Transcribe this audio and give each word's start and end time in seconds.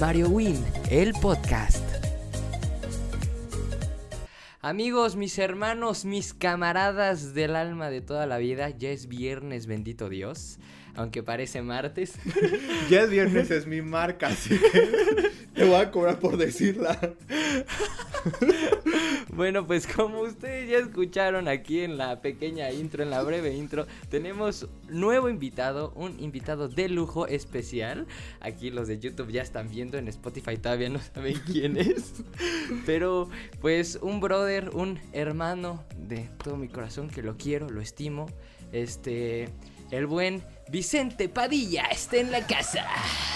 Mario 0.00 0.28
Win, 0.28 0.64
el 0.90 1.12
podcast. 1.12 1.84
Amigos, 4.60 5.14
mis 5.14 5.38
hermanos, 5.38 6.04
mis 6.04 6.34
camaradas 6.34 7.32
del 7.32 7.54
alma 7.54 7.90
de 7.90 8.00
toda 8.00 8.26
la 8.26 8.38
vida, 8.38 8.70
ya 8.70 8.90
es 8.90 9.06
viernes, 9.06 9.66
bendito 9.66 10.08
Dios, 10.08 10.58
aunque 10.96 11.22
parece 11.22 11.62
martes. 11.62 12.14
ya 12.90 13.02
es 13.02 13.10
viernes, 13.10 13.52
es 13.52 13.66
mi 13.66 13.82
marca, 13.82 14.28
así 14.28 14.58
que 14.58 15.30
te 15.54 15.64
voy 15.64 15.76
a 15.76 15.90
cobrar 15.90 16.18
por 16.18 16.36
decirla. 16.36 17.14
bueno, 19.28 19.66
pues 19.66 19.86
como 19.86 20.20
ustedes 20.20 20.68
ya 20.68 20.78
escucharon 20.78 21.48
aquí 21.48 21.80
en 21.80 21.96
la 21.96 22.20
pequeña 22.20 22.70
intro, 22.72 23.02
en 23.02 23.10
la 23.10 23.22
breve 23.22 23.54
intro, 23.54 23.86
tenemos 24.08 24.68
nuevo 24.88 25.28
invitado, 25.28 25.92
un 25.94 26.18
invitado 26.20 26.68
de 26.68 26.88
lujo 26.88 27.26
especial. 27.26 28.06
Aquí 28.40 28.70
los 28.70 28.88
de 28.88 28.98
YouTube 28.98 29.30
ya 29.30 29.42
están 29.42 29.70
viendo, 29.70 29.96
en 29.98 30.08
Spotify 30.08 30.56
todavía 30.56 30.88
no 30.88 31.00
saben 31.00 31.40
quién 31.46 31.76
es. 31.76 32.24
Pero 32.86 33.28
pues 33.60 33.98
un 34.02 34.20
brother, 34.20 34.70
un 34.70 34.98
hermano 35.12 35.84
de 35.96 36.28
todo 36.42 36.56
mi 36.56 36.68
corazón 36.68 37.08
que 37.08 37.22
lo 37.22 37.36
quiero, 37.36 37.70
lo 37.70 37.80
estimo. 37.80 38.26
Este, 38.72 39.50
el 39.90 40.06
buen 40.06 40.42
Vicente 40.68 41.28
Padilla 41.28 41.84
está 41.90 42.16
en 42.16 42.32
la 42.32 42.46
casa. 42.46 42.86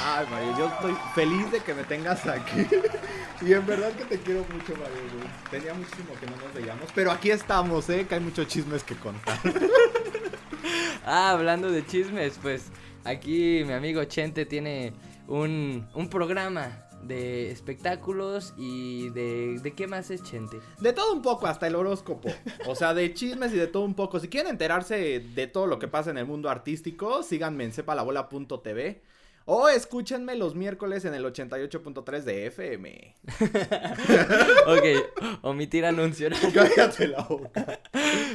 Ay, 0.03 0.27
Mario, 0.31 0.59
yo 0.59 0.67
estoy 0.69 0.97
feliz 1.15 1.53
de 1.53 1.61
que 1.61 1.75
me 1.75 1.85
tengas 1.85 2.27
aquí. 2.27 2.67
y 3.43 3.53
en 3.53 3.67
verdad 3.67 3.93
que 3.93 4.05
te 4.05 4.19
quiero 4.19 4.41
mucho, 4.53 4.73
Mario. 4.73 5.29
Tenía 5.51 5.75
muchísimo 5.75 6.15
que 6.19 6.27
no 6.27 6.37
nos 6.37 6.55
veíamos. 6.55 6.89
Pero 6.95 7.13
aquí 7.13 7.31
estamos, 7.31 7.89
¿eh? 7.91 8.07
Que 8.09 8.15
hay 8.15 8.21
muchos 8.21 8.47
chismes 8.47 8.83
que 8.83 8.97
contar. 8.97 9.39
ah, 11.05 11.31
hablando 11.31 11.71
de 11.71 11.85
chismes, 11.85 12.39
pues 12.41 12.73
aquí 13.05 13.63
mi 13.67 13.75
amigo 13.75 14.03
Chente 14.05 14.47
tiene 14.47 14.95
un, 15.27 15.87
un 15.95 16.09
programa 16.09 16.88
de 17.03 17.51
espectáculos 17.51 18.55
y 18.57 19.11
de... 19.11 19.59
¿De 19.63 19.73
qué 19.73 19.87
más 19.87 20.11
es 20.11 20.23
Chente? 20.23 20.61
De 20.81 20.93
todo 20.93 21.13
un 21.13 21.23
poco, 21.23 21.47
hasta 21.47 21.67
el 21.67 21.75
horóscopo. 21.75 22.29
O 22.67 22.75
sea, 22.75 22.95
de 22.95 23.13
chismes 23.15 23.53
y 23.53 23.57
de 23.57 23.67
todo 23.67 23.85
un 23.85 23.95
poco. 23.95 24.21
Si 24.21 24.29
quieren 24.29 24.51
enterarse 24.51 25.21
de 25.21 25.47
todo 25.47 25.67
lo 25.67 25.79
que 25.79 25.89
pasa 25.89 26.11
en 26.11 26.19
el 26.19 26.27
mundo 26.27 26.51
artístico, 26.51 27.23
síganme 27.23 27.65
en 27.65 27.73
sepalabola.tv. 27.73 29.03
O 29.51 29.71
escúchenme 29.71 30.35
los 30.35 30.55
miércoles 30.55 31.07
en 31.07 31.15
el 31.15 31.25
88.3 31.25 32.23
de 32.23 32.47
FM. 32.49 33.17
ok, 34.67 35.39
omitir 35.41 35.87
anuncio. 35.87 36.29
Cállate 36.55 37.09
la 37.09 37.23
boca. 37.23 37.81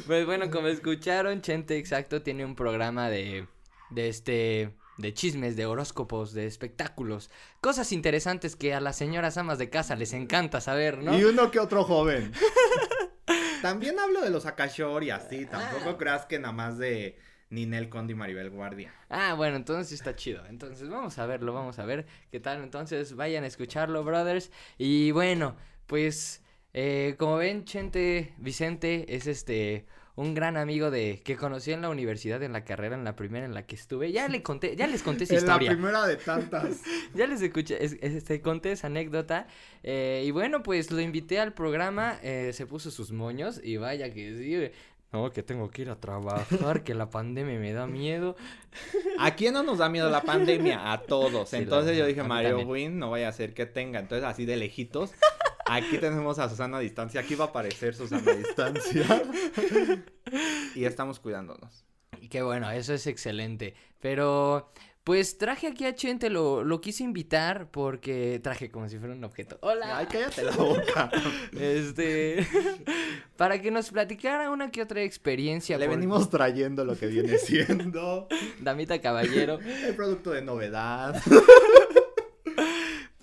Pues 0.07 0.25
bueno, 0.25 0.49
como 0.49 0.69
escucharon, 0.69 1.41
Chente 1.41 1.77
Exacto 1.77 2.23
tiene 2.23 2.45
un 2.45 2.55
programa 2.55 3.11
de, 3.11 3.47
de 3.91 4.09
este 4.09 4.73
de 4.97 5.13
chismes, 5.13 5.55
de 5.55 5.65
horóscopos, 5.65 6.33
de 6.33 6.45
espectáculos, 6.45 7.29
cosas 7.61 7.91
interesantes 7.91 8.55
que 8.55 8.73
a 8.73 8.81
las 8.81 8.95
señoras 8.95 9.37
amas 9.37 9.57
de 9.57 9.69
casa 9.69 9.95
les 9.95 10.13
encanta 10.13 10.61
saber, 10.61 10.99
¿no? 10.99 11.17
Y 11.17 11.23
uno 11.23 11.51
que 11.51 11.59
otro 11.59 11.83
joven. 11.83 12.31
También 13.61 13.99
hablo 13.99 14.21
de 14.21 14.29
los 14.29 14.45
Akashor 14.45 15.03
y 15.03 15.09
así, 15.09 15.45
tampoco 15.45 15.91
ah. 15.91 15.97
creas 15.97 16.25
que 16.25 16.37
nada 16.37 16.51
más 16.51 16.77
de 16.77 17.17
Ninel 17.49 17.87
Conde 17.87 18.11
y 18.11 18.15
Maribel 18.15 18.49
Guardia. 18.49 18.93
Ah, 19.09 19.35
bueno, 19.35 19.55
entonces 19.55 19.93
está 19.93 20.15
chido. 20.15 20.45
Entonces 20.47 20.89
vamos 20.89 21.17
a 21.17 21.25
verlo, 21.25 21.53
vamos 21.53 21.79
a 21.79 21.85
ver 21.85 22.05
qué 22.31 22.39
tal. 22.39 22.61
Entonces 22.61 23.15
vayan 23.15 23.43
a 23.43 23.47
escucharlo, 23.47 24.03
brothers. 24.03 24.51
Y 24.77 25.11
bueno, 25.11 25.55
pues 25.87 26.43
eh, 26.73 27.15
como 27.17 27.37
ven, 27.37 27.63
Chente 27.65 28.33
Vicente 28.37 29.15
es 29.15 29.27
este 29.27 29.85
un 30.15 30.35
gran 30.35 30.57
amigo 30.57 30.91
de 30.91 31.21
que 31.23 31.35
conocí 31.35 31.71
en 31.71 31.81
la 31.81 31.89
universidad 31.89 32.43
en 32.43 32.53
la 32.53 32.63
carrera 32.63 32.95
en 32.95 33.03
la 33.03 33.15
primera 33.15 33.45
en 33.45 33.53
la 33.53 33.65
que 33.65 33.75
estuve. 33.75 34.11
Ya 34.11 34.27
le 34.27 34.43
conté, 34.43 34.75
ya 34.75 34.87
les 34.87 35.01
conté 35.01 35.23
esa 35.23 35.35
historia. 35.37 35.71
La 35.71 35.75
primera 35.77 36.05
de 36.05 36.17
tantas. 36.17 36.81
ya 37.15 37.25
les 37.25 37.41
escuché, 37.41 37.77
este, 37.81 38.41
conté 38.41 38.71
esa 38.73 38.87
anécdota. 38.87 39.47
Eh, 39.81 40.23
y 40.25 40.31
bueno, 40.31 40.61
pues 40.61 40.91
lo 40.91 41.01
invité 41.01 41.39
al 41.39 41.53
programa, 41.53 42.19
eh, 42.21 42.51
se 42.53 42.67
puso 42.67 42.91
sus 42.91 43.11
moños 43.11 43.59
y 43.63 43.77
vaya 43.77 44.13
que 44.13 44.35
sí. 44.35 44.77
No, 45.11 45.31
que 45.31 45.43
tengo 45.43 45.69
que 45.69 45.83
ir 45.83 45.91
a 45.91 45.99
trabajar, 45.99 46.83
que 46.83 46.95
la 46.95 47.11
pandemia 47.11 47.59
me 47.59 47.71
da 47.71 47.85
miedo. 47.85 48.35
¿A 49.19 49.35
quién 49.35 49.53
no 49.53 49.61
nos 49.61 49.77
da 49.77 49.87
miedo 49.87 50.09
la 50.09 50.23
pandemia? 50.23 50.91
A 50.91 51.03
todos. 51.03 51.53
Entonces 51.53 51.95
yo 51.95 52.07
dije, 52.07 52.23
Mario 52.23 52.59
Win, 52.61 52.97
no 52.97 53.11
vaya 53.11 53.27
a 53.27 53.31
ser 53.31 53.53
que 53.53 53.67
tenga. 53.67 53.99
Entonces 53.99 54.27
así 54.27 54.45
de 54.45 54.57
lejitos 54.57 55.11
Aquí 55.65 55.97
tenemos 55.97 56.39
a 56.39 56.49
Susana 56.49 56.77
a 56.77 56.79
distancia. 56.79 57.21
Aquí 57.21 57.35
va 57.35 57.45
a 57.45 57.47
aparecer 57.49 57.95
Susana 57.95 58.31
a 58.31 58.35
distancia. 58.35 59.23
y 60.75 60.85
estamos 60.85 61.19
cuidándonos. 61.19 61.85
Qué 62.29 62.41
bueno, 62.41 62.69
eso 62.71 62.93
es 62.93 63.07
excelente. 63.07 63.75
Pero, 63.99 64.71
pues 65.03 65.37
traje 65.37 65.67
aquí 65.67 65.85
a 65.85 65.95
Chente, 65.95 66.29
lo, 66.29 66.63
lo 66.63 66.81
quise 66.81 67.03
invitar 67.03 67.69
porque 67.71 68.39
traje 68.41 68.71
como 68.71 68.87
si 68.89 68.97
fuera 68.97 69.13
un 69.13 69.23
objeto. 69.23 69.57
Hola. 69.61 69.97
Ay, 69.97 70.07
cállate 70.09 70.43
la 70.43 70.51
boca. 70.55 71.11
este. 71.59 72.47
para 73.37 73.61
que 73.61 73.71
nos 73.71 73.91
platicara 73.91 74.49
una 74.49 74.71
que 74.71 74.81
otra 74.81 75.01
experiencia. 75.03 75.77
Le 75.77 75.87
venimos 75.87 76.29
trayendo 76.29 76.85
lo 76.85 76.97
que 76.97 77.07
viene 77.07 77.37
siendo. 77.37 78.27
Damita 78.59 79.01
Caballero. 79.01 79.59
El 79.59 79.95
producto 79.95 80.31
de 80.31 80.41
novedad. 80.41 81.21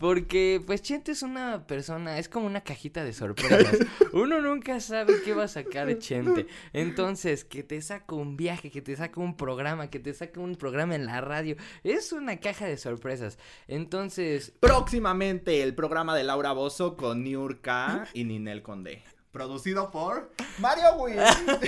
Porque, 0.01 0.63
pues, 0.65 0.81
Chente 0.81 1.13
es 1.13 1.23
una 1.23 1.67
persona, 1.67 2.19
es 2.19 2.31
como 2.31 2.47
una 2.47 2.63
cajita 2.63 3.05
de 3.05 3.13
sorpresas. 3.13 3.77
Uno 4.15 4.41
nunca 4.41 4.81
sabe 4.81 5.21
qué 5.23 5.35
va 5.35 5.45
a 5.45 5.49
sacar 5.49 5.99
Chente. 5.99 6.47
Entonces, 6.73 7.45
que 7.45 7.63
te 7.63 7.83
saca 7.83 8.15
un 8.15 8.35
viaje, 8.35 8.71
que 8.71 8.81
te 8.81 8.97
saca 8.97 9.21
un 9.21 9.37
programa, 9.37 9.91
que 9.91 10.01
te 10.01 10.15
saca 10.15 10.41
un 10.41 10.57
programa 10.57 10.95
en 10.95 11.05
la 11.05 11.21
radio. 11.21 11.57
Es 11.85 12.13
una 12.13 12.41
caja 12.41 12.65
de 12.65 12.79
sorpresas. 12.79 13.39
Entonces. 13.69 14.55
Próximamente 14.59 15.63
el 15.63 15.75
programa 15.75 16.17
de 16.17 16.25
Laura 16.25 16.53
Bozo 16.53 16.97
con 16.97 17.23
Niurka 17.23 18.09
y 18.15 18.25
Ninel 18.25 18.63
Conde. 18.63 19.03
Producido 19.33 19.91
por 19.91 20.33
Mario 20.61 20.95
Will 20.95 21.21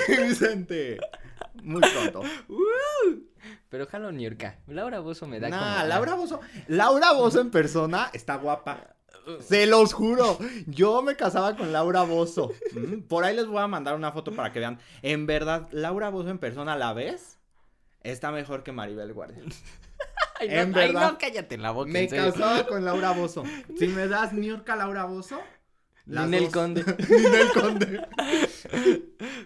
y 0.08 0.22
Vicente. 0.28 0.98
Muy 1.62 1.80
pronto. 1.80 2.22
Pero 3.68 3.86
jalo 3.86 4.12
Niurka. 4.12 4.58
Laura 4.66 5.00
Bozo 5.00 5.26
me 5.26 5.40
da 5.40 5.48
nah, 5.48 5.84
Laura 5.84 6.14
Bozo. 6.14 6.40
Laura 6.68 7.12
Bozo 7.12 7.40
en 7.40 7.50
persona 7.50 8.10
está 8.12 8.36
guapa. 8.36 8.94
Se 9.40 9.66
los 9.66 9.92
juro. 9.92 10.38
Yo 10.66 11.02
me 11.02 11.16
casaba 11.16 11.56
con 11.56 11.72
Laura 11.72 12.02
Bozo. 12.02 12.52
Mm, 12.72 13.02
por 13.02 13.24
ahí 13.24 13.34
les 13.36 13.46
voy 13.46 13.62
a 13.62 13.66
mandar 13.66 13.94
una 13.94 14.12
foto 14.12 14.32
para 14.32 14.52
que 14.52 14.58
vean. 14.58 14.78
En 15.02 15.26
verdad, 15.26 15.68
Laura 15.72 16.10
Bozo 16.10 16.30
en 16.30 16.38
persona, 16.38 16.76
¿la 16.76 16.92
ves? 16.92 17.38
Está 18.02 18.32
mejor 18.32 18.62
que 18.62 18.72
Maribel 18.72 19.12
Guardia. 19.12 19.42
en 20.40 20.72
verdad. 20.72 21.16
cállate 21.18 21.56
la 21.56 21.70
boca. 21.70 21.90
Me 21.90 22.08
casaba 22.08 22.66
con 22.66 22.84
Laura 22.84 23.12
Bozo. 23.12 23.44
Si 23.78 23.86
me 23.86 24.08
das 24.08 24.32
Niurka 24.32 24.76
Laura 24.76 25.04
Bozo, 25.04 25.40
Ninel 26.06 26.50
Conde. 26.50 26.84
Ninel 27.08 27.52
Conde. 27.54 28.06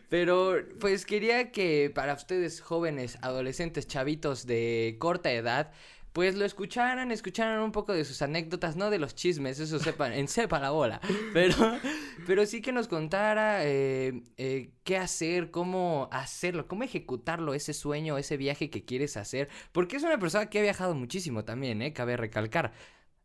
Pero 0.09 0.56
pues 0.81 1.05
quería 1.05 1.53
que 1.53 1.91
para 1.94 2.15
ustedes 2.15 2.61
jóvenes, 2.61 3.19
adolescentes, 3.22 3.87
chavitos 3.87 4.47
de 4.47 4.97
corta 4.99 5.33
edad, 5.33 5.72
pues 6.17 6.34
lo 6.34 6.47
escucharan, 6.47 7.12
escucharan 7.12 7.61
un 7.61 7.72
poco 7.72 7.93
de 7.93 8.06
sus 8.06 8.22
anécdotas, 8.22 8.75
no 8.75 8.89
de 8.89 8.99
los 8.99 9.15
chismes, 9.15 9.61
eso 9.61 9.78
sepan, 9.78 10.12
en 10.15 10.28
sepa 10.28 10.59
la 10.59 10.71
bola, 10.71 10.99
pero, 11.34 11.78
pero 12.27 12.47
sí 12.47 12.62
que 12.62 12.73
nos 12.73 12.88
contara 12.88 13.67
eh, 13.67 14.23
eh, 14.38 14.71
qué 14.83 14.97
hacer, 14.97 15.50
cómo 15.50 16.09
hacerlo, 16.11 16.69
cómo 16.69 16.84
ejecutarlo, 16.84 17.53
ese 17.53 17.75
sueño, 17.75 18.17
ese 18.17 18.38
viaje 18.38 18.71
que 18.71 18.87
quieres 18.87 19.19
hacer, 19.19 19.50
porque 19.73 19.97
es 19.99 20.05
una 20.05 20.19
persona 20.19 20.49
que 20.49 20.59
ha 20.59 20.62
viajado 20.62 20.94
muchísimo 20.94 21.44
también, 21.44 21.83
¿eh? 21.83 21.93
Cabe 21.93 22.17
recalcar. 22.17 22.73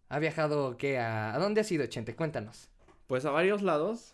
¿Ha 0.09 0.19
viajado 0.19 0.75
qué? 0.75 0.99
¿A, 0.99 1.33
¿a 1.33 1.39
dónde 1.39 1.61
has 1.61 1.71
ido, 1.71 1.85
Chente? 1.85 2.13
Cuéntanos. 2.17 2.70
Pues 3.11 3.25
a 3.25 3.31
varios 3.31 3.61
lados. 3.61 4.13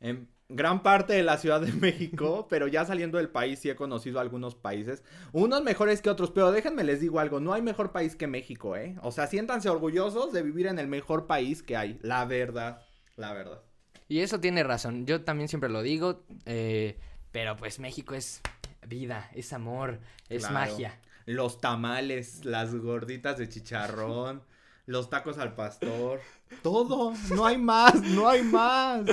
En 0.00 0.28
gran 0.48 0.82
parte 0.82 1.12
de 1.12 1.22
la 1.22 1.38
Ciudad 1.38 1.60
de 1.60 1.70
México, 1.80 2.48
pero 2.50 2.66
ya 2.66 2.84
saliendo 2.84 3.18
del 3.18 3.28
país 3.28 3.60
sí 3.60 3.70
he 3.70 3.76
conocido 3.76 4.18
algunos 4.18 4.56
países, 4.56 5.04
unos 5.30 5.62
mejores 5.62 6.02
que 6.02 6.10
otros, 6.10 6.32
pero 6.32 6.50
déjenme 6.50 6.82
les 6.82 6.98
digo 6.98 7.20
algo, 7.20 7.38
no 7.38 7.52
hay 7.52 7.62
mejor 7.62 7.92
país 7.92 8.16
que 8.16 8.26
México, 8.26 8.76
¿eh? 8.76 8.96
O 9.02 9.12
sea, 9.12 9.28
siéntanse 9.28 9.68
orgullosos 9.68 10.32
de 10.32 10.42
vivir 10.42 10.66
en 10.66 10.80
el 10.80 10.88
mejor 10.88 11.28
país 11.28 11.62
que 11.62 11.76
hay, 11.76 11.96
la 12.02 12.24
verdad, 12.24 12.82
la 13.14 13.32
verdad. 13.34 13.62
Y 14.08 14.18
eso 14.18 14.40
tiene 14.40 14.64
razón, 14.64 15.06
yo 15.06 15.22
también 15.22 15.48
siempre 15.48 15.70
lo 15.70 15.82
digo, 15.82 16.24
eh, 16.44 16.98
pero 17.30 17.54
pues 17.56 17.78
México 17.78 18.16
es 18.16 18.40
vida, 18.84 19.30
es 19.32 19.52
amor, 19.52 20.00
es 20.28 20.50
magia. 20.50 21.00
Los 21.24 21.60
tamales, 21.60 22.44
las 22.44 22.74
gorditas 22.74 23.38
de 23.38 23.48
chicharrón 23.48 24.42
los 24.86 25.10
tacos 25.10 25.38
al 25.38 25.54
pastor, 25.54 26.20
todo, 26.62 27.14
no 27.34 27.46
hay 27.46 27.58
más, 27.58 28.02
no 28.02 28.28
hay 28.28 28.42
más. 28.42 29.06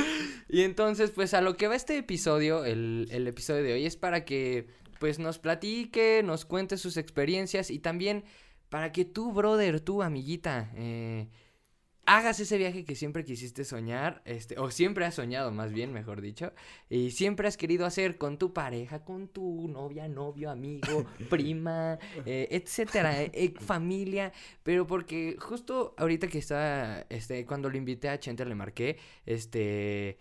Y 0.49 0.61
entonces, 0.61 1.11
pues 1.11 1.33
a 1.33 1.41
lo 1.41 1.55
que 1.55 1.67
va 1.67 1.75
este 1.75 1.97
episodio, 1.97 2.65
el, 2.65 3.07
el 3.11 3.27
episodio 3.27 3.63
de 3.63 3.73
hoy 3.73 3.85
es 3.85 3.95
para 3.95 4.25
que 4.25 4.67
pues 4.99 5.17
nos 5.17 5.39
platique, 5.39 6.21
nos 6.23 6.45
cuente 6.45 6.77
sus 6.77 6.95
experiencias 6.95 7.71
y 7.71 7.79
también 7.79 8.23
para 8.69 8.91
que 8.91 9.03
tú, 9.03 9.33
brother, 9.33 9.81
tú, 9.81 10.03
amiguita, 10.03 10.71
eh, 10.75 11.27
hagas 12.05 12.39
ese 12.39 12.57
viaje 12.57 12.83
que 12.83 12.95
siempre 12.95 13.23
quisiste 13.23 13.63
soñar, 13.63 14.21
este, 14.25 14.59
o 14.59 14.71
siempre 14.71 15.05
has 15.05 15.15
soñado 15.15 15.51
más 15.51 15.71
bien, 15.71 15.93
mejor 15.93 16.21
dicho, 16.21 16.51
y 16.89 17.11
siempre 17.11 17.47
has 17.47 17.57
querido 17.57 17.85
hacer 17.85 18.17
con 18.17 18.37
tu 18.37 18.53
pareja, 18.53 19.03
con 19.03 19.27
tu 19.27 19.67
novia, 19.67 20.07
novio, 20.07 20.49
amigo, 20.49 21.05
prima, 21.29 21.99
eh, 22.25 22.47
etcétera, 22.51 23.21
eh, 23.21 23.31
eh, 23.33 23.53
familia, 23.59 24.31
pero 24.63 24.87
porque 24.87 25.37
justo 25.39 25.93
ahorita 25.97 26.27
que 26.27 26.39
estaba, 26.39 27.05
este, 27.09 27.45
cuando 27.45 27.69
lo 27.69 27.77
invité 27.77 28.09
a 28.09 28.19
Chente 28.19 28.45
le 28.45 28.55
marqué, 28.55 28.97
este, 29.25 30.17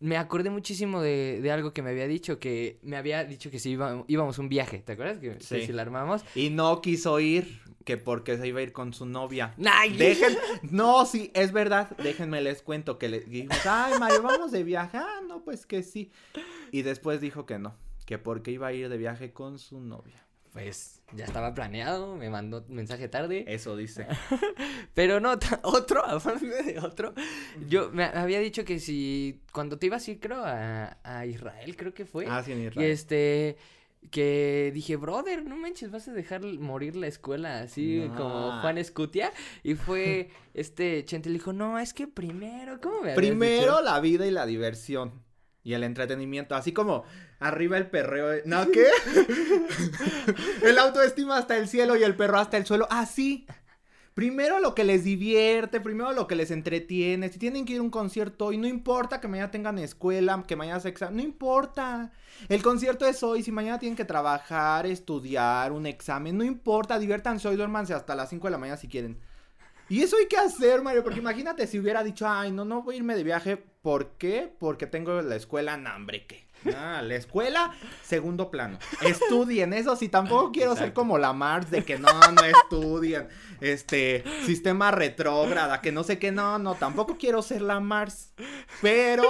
me 0.00 0.16
acordé 0.16 0.50
muchísimo 0.50 1.00
de, 1.00 1.40
de, 1.40 1.50
algo 1.50 1.72
que 1.72 1.82
me 1.82 1.90
había 1.90 2.06
dicho, 2.06 2.38
que 2.38 2.78
me 2.82 2.96
había 2.96 3.24
dicho 3.24 3.50
que 3.50 3.58
si 3.58 3.70
iba, 3.70 4.04
íbamos 4.08 4.38
un 4.38 4.48
viaje, 4.48 4.78
¿te 4.78 4.92
acuerdas? 4.92 5.18
Que, 5.18 5.40
sí. 5.40 5.62
si 5.62 5.72
la 5.72 5.82
armamos. 5.82 6.24
Y 6.34 6.50
no 6.50 6.80
quiso 6.80 7.20
ir 7.20 7.60
que 7.84 7.96
porque 7.96 8.36
se 8.36 8.48
iba 8.48 8.60
a 8.60 8.62
ir 8.62 8.72
con 8.72 8.92
su 8.92 9.06
novia. 9.06 9.54
¡Ay! 9.64 9.96
Dejen, 9.96 10.36
no, 10.70 11.06
sí, 11.06 11.30
es 11.34 11.52
verdad, 11.52 11.96
déjenme 11.98 12.40
les 12.42 12.60
cuento 12.62 12.98
que 12.98 13.08
le 13.08 13.20
dijimos, 13.20 13.56
ay, 13.64 13.94
Mario, 13.98 14.22
vamos 14.22 14.50
de 14.50 14.64
viaje, 14.64 14.98
ah, 14.98 15.20
no, 15.26 15.44
pues 15.44 15.66
que 15.66 15.82
sí. 15.82 16.10
Y 16.72 16.82
después 16.82 17.20
dijo 17.20 17.46
que 17.46 17.58
no, 17.58 17.76
que 18.04 18.18
porque 18.18 18.50
iba 18.50 18.66
a 18.66 18.72
ir 18.72 18.88
de 18.88 18.98
viaje 18.98 19.32
con 19.32 19.58
su 19.58 19.80
novia. 19.80 20.25
Pues 20.56 21.02
ya 21.12 21.26
estaba 21.26 21.52
planeado, 21.52 22.16
me 22.16 22.30
mandó 22.30 22.64
mensaje 22.68 23.08
tarde. 23.08 23.44
Eso 23.46 23.76
dice. 23.76 24.06
Pero 24.94 25.20
no, 25.20 25.34
otro, 25.62 26.02
aparte 26.06 26.46
de 26.46 26.78
otro, 26.80 27.12
yo 27.68 27.90
me 27.90 28.04
había 28.04 28.40
dicho 28.40 28.64
que 28.64 28.80
si, 28.80 29.42
cuando 29.52 29.78
te 29.78 29.84
ibas 29.84 30.08
ir, 30.08 30.18
creo, 30.18 30.42
a, 30.42 30.96
a 31.04 31.26
Israel, 31.26 31.76
creo 31.76 31.92
que 31.92 32.06
fue. 32.06 32.24
Ah, 32.26 32.42
sí, 32.42 32.52
en 32.52 32.68
Israel. 32.68 32.88
Y 32.88 32.90
este, 32.90 33.58
que 34.10 34.70
dije, 34.72 34.96
brother, 34.96 35.44
no 35.44 35.58
manches, 35.58 35.90
vas 35.90 36.08
a 36.08 36.14
dejar 36.14 36.42
morir 36.42 36.96
la 36.96 37.06
escuela 37.06 37.60
así 37.60 38.10
como 38.16 38.60
Juan 38.62 38.78
Escutia. 38.78 39.32
Y 39.62 39.74
fue 39.74 40.30
este 40.54 41.04
Chente 41.04 41.28
le 41.28 41.34
dijo, 41.34 41.52
no, 41.52 41.78
es 41.78 41.92
que 41.92 42.06
primero, 42.06 42.80
¿cómo 42.80 43.02
me 43.02 43.14
Primero 43.14 43.82
la 43.82 44.00
vida 44.00 44.26
y 44.26 44.30
la 44.30 44.46
diversión. 44.46 45.25
Y 45.66 45.74
el 45.74 45.82
entretenimiento, 45.82 46.54
así 46.54 46.72
como 46.72 47.02
arriba 47.40 47.76
el 47.76 47.88
perreo. 47.88 48.40
¿No 48.44 48.70
qué? 48.70 48.86
el 50.62 50.78
autoestima 50.78 51.38
hasta 51.38 51.56
el 51.56 51.66
cielo 51.66 51.96
y 51.96 52.04
el 52.04 52.14
perro 52.14 52.38
hasta 52.38 52.56
el 52.56 52.64
suelo. 52.64 52.86
Así. 52.88 53.48
Primero 54.14 54.60
lo 54.60 54.76
que 54.76 54.84
les 54.84 55.02
divierte, 55.02 55.80
primero 55.80 56.12
lo 56.12 56.28
que 56.28 56.36
les 56.36 56.52
entretiene. 56.52 57.30
Si 57.30 57.40
tienen 57.40 57.64
que 57.64 57.72
ir 57.72 57.80
a 57.80 57.82
un 57.82 57.90
concierto 57.90 58.46
hoy, 58.46 58.58
no 58.58 58.68
importa 58.68 59.20
que 59.20 59.26
mañana 59.26 59.50
tengan 59.50 59.80
escuela, 59.80 60.44
que 60.46 60.54
mañana 60.54 60.78
se 60.78 60.88
examen, 60.88 61.16
no 61.16 61.22
importa. 61.24 62.12
El 62.48 62.62
concierto 62.62 63.04
es 63.04 63.24
hoy, 63.24 63.42
si 63.42 63.50
mañana 63.50 63.80
tienen 63.80 63.96
que 63.96 64.04
trabajar, 64.04 64.86
estudiar, 64.86 65.72
un 65.72 65.84
examen, 65.84 66.38
no 66.38 66.44
importa, 66.44 66.96
diviértanse 66.96 67.48
hoy, 67.48 67.56
duérmanse 67.56 67.92
hasta 67.92 68.14
las 68.14 68.30
5 68.30 68.46
de 68.46 68.50
la 68.52 68.58
mañana 68.58 68.76
si 68.76 68.86
quieren. 68.86 69.18
Y 69.88 70.02
eso 70.02 70.16
hay 70.16 70.26
que 70.26 70.36
hacer, 70.36 70.82
Mario, 70.82 71.04
porque 71.04 71.20
imagínate 71.20 71.66
si 71.66 71.78
hubiera 71.78 72.02
dicho, 72.02 72.26
ay, 72.28 72.50
no, 72.50 72.64
no 72.64 72.82
voy 72.82 72.96
a 72.96 72.98
irme 72.98 73.14
de 73.14 73.24
viaje. 73.24 73.56
¿Por 73.56 74.10
qué? 74.18 74.52
Porque 74.58 74.86
tengo 74.86 75.22
la 75.22 75.36
escuela, 75.36 75.76
no, 75.76 75.94
hombre, 75.94 76.26
¿qué? 76.26 76.46
Ah, 76.74 77.02
la 77.02 77.14
escuela, 77.14 77.72
segundo 78.02 78.50
plano. 78.50 78.78
Estudien 79.02 79.72
eso, 79.72 79.94
si 79.94 80.08
tampoco 80.08 80.50
quiero 80.50 80.74
ser 80.74 80.92
como 80.92 81.18
la 81.18 81.32
Mars 81.32 81.70
de 81.70 81.84
que 81.84 81.98
no, 81.98 82.08
no 82.32 82.44
estudien. 82.44 83.28
Este, 83.60 84.24
sistema 84.44 84.90
retrógrada, 84.90 85.80
que 85.80 85.92
no 85.92 86.02
sé 86.02 86.18
qué, 86.18 86.32
no, 86.32 86.58
no, 86.58 86.74
tampoco 86.74 87.16
quiero 87.16 87.42
ser 87.42 87.62
la 87.62 87.80
Mars. 87.80 88.32
Pero 88.82 89.24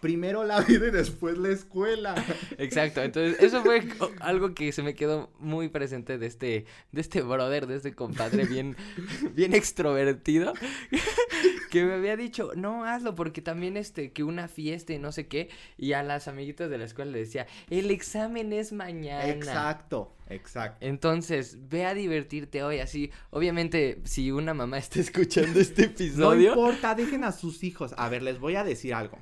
primero 0.00 0.44
la 0.44 0.60
vida 0.60 0.88
y 0.88 0.90
después 0.90 1.38
la 1.38 1.50
escuela. 1.50 2.14
Exacto, 2.58 3.02
entonces 3.02 3.40
eso 3.40 3.62
fue 3.62 3.88
algo 4.20 4.54
que 4.54 4.72
se 4.72 4.82
me 4.82 4.94
quedó 4.94 5.30
muy 5.38 5.68
presente 5.68 6.18
de 6.18 6.26
este, 6.26 6.66
de 6.92 7.00
este 7.00 7.22
brother, 7.22 7.66
de 7.66 7.76
este 7.76 7.94
compadre 7.94 8.44
bien, 8.44 8.76
bien 9.34 9.54
extrovertido, 9.54 10.52
que 11.70 11.84
me 11.84 11.94
había 11.94 12.16
dicho, 12.16 12.52
no, 12.56 12.84
hazlo, 12.84 13.14
porque 13.14 13.42
también 13.42 13.76
este, 13.76 14.12
que 14.12 14.24
una 14.24 14.48
fiesta 14.48 14.92
y 14.92 14.98
no 14.98 15.12
sé 15.12 15.26
qué, 15.26 15.48
y 15.76 15.92
a 15.92 16.02
las 16.02 16.28
amiguitas 16.28 16.70
de 16.70 16.78
la 16.78 16.84
escuela 16.84 17.12
le 17.12 17.20
decía, 17.20 17.46
el 17.70 17.90
examen 17.90 18.52
es 18.52 18.72
mañana. 18.72 19.28
Exacto. 19.28 20.14
Exacto. 20.30 20.84
Entonces, 20.84 21.56
ve 21.70 21.86
a 21.86 21.94
divertirte 21.94 22.62
hoy, 22.62 22.80
así. 22.80 23.10
Obviamente, 23.30 24.00
si 24.04 24.30
una 24.30 24.52
mamá 24.52 24.78
está 24.78 25.00
escuchando 25.00 25.58
este 25.58 25.84
episodio. 25.84 26.54
No 26.54 26.60
importa, 26.60 26.94
dejen 26.94 27.24
a 27.24 27.32
sus 27.32 27.64
hijos. 27.64 27.94
A 27.96 28.10
ver, 28.10 28.22
les 28.22 28.38
voy 28.38 28.56
a 28.56 28.64
decir 28.64 28.92
algo. 28.92 29.18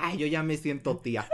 Ay, 0.00 0.18
yo 0.18 0.26
ya 0.26 0.42
me 0.42 0.56
siento 0.56 0.96
tía. 1.02 1.28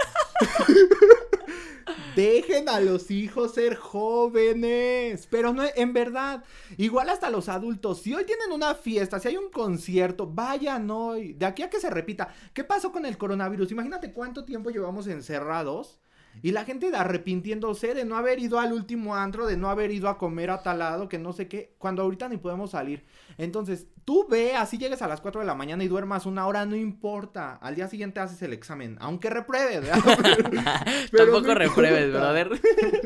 Dejen 2.14 2.68
a 2.70 2.80
los 2.80 3.10
hijos 3.10 3.52
ser 3.54 3.76
jóvenes. 3.76 5.28
Pero 5.30 5.52
no, 5.52 5.62
en 5.74 5.92
verdad, 5.92 6.44
igual 6.78 7.10
hasta 7.10 7.28
los 7.28 7.48
adultos. 7.48 8.00
Si 8.00 8.14
hoy 8.14 8.24
tienen 8.24 8.52
una 8.52 8.74
fiesta, 8.74 9.20
si 9.20 9.28
hay 9.28 9.36
un 9.36 9.50
concierto, 9.50 10.26
vayan 10.26 10.90
hoy. 10.90 11.34
De 11.34 11.44
aquí 11.44 11.62
a 11.62 11.68
que 11.68 11.78
se 11.78 11.90
repita. 11.90 12.34
¿Qué 12.54 12.64
pasó 12.64 12.90
con 12.90 13.04
el 13.04 13.18
coronavirus? 13.18 13.70
Imagínate 13.72 14.12
cuánto 14.12 14.44
tiempo 14.44 14.70
llevamos 14.70 15.06
encerrados. 15.08 16.00
Y 16.42 16.52
la 16.52 16.64
gente 16.64 16.90
arrepintiéndose 16.94 17.94
de 17.94 18.04
no 18.04 18.16
haber 18.16 18.38
ido 18.38 18.58
al 18.58 18.72
último 18.72 19.16
antro, 19.16 19.46
de 19.46 19.56
no 19.56 19.70
haber 19.70 19.90
ido 19.90 20.08
a 20.08 20.18
comer 20.18 20.50
a 20.50 20.62
tal 20.62 20.78
lado, 20.78 21.08
que 21.08 21.18
no 21.18 21.32
sé 21.32 21.48
qué, 21.48 21.74
cuando 21.78 22.02
ahorita 22.02 22.28
ni 22.28 22.36
podemos 22.36 22.70
salir. 22.70 23.04
Entonces, 23.38 23.86
tú 24.04 24.26
ve, 24.28 24.54
así 24.54 24.78
llegues 24.78 25.02
a 25.02 25.08
las 25.08 25.20
4 25.20 25.40
de 25.40 25.46
la 25.46 25.54
mañana 25.54 25.84
y 25.84 25.88
duermas 25.88 26.26
una 26.26 26.46
hora, 26.46 26.64
no 26.66 26.76
importa. 26.76 27.54
Al 27.56 27.74
día 27.74 27.88
siguiente 27.88 28.20
haces 28.20 28.40
el 28.42 28.52
examen, 28.52 28.96
aunque 29.00 29.30
repruebes. 29.30 29.88
Tampoco 31.16 31.54
repruebes, 31.54 32.12
brother. 32.12 32.60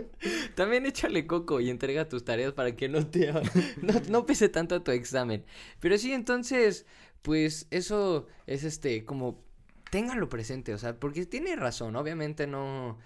También 0.54 0.86
échale 0.86 1.26
coco 1.26 1.60
y 1.60 1.70
entrega 1.70 2.08
tus 2.08 2.24
tareas 2.24 2.52
para 2.52 2.76
que 2.76 2.88
no 2.88 3.06
te 3.06 3.32
no, 3.32 3.94
no 4.08 4.26
pese 4.26 4.48
tanto 4.48 4.82
tu 4.82 4.90
examen. 4.90 5.44
Pero 5.80 5.96
sí, 5.98 6.12
entonces, 6.12 6.86
pues 7.22 7.66
eso 7.70 8.26
es 8.46 8.64
este 8.64 9.04
como 9.04 9.42
ténganlo 9.90 10.28
presente, 10.28 10.72
o 10.72 10.78
sea, 10.78 10.98
porque 10.98 11.26
tiene 11.26 11.56
razón, 11.56 11.96
obviamente 11.96 12.46
no 12.46 12.98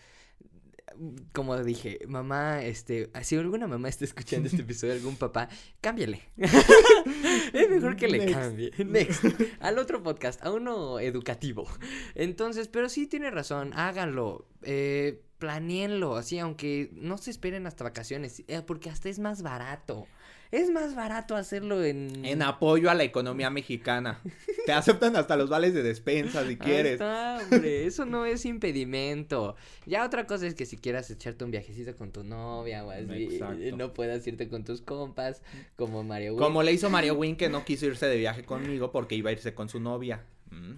como 1.32 1.62
dije, 1.62 1.98
mamá, 2.06 2.62
este, 2.62 3.10
si 3.22 3.36
alguna 3.36 3.66
mamá 3.66 3.88
está 3.88 4.04
escuchando 4.04 4.48
este 4.48 4.62
episodio, 4.62 4.92
algún 4.94 5.16
papá, 5.16 5.48
cámbiale. 5.80 6.22
es 6.36 7.70
mejor 7.70 7.96
que 7.96 8.08
le 8.08 8.30
cambie. 8.30 8.72
Next. 8.84 9.24
Al 9.60 9.78
otro 9.78 10.02
podcast, 10.02 10.44
a 10.44 10.52
uno 10.52 10.98
educativo. 11.00 11.66
Entonces, 12.14 12.68
pero 12.68 12.88
sí 12.88 13.06
tiene 13.06 13.30
razón, 13.30 13.72
háganlo. 13.74 14.46
Eh, 14.62 15.22
planeenlo, 15.38 16.16
así, 16.16 16.38
aunque 16.38 16.90
no 16.94 17.18
se 17.18 17.30
esperen 17.30 17.66
hasta 17.66 17.84
vacaciones, 17.84 18.42
eh, 18.48 18.62
porque 18.66 18.90
hasta 18.90 19.08
es 19.08 19.18
más 19.18 19.42
barato. 19.42 20.06
Es 20.54 20.70
más 20.70 20.94
barato 20.94 21.34
hacerlo 21.34 21.82
en... 21.82 22.24
En 22.24 22.40
apoyo 22.40 22.88
a 22.88 22.94
la 22.94 23.02
economía 23.02 23.50
mexicana. 23.50 24.20
Te 24.66 24.72
aceptan 24.72 25.16
hasta 25.16 25.36
los 25.36 25.50
vales 25.50 25.74
de 25.74 25.82
despensa 25.82 26.46
si 26.46 26.56
quieres. 26.56 26.92
Está, 26.92 27.40
hombre. 27.42 27.86
Eso 27.86 28.06
no 28.06 28.24
es 28.24 28.46
impedimento. 28.46 29.56
Ya 29.84 30.06
otra 30.06 30.28
cosa 30.28 30.46
es 30.46 30.54
que 30.54 30.64
si 30.64 30.76
quieras 30.76 31.10
echarte 31.10 31.44
un 31.44 31.50
viajecito 31.50 31.96
con 31.96 32.12
tu 32.12 32.22
novia 32.22 32.84
o 32.84 32.92
así, 32.92 33.40
no 33.76 33.92
puedas 33.92 34.24
irte 34.28 34.48
con 34.48 34.62
tus 34.62 34.80
compas, 34.80 35.42
como 35.74 36.04
Mario 36.04 36.34
Win. 36.34 36.38
Como 36.38 36.62
le 36.62 36.72
hizo 36.72 36.88
Mario 36.88 37.14
Win 37.14 37.34
que 37.34 37.48
no 37.48 37.64
quiso 37.64 37.86
irse 37.86 38.06
de 38.06 38.16
viaje 38.16 38.44
conmigo 38.44 38.92
porque 38.92 39.16
iba 39.16 39.30
a 39.30 39.32
irse 39.32 39.54
con 39.54 39.68
su 39.68 39.80
novia. 39.80 40.22
Mm. 40.52 40.74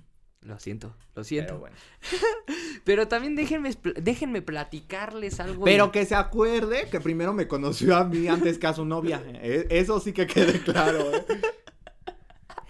Lo 0.47 0.61
siento, 0.61 0.95
lo 1.17 1.25
siento. 1.25 1.55
Pero, 1.55 1.59
bueno. 1.59 1.77
Pero 2.85 3.09
también 3.09 3.35
déjenme, 3.35 3.75
déjenme 4.01 4.43
platicarles 4.43 5.41
algo. 5.41 5.65
Pero 5.65 5.91
que 5.91 6.07
se 6.07 6.15
acuerde 6.15 6.87
que 6.89 7.01
primero 7.01 7.33
me 7.33 7.49
conoció 7.49 7.97
a 7.97 8.05
mí 8.05 8.29
antes 8.29 8.59
que 8.59 8.69
a 8.69 8.73
su 8.73 8.85
novia. 8.85 9.21
E, 9.27 9.67
eso 9.71 9.99
sí 9.99 10.13
que 10.13 10.29
quede 10.29 10.61
claro. 10.65 11.13
¿eh? 11.13 11.27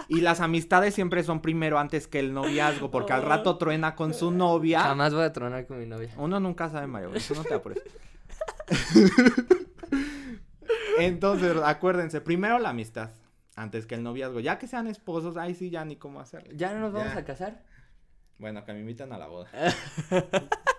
Y 0.08 0.22
las 0.22 0.40
amistades 0.40 0.94
siempre 0.94 1.22
son 1.22 1.42
primero 1.42 1.78
antes 1.78 2.08
que 2.08 2.18
el 2.18 2.32
noviazgo, 2.32 2.90
porque 2.90 3.12
al 3.12 3.22
rato 3.22 3.58
truena 3.58 3.94
con 3.94 4.14
su 4.14 4.30
novia. 4.30 4.80
Jamás 4.80 5.12
voy 5.12 5.24
a 5.24 5.34
tronar 5.34 5.66
con 5.66 5.78
mi 5.78 5.84
novia. 5.84 6.14
Uno 6.16 6.40
nunca 6.40 6.70
sabe, 6.70 6.86
Mario, 6.86 7.14
eso 7.14 7.34
no 7.34 7.44
te 7.44 7.52
apures. 7.52 7.82
Entonces, 10.98 11.54
acuérdense, 11.62 12.22
primero 12.22 12.58
la 12.58 12.70
amistad 12.70 13.10
antes 13.56 13.86
que 13.86 13.96
el 13.96 14.02
noviazgo. 14.02 14.40
Ya 14.40 14.58
que 14.58 14.68
sean 14.68 14.86
esposos, 14.86 15.36
ahí 15.36 15.54
sí 15.54 15.70
ya 15.70 15.84
ni 15.84 15.96
cómo 15.96 16.20
hacerlo. 16.20 16.52
¿Ya 16.54 16.72
no 16.72 16.80
nos 16.80 16.92
vamos 16.92 17.16
a 17.16 17.24
casar? 17.24 17.62
Bueno, 18.38 18.64
que 18.64 18.72
me 18.74 18.80
invitan 18.80 19.12
a 19.12 19.18
la 19.18 19.26
boda. 19.26 19.48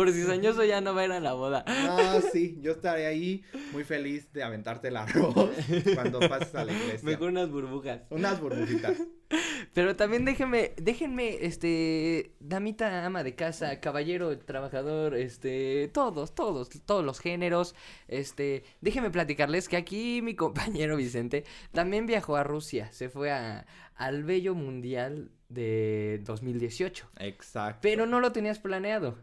Por 0.00 0.10
si 0.12 0.22
soñoso 0.22 0.64
ya 0.64 0.80
no 0.80 0.94
va 0.94 1.02
a 1.02 1.04
ir 1.04 1.12
a 1.12 1.20
la 1.20 1.34
boda. 1.34 1.62
Ah, 1.66 2.20
sí, 2.32 2.56
yo 2.62 2.72
estaré 2.72 3.04
ahí 3.04 3.44
muy 3.70 3.84
feliz 3.84 4.32
de 4.32 4.42
aventarte 4.42 4.88
el 4.88 4.96
arroz 4.96 5.34
cuando 5.94 6.20
pases 6.20 6.54
a 6.54 6.64
la 6.64 6.72
iglesia. 6.72 7.00
Mejor 7.02 7.28
unas 7.28 7.50
burbujas. 7.50 8.00
Unas 8.08 8.40
burbujitas. 8.40 8.96
Pero 9.74 9.96
también 9.96 10.24
déjenme, 10.24 10.72
déjenme, 10.78 11.44
este, 11.44 12.32
damita 12.40 13.04
ama 13.04 13.22
de 13.22 13.34
casa, 13.34 13.78
caballero 13.80 14.38
trabajador, 14.38 15.14
este, 15.16 15.90
todos, 15.92 16.34
todos, 16.34 16.70
todos 16.86 17.04
los 17.04 17.20
géneros, 17.20 17.74
este, 18.08 18.64
déjenme 18.80 19.10
platicarles 19.10 19.68
que 19.68 19.76
aquí 19.76 20.22
mi 20.22 20.34
compañero 20.34 20.96
Vicente 20.96 21.44
también 21.72 22.06
viajó 22.06 22.36
a 22.36 22.42
Rusia, 22.42 22.90
se 22.90 23.10
fue 23.10 23.32
a, 23.32 23.66
al 23.96 24.24
bello 24.24 24.54
mundial 24.54 25.30
de 25.50 26.22
2018. 26.24 27.10
Exacto. 27.18 27.80
Pero 27.82 28.06
no 28.06 28.18
lo 28.20 28.32
tenías 28.32 28.58
planeado, 28.58 29.18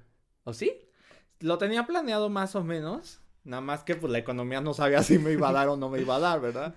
¿o 0.47 0.53
sí? 0.53 0.79
Lo 1.41 1.57
tenía 1.57 1.85
planeado 1.85 2.29
más 2.29 2.55
o 2.55 2.63
menos, 2.63 3.19
nada 3.43 3.59
más 3.59 3.83
que 3.83 3.95
pues 3.95 4.11
la 4.13 4.19
economía 4.19 4.61
no 4.61 4.73
sabía 4.73 5.03
si 5.03 5.19
me 5.19 5.33
iba 5.33 5.49
a 5.49 5.51
dar 5.51 5.67
o 5.67 5.75
no 5.75 5.89
me 5.89 5.99
iba 5.99 6.15
a 6.15 6.19
dar, 6.19 6.39
¿verdad? 6.39 6.75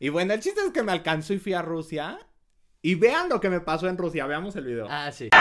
Y 0.00 0.08
bueno, 0.08 0.34
el 0.34 0.40
chiste 0.40 0.60
es 0.60 0.72
que 0.72 0.82
me 0.82 0.90
alcanzó 0.90 1.32
y 1.32 1.38
fui 1.38 1.52
a 1.54 1.62
Rusia 1.62 2.18
Y 2.82 2.96
vean 2.96 3.28
lo 3.28 3.38
que 3.40 3.48
me 3.50 3.60
pasó 3.60 3.86
en 3.88 3.96
Rusia, 3.96 4.26
veamos 4.26 4.56
el 4.56 4.64
video. 4.64 4.88
Ah, 4.90 5.12
sí. 5.12 5.30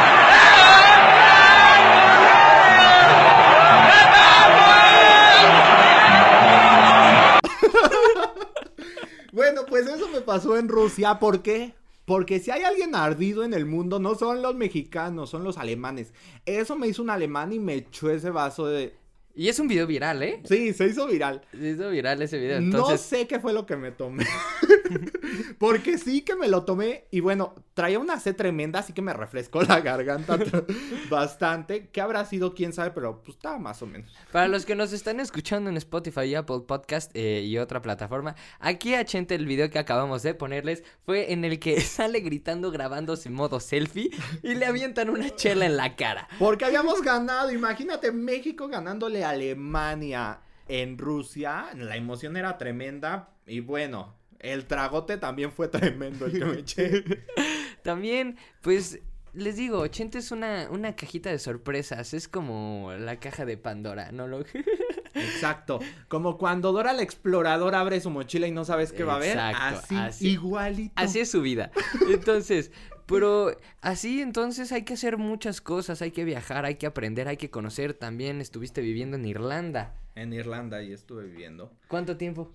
Bueno, 9.33 9.61
pues 9.67 9.87
eso 9.87 10.07
me 10.09 10.21
pasó 10.21 10.55
en 10.57 10.69
Rusia. 10.69 11.17
¿Por 11.17 11.41
qué? 11.41 11.73
Porque 12.05 12.39
si 12.39 12.51
hay 12.51 12.63
alguien 12.63 12.95
ardido 12.95 13.43
en 13.43 13.53
el 13.53 13.65
mundo, 13.65 13.99
no 13.99 14.15
son 14.15 14.41
los 14.41 14.55
mexicanos, 14.55 15.29
son 15.29 15.43
los 15.43 15.57
alemanes. 15.57 16.13
Eso 16.45 16.75
me 16.75 16.87
hizo 16.87 17.01
un 17.01 17.09
alemán 17.09 17.53
y 17.53 17.59
me 17.59 17.75
echó 17.75 18.09
ese 18.09 18.29
vaso 18.29 18.67
de... 18.67 19.02
Y 19.35 19.47
es 19.47 19.57
un 19.57 19.67
video 19.67 19.87
viral, 19.87 20.21
¿eh? 20.21 20.41
Sí, 20.45 20.73
se 20.73 20.85
hizo 20.85 21.07
viral. 21.07 21.41
Se 21.51 21.69
hizo 21.69 21.89
viral 21.89 22.21
ese 22.21 22.37
video. 22.37 22.61
No 22.61 22.95
sé 22.97 23.25
qué 23.25 23.39
fue 23.39 23.51
lo 23.51 23.65
que 23.65 23.75
me 23.75 23.91
tomé. 23.91 24.27
Porque 25.57 25.97
sí 25.97 26.21
que 26.21 26.35
me 26.35 26.47
lo 26.47 26.65
tomé 26.65 27.05
y 27.09 27.19
bueno, 27.19 27.55
traía 27.73 27.97
una 27.97 28.19
sed 28.19 28.35
tremenda, 28.35 28.79
así 28.79 28.93
que 28.93 29.01
me 29.01 29.13
refrescó 29.13 29.63
la 29.63 29.79
garganta 29.81 30.37
bastante. 31.09 31.89
¿Qué 31.91 32.01
habrá 32.01 32.25
sido? 32.25 32.53
¿Quién 32.53 32.73
sabe? 32.73 32.91
Pero 32.91 33.23
pues 33.23 33.37
estaba 33.37 33.57
más 33.57 33.81
o 33.81 33.87
menos. 33.87 34.13
para 34.31 34.47
los 34.47 34.65
que 34.65 34.75
nos 34.75 34.93
están 34.93 35.19
escuchando 35.19 35.69
en 35.69 35.77
Spotify 35.77 36.25
y 36.25 36.35
Apple 36.35 36.61
Podcast 36.67 37.09
eh, 37.15 37.41
y 37.43 37.57
otra 37.57 37.81
plataforma, 37.81 38.35
aquí 38.59 38.93
a 38.93 39.03
Chente 39.03 39.33
el 39.33 39.47
video 39.47 39.69
que 39.71 39.79
acabamos 39.79 40.21
de 40.21 40.35
ponerles 40.35 40.83
fue 41.05 41.33
en 41.33 41.43
el 41.43 41.59
que 41.59 41.81
sale 41.81 42.19
gritando 42.19 42.69
grabándose 42.69 43.29
en 43.29 43.35
modo 43.35 43.59
selfie 43.59 44.11
y 44.43 44.53
le 44.53 44.65
avientan 44.65 45.09
una 45.09 45.35
chela 45.35 45.65
en 45.65 45.77
la 45.77 45.95
cara. 45.95 46.27
Porque 46.37 46.65
habíamos 46.65 47.01
ganado, 47.01 47.51
imagínate 47.51 48.11
México 48.11 48.67
ganándole 48.67 49.22
Alemania 49.23 50.41
en 50.67 50.97
Rusia. 50.97 51.67
La 51.75 51.95
emoción 51.95 52.37
era 52.37 52.57
tremenda 52.57 53.29
y 53.45 53.59
bueno, 53.59 54.15
el 54.39 54.65
tragote 54.65 55.17
también 55.17 55.51
fue 55.51 55.67
tremendo 55.67 56.25
el 56.25 56.33
que 56.33 56.45
me 56.45 56.59
eché. 56.59 57.03
También, 57.83 58.37
pues, 58.61 58.99
les 59.33 59.57
digo, 59.57 59.85
Chente 59.87 60.19
es 60.19 60.31
una, 60.31 60.67
una 60.69 60.95
cajita 60.95 61.29
de 61.29 61.39
sorpresas, 61.39 62.13
es 62.13 62.29
como 62.29 62.93
la 62.97 63.19
caja 63.19 63.45
de 63.45 63.57
Pandora, 63.57 64.11
¿no? 64.11 64.27
Lo... 64.27 64.39
Exacto. 65.13 65.79
Como 66.07 66.37
cuando 66.37 66.71
Dora 66.71 66.93
la 66.93 67.03
exploradora 67.03 67.79
abre 67.79 67.99
su 67.99 68.09
mochila 68.09 68.47
y 68.47 68.51
no 68.51 68.65
sabes 68.65 68.91
qué 68.91 69.03
va 69.03 69.15
a 69.15 69.19
ver. 69.19 69.37
Exacto, 69.37 69.79
así, 69.79 69.95
así. 69.95 70.29
igualito. 70.31 70.93
Así 70.95 71.19
es 71.19 71.29
su 71.29 71.41
vida. 71.41 71.71
Entonces, 72.09 72.71
pero 73.05 73.57
así 73.81 74.21
entonces 74.21 74.71
hay 74.71 74.83
que 74.83 74.93
hacer 74.93 75.17
muchas 75.17 75.61
cosas, 75.61 76.01
hay 76.01 76.11
que 76.11 76.23
viajar, 76.23 76.65
hay 76.65 76.75
que 76.75 76.85
aprender, 76.85 77.27
hay 77.27 77.37
que 77.37 77.49
conocer. 77.49 77.93
También 77.93 78.41
estuviste 78.41 78.81
viviendo 78.81 79.17
en 79.17 79.25
Irlanda. 79.25 79.95
En 80.15 80.33
Irlanda 80.33 80.81
y 80.83 80.93
estuve 80.93 81.25
viviendo. 81.25 81.71
¿Cuánto 81.87 82.17
tiempo? 82.17 82.53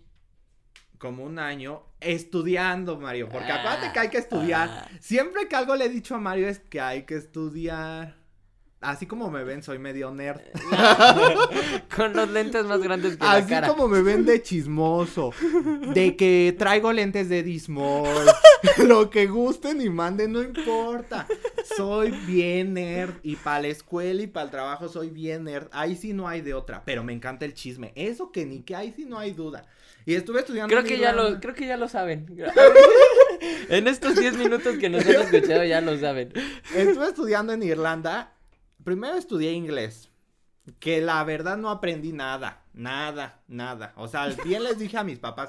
como 0.99 1.23
un 1.25 1.38
año 1.38 1.83
estudiando, 2.00 2.99
Mario. 2.99 3.28
Porque 3.28 3.52
Ah, 3.52 3.61
acuérdate 3.61 3.93
que 3.93 3.99
hay 4.00 4.09
que 4.09 4.19
estudiar. 4.19 4.69
ah. 4.69 4.88
Siempre 5.00 5.47
que 5.49 5.55
algo 5.55 5.76
le 5.76 5.85
he 5.85 5.88
dicho 5.88 6.17
a 6.17 6.19
Mario 6.19 6.49
es 6.49 6.59
que 6.59 6.81
hay 6.81 7.05
que 7.05 7.14
estudiar. 7.14 8.17
Así 8.80 9.06
como 9.06 9.28
me 9.28 9.42
ven, 9.42 9.64
soy 9.64 9.80
medio 9.80 10.12
nerd. 10.12 10.40
Con 11.97 12.12
los 12.12 12.30
lentes 12.30 12.64
más 12.64 12.80
grandes 12.80 13.16
que 13.16 13.25
la 13.25 13.32
Así 13.32 13.49
cara. 13.49 13.66
como 13.66 13.88
me 13.88 14.02
ven 14.02 14.25
de 14.25 14.40
chismoso. 14.40 15.32
De 15.92 16.14
que 16.14 16.54
traigo 16.56 16.92
lentes 16.92 17.28
de 17.28 17.42
Dismol. 17.42 18.08
Lo 18.87 19.11
que 19.11 19.26
gusten 19.26 19.80
y 19.80 19.90
manden, 19.90 20.32
no 20.32 20.42
importa. 20.42 21.26
Soy 21.76 22.12
bien 22.26 22.75
nerd. 22.75 23.14
Y 23.25 23.35
para 23.35 23.62
la 23.62 23.68
escuela 23.68 24.23
y 24.23 24.28
para 24.28 24.44
el 24.44 24.50
trabajo 24.52 24.88
soy 24.88 25.11
bien 25.11 25.44
nerd. 25.44 25.66
Ahí 25.73 25.97
sí 25.97 26.12
no 26.12 26.28
hay 26.28 26.40
de 26.40 26.54
otra. 26.54 26.85
Pero 26.85 27.02
me 27.02 27.12
encanta 27.12 27.44
el 27.44 27.54
chisme. 27.54 27.92
Eso 27.97 28.30
que 28.30 28.47
ni 28.47 28.61
que 28.61 28.76
ahí 28.76 28.92
sí 28.94 29.04
no 29.06 29.18
hay 29.18 29.32
duda. 29.32 29.64
Y 30.06 30.14
estuve 30.14 30.38
estudiando. 30.40 30.73
Creo 30.73 30.85
que 30.85 30.99
ya 30.99 31.12
lo, 31.12 31.40
creo 31.40 31.54
que 31.54 31.66
ya 31.66 31.76
lo 31.76 31.88
saben. 31.88 32.26
en 33.68 33.88
estos 33.88 34.14
10 34.14 34.37
minutos 34.37 34.76
que 34.78 34.88
nos 34.88 35.04
han 35.04 35.16
escuchado 35.16 35.64
ya 35.64 35.80
lo 35.80 35.99
saben. 35.99 36.32
Estuve 36.75 37.08
estudiando 37.08 37.52
en 37.52 37.64
Irlanda. 37.64 38.38
Primero 38.85 39.16
estudié 39.16 39.52
inglés. 39.52 40.11
Que 40.80 41.00
la 41.00 41.25
verdad 41.25 41.56
no 41.56 41.70
aprendí 41.70 42.12
nada. 42.12 42.62
Nada, 42.75 43.40
nada. 43.49 43.92
O 43.97 44.06
sea, 44.06 44.28
bien 44.44 44.62
les 44.62 44.78
dije 44.78 44.99
a 44.99 45.04
mis 45.04 45.18
papás. 45.18 45.49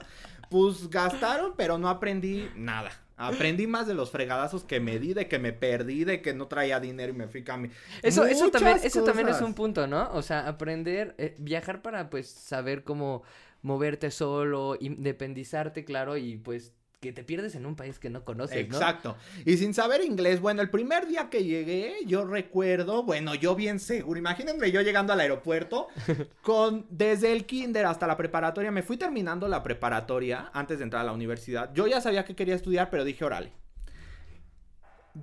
Pues 0.50 0.90
gastaron, 0.90 1.54
pero 1.58 1.78
no 1.78 1.90
aprendí 1.90 2.50
nada. 2.56 2.92
Aprendí 3.18 3.68
más 3.68 3.86
de 3.86 3.94
los 3.94 4.12
fregadazos 4.12 4.64
que 4.64 4.80
me 4.80 4.98
di, 4.98 5.14
de 5.14 5.28
que 5.28 5.40
me 5.40 5.52
perdí, 5.52 6.06
de 6.06 6.22
que 6.22 6.34
no 6.34 6.48
traía 6.48 6.80
dinero 6.80 7.12
y 7.12 7.18
me 7.18 7.28
fui 7.28 7.44
a 7.50 7.58
mi. 7.58 7.70
Eso, 8.02 8.26
eso 8.26 8.50
también, 8.50 8.80
eso 8.82 9.04
también 9.04 9.28
es 9.28 9.42
un 9.42 9.54
punto, 9.54 9.88
¿no? 9.88 10.10
O 10.14 10.22
sea, 10.22 10.48
aprender, 10.48 11.16
eh, 11.18 11.36
viajar 11.38 11.82
para 11.82 12.10
pues 12.10 12.30
saber 12.30 12.86
cómo 12.86 13.24
moverte 13.62 14.10
solo, 14.10 14.78
independizarte, 14.80 15.84
claro, 15.84 16.16
y 16.16 16.38
pues 16.38 16.74
que 17.00 17.14
te 17.14 17.24
pierdes 17.24 17.56
en 17.56 17.66
un 17.66 17.76
país 17.76 17.98
que 17.98 18.10
no 18.10 18.26
conoces, 18.26 18.68
¿no? 18.68 18.76
Exacto. 18.76 19.16
Y 19.46 19.56
sin 19.56 19.74
saber 19.74 20.04
inglés, 20.04 20.42
bueno, 20.42 20.62
el 20.62 20.70
primer 20.70 21.08
día 21.08 21.30
que 21.30 21.46
llegué, 21.46 21.96
yo 22.06 22.26
recuerdo, 22.26 23.04
bueno, 23.04 23.36
yo 23.36 23.56
bien 23.56 23.80
seguro, 23.80 24.20
imagínense 24.20 24.70
yo 24.72 24.82
llegando 24.82 25.14
al 25.14 25.22
aeropuerto 25.22 25.88
con 26.42 26.86
desde 26.90 27.32
el 27.32 27.46
kinder 27.46 27.86
hasta 27.86 28.06
la 28.06 28.18
preparatoria, 28.18 28.70
me 28.72 28.84
fui 28.84 28.98
terminando 28.98 29.48
la 29.48 29.64
preparatoria 29.64 30.50
antes 30.54 30.80
de 30.80 30.84
entrar 30.84 31.04
a 31.04 31.06
la 31.06 31.14
universidad. 31.14 31.74
Yo 31.74 31.88
ya 31.88 32.02
sabía 32.02 32.26
que 32.26 32.36
quería 32.36 32.56
estudiar, 32.56 32.90
pero 32.90 33.06
dije, 33.06 33.24
órale. 33.24 33.54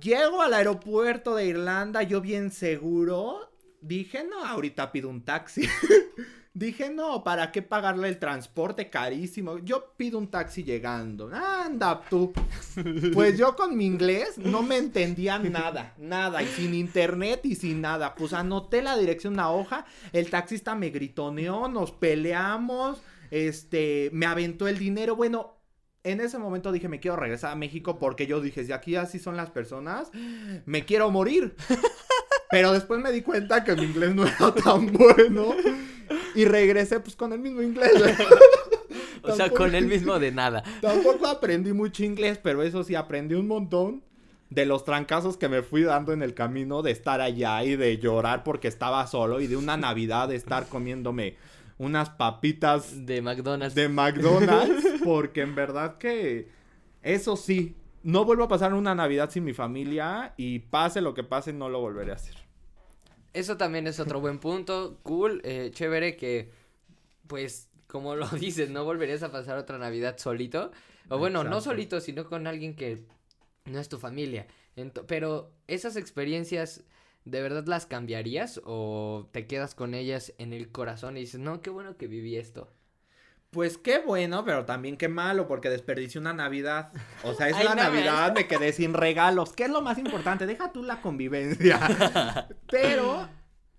Llego 0.01 0.41
al 0.41 0.53
aeropuerto 0.53 1.35
de 1.35 1.45
Irlanda, 1.45 2.01
yo 2.01 2.21
bien 2.21 2.49
seguro, 2.49 3.51
dije, 3.81 4.23
no, 4.23 4.43
ahorita 4.43 4.91
pido 4.91 5.09
un 5.09 5.23
taxi. 5.23 5.69
Dije, 6.57 6.89
no, 6.89 7.23
¿para 7.23 7.51
qué 7.51 7.61
pagarle 7.61 8.09
el 8.09 8.17
transporte 8.17 8.89
carísimo? 8.89 9.59
Yo 9.59 9.93
pido 9.95 10.17
un 10.17 10.27
taxi 10.27 10.63
llegando. 10.63 11.29
Anda 11.31 12.01
tú. 12.09 12.33
Pues 13.13 13.37
yo 13.37 13.55
con 13.55 13.77
mi 13.77 13.85
inglés 13.85 14.39
no 14.39 14.63
me 14.63 14.77
entendía 14.77 15.37
nada, 15.37 15.93
nada. 15.99 16.41
Y 16.41 16.47
sin 16.47 16.73
internet 16.73 17.41
y 17.43 17.53
sin 17.53 17.81
nada. 17.81 18.15
Pues 18.15 18.33
anoté 18.33 18.81
la 18.81 18.97
dirección 18.97 19.33
una 19.33 19.51
hoja. 19.51 19.85
El 20.13 20.31
taxista 20.31 20.73
me 20.73 20.89
gritoneó, 20.89 21.67
nos 21.67 21.91
peleamos. 21.91 23.01
Este, 23.29 24.09
me 24.11 24.25
aventó 24.25 24.67
el 24.67 24.79
dinero. 24.79 25.15
Bueno, 25.15 25.59
en 26.03 26.21
ese 26.21 26.39
momento 26.39 26.71
dije, 26.71 26.87
me 26.87 26.99
quiero 26.99 27.17
regresar 27.17 27.51
a 27.51 27.55
México 27.55 27.99
porque 27.99 28.25
yo 28.25 28.41
dije, 28.41 28.65
si 28.65 28.71
aquí 28.71 28.95
así 28.95 29.19
son 29.19 29.37
las 29.37 29.51
personas, 29.51 30.09
me 30.65 30.85
quiero 30.85 31.11
morir. 31.11 31.55
Pero 32.49 32.71
después 32.71 32.99
me 32.99 33.11
di 33.11 33.21
cuenta 33.21 33.63
que 33.63 33.75
mi 33.75 33.83
inglés 33.83 34.15
no 34.15 34.25
era 34.25 34.55
tan 34.55 34.91
bueno. 34.91 35.53
Y 36.37 36.45
regresé 36.45 36.99
pues 36.99 37.15
con 37.15 37.33
el 37.33 37.39
mismo 37.39 37.61
inglés. 37.61 37.91
O 39.23 39.35
sea, 39.35 39.49
con 39.49 39.75
el 39.75 39.87
mismo 39.87 40.19
de 40.19 40.31
nada. 40.31 40.63
Tampoco 40.81 41.27
aprendí 41.27 41.73
mucho 41.73 42.03
inglés, 42.03 42.39
pero 42.41 42.63
eso 42.63 42.83
sí, 42.83 42.95
aprendí 42.95 43.35
un 43.35 43.47
montón 43.47 44.03
de 44.49 44.65
los 44.65 44.85
trancazos 44.85 45.35
que 45.35 45.49
me 45.49 45.61
fui 45.61 45.83
dando 45.83 46.13
en 46.13 46.21
el 46.21 46.33
camino 46.33 46.81
de 46.81 46.91
estar 46.91 47.19
allá 47.19 47.63
y 47.63 47.75
de 47.75 47.97
llorar 47.97 48.43
porque 48.43 48.69
estaba 48.69 49.05
solo 49.07 49.41
y 49.41 49.47
de 49.47 49.57
una 49.57 49.75
Navidad 49.75 50.29
de 50.29 50.37
estar 50.37 50.67
comiéndome 50.67 51.35
unas 51.77 52.09
papitas 52.09 53.05
De 53.05 53.21
McDonald's. 53.21 53.75
de 53.75 53.89
McDonald's 53.89 55.01
porque 55.03 55.41
en 55.41 55.53
verdad 55.53 55.97
que 55.97 56.49
eso 57.03 57.35
sí, 57.35 57.75
no 58.03 58.23
vuelvo 58.23 58.45
a 58.45 58.47
pasar 58.47 58.73
una 58.73 58.95
Navidad 58.95 59.29
sin 59.29 59.43
mi 59.43 59.53
familia 59.53 60.33
y 60.37 60.59
pase 60.59 61.01
lo 61.01 61.13
que 61.13 61.23
pase 61.23 61.51
no 61.51 61.67
lo 61.67 61.81
volveré 61.81 62.13
a 62.13 62.15
hacer. 62.15 62.46
Eso 63.37 63.55
también 63.55 63.85
es 63.85 63.99
otro 63.99 64.19
buen 64.19 64.39
punto. 64.39 64.97
Cool, 65.03 65.41
eh, 65.43 65.69
chévere 65.71 66.17
que, 66.17 66.49
pues, 67.27 67.69
como 67.85 68.15
lo 68.15 68.27
dices, 68.29 68.71
no 68.71 68.83
volverías 68.83 69.21
a 69.21 69.31
pasar 69.31 69.59
otra 69.59 69.77
Navidad 69.77 70.17
solito. 70.17 70.71
O 71.07 71.19
bueno, 71.19 71.43
no 71.43 71.61
solito, 71.61 72.01
sino 72.01 72.25
con 72.25 72.47
alguien 72.47 72.75
que 72.75 73.05
no 73.65 73.79
es 73.79 73.89
tu 73.89 73.99
familia. 73.99 74.47
Pero 75.05 75.51
esas 75.67 75.97
experiencias, 75.97 76.83
¿de 77.25 77.41
verdad 77.43 77.67
las 77.67 77.85
cambiarías? 77.85 78.59
¿O 78.65 79.29
te 79.31 79.45
quedas 79.45 79.75
con 79.75 79.93
ellas 79.93 80.33
en 80.39 80.51
el 80.51 80.71
corazón 80.71 81.15
y 81.15 81.19
dices, 81.19 81.39
no, 81.39 81.61
qué 81.61 81.69
bueno 81.69 81.95
que 81.95 82.07
viví 82.07 82.37
esto? 82.37 82.67
Pues 83.51 83.77
qué 83.77 83.99
bueno, 83.99 84.43
pero 84.43 84.65
también 84.65 84.97
qué 84.97 85.07
malo, 85.07 85.47
porque 85.47 85.69
desperdicié 85.69 86.19
una 86.19 86.33
Navidad. 86.33 86.91
O 87.23 87.33
sea, 87.33 87.47
es 87.49 87.55
Ay, 87.55 87.63
la 87.63 87.75
no, 87.75 87.83
Navidad, 87.83 88.33
me 88.35 88.45
quedé 88.45 88.73
sin 88.73 88.93
regalos. 88.93 89.53
¿Qué 89.53 89.63
es 89.63 89.69
lo 89.69 89.81
más 89.81 89.97
importante? 89.97 90.45
Deja 90.45 90.71
tú 90.73 90.83
la 90.83 91.01
convivencia. 91.01 91.79
Pero, 92.69 93.29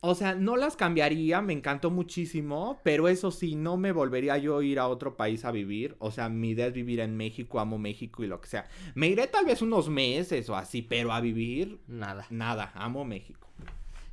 o 0.00 0.14
sea, 0.14 0.34
no 0.34 0.56
las 0.56 0.74
cambiaría, 0.76 1.42
me 1.42 1.52
encantó 1.52 1.90
muchísimo, 1.90 2.80
pero 2.82 3.08
eso 3.08 3.30
sí, 3.30 3.56
no 3.56 3.76
me 3.76 3.92
volvería 3.92 4.38
yo 4.38 4.58
a 4.58 4.64
ir 4.64 4.78
a 4.78 4.88
otro 4.88 5.16
país 5.16 5.44
a 5.44 5.50
vivir. 5.52 5.96
O 5.98 6.10
sea, 6.10 6.28
mi 6.28 6.50
idea 6.50 6.66
es 6.68 6.72
vivir 6.72 7.00
en 7.00 7.16
México, 7.16 7.60
amo 7.60 7.78
México 7.78 8.24
y 8.24 8.26
lo 8.26 8.40
que 8.40 8.48
sea. 8.48 8.68
Me 8.94 9.08
iré 9.08 9.26
tal 9.26 9.44
vez 9.44 9.60
unos 9.60 9.88
meses 9.90 10.48
o 10.48 10.56
así, 10.56 10.82
pero 10.82 11.12
a 11.12 11.20
vivir, 11.20 11.80
Nada. 11.86 12.26
nada, 12.30 12.72
amo 12.74 13.04
México. 13.04 13.48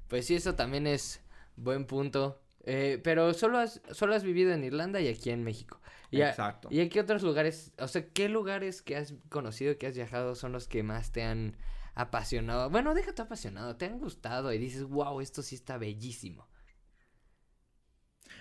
Pues 0.09 0.25
sí, 0.25 0.35
eso 0.35 0.55
también 0.55 0.85
es 0.87 1.21
buen 1.55 1.85
punto. 1.85 2.41
Eh, 2.67 2.99
pero 3.03 3.33
solo 3.33 3.59
has, 3.59 3.81
solo 3.91 4.15
has 4.15 4.23
vivido 4.23 4.51
en 4.51 4.63
Irlanda 4.63 4.99
y 4.99 5.07
aquí 5.07 5.29
en 5.29 5.43
México. 5.43 5.79
Y 6.11 6.21
a- 6.21 6.29
Exacto. 6.29 6.67
¿Y 6.71 6.81
a 6.81 6.89
qué 6.89 6.99
otros 6.99 7.21
lugares, 7.23 7.71
o 7.77 7.87
sea, 7.87 8.07
qué 8.09 8.27
lugares 8.27 8.81
que 8.81 8.95
has 8.95 9.13
conocido, 9.29 9.77
que 9.77 9.87
has 9.87 9.95
viajado 9.95 10.35
son 10.35 10.51
los 10.51 10.67
que 10.67 10.81
más 10.83 11.11
te 11.11 11.23
han 11.23 11.57
apasionado? 11.93 12.69
Bueno, 12.69 12.93
déjate 12.95 13.21
apasionado, 13.21 13.75
te 13.75 13.85
han 13.85 13.99
gustado 13.99 14.51
y 14.51 14.57
dices, 14.57 14.83
wow, 14.83 15.21
esto 15.21 15.41
sí 15.43 15.55
está 15.55 15.77
bellísimo. 15.77 16.47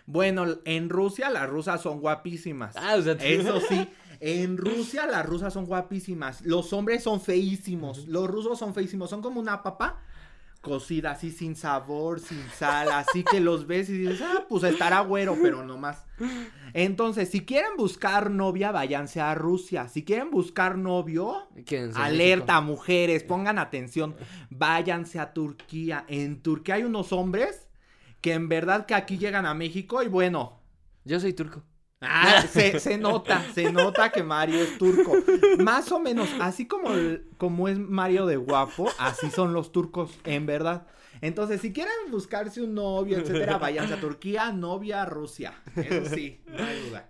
Bueno, 0.07 0.47
en 0.65 0.89
Rusia 0.91 1.31
las 1.31 1.49
rusas 1.49 1.81
son 1.83 2.01
guapísimas. 2.01 2.77
Ah, 2.77 2.97
o 2.99 3.03
sea, 3.03 3.17
tú- 3.17 3.25
Eso 3.25 3.61
sí, 3.61 3.89
en 4.21 4.57
Rusia 4.57 5.07
las 5.07 5.25
rusas 5.25 5.53
son 5.53 5.67
guapísimas. 5.67 6.43
Los 6.43 6.73
hombres 6.73 7.03
son 7.03 7.21
feísimos. 7.21 8.07
Los 8.07 8.29
rusos 8.29 8.59
son 8.59 8.75
feísimos. 8.75 9.09
Son 9.11 9.23
como 9.23 9.41
una 9.41 9.63
papa 9.63 10.03
cocida 10.65 11.13
así 11.13 11.31
sin 11.31 11.55
sabor, 11.55 12.19
sin 12.19 12.43
sal. 12.49 12.91
Así 12.91 13.23
que 13.23 13.39
los 13.39 13.69
ves 13.69 13.89
y 13.91 13.99
dices, 13.99 14.23
ah, 14.23 14.47
pues 14.49 14.65
estará 14.65 15.01
güero, 15.01 15.37
pero 15.41 15.63
no 15.65 15.79
más. 15.79 16.05
Entonces, 16.73 17.31
si 17.31 17.45
quieren 17.45 17.77
buscar 17.77 18.31
novia, 18.31 18.73
váyanse 18.73 19.21
a 19.21 19.35
Rusia. 19.37 19.87
Si 19.87 20.05
quieren 20.05 20.33
buscar 20.33 20.77
novio, 20.77 21.47
alerta, 21.95 22.61
mujeres, 22.61 23.23
pongan 23.23 23.61
atención. 23.61 24.17
Váyanse 24.51 25.21
a 25.21 25.33
Turquía. 25.33 26.05
En 26.09 26.43
Turquía 26.43 26.77
hay 26.77 26.83
unos 26.83 27.13
hombres 27.13 27.69
que 28.21 28.33
en 28.33 28.49
verdad 28.49 28.87
que 28.87 28.95
aquí 28.95 29.19
llegan 29.19 29.47
a 29.47 29.55
México 29.55 30.03
y 30.03 30.09
bueno. 30.09 30.61
Yo 31.05 31.21
soy 31.21 31.35
turco. 31.35 31.63
Ah, 32.07 32.43
se, 32.51 32.79
se 32.81 32.99
nota, 32.99 33.45
se 33.55 33.73
nota 33.73 34.11
que 34.11 34.23
Mario 34.23 34.63
es 34.63 34.77
turco. 34.79 35.13
Más 35.59 35.91
o 35.93 36.01
menos, 36.01 36.29
así 36.41 36.67
como, 36.67 36.93
el- 36.93 37.25
como 37.39 37.69
es 37.69 37.79
Mario 37.79 38.27
de 38.27 38.37
guapo, 38.37 38.91
así 38.99 39.31
son 39.31 39.53
los 39.53 39.73
turcos, 39.73 40.19
en 40.25 40.47
verdad. 40.47 40.87
Entonces, 41.21 41.61
si 41.61 41.73
quieren 41.73 41.93
buscarse 42.11 42.61
un 42.61 42.75
novio, 42.75 43.19
etcétera, 43.19 43.59
váyanse 43.59 43.95
a 43.95 44.01
Turquía, 44.01 44.53
novia, 44.53 45.05
Rusia. 45.05 45.55
Eso 45.77 46.05
sí, 46.15 46.41
no 46.47 46.65
hay 46.65 46.81
duda. 46.89 47.09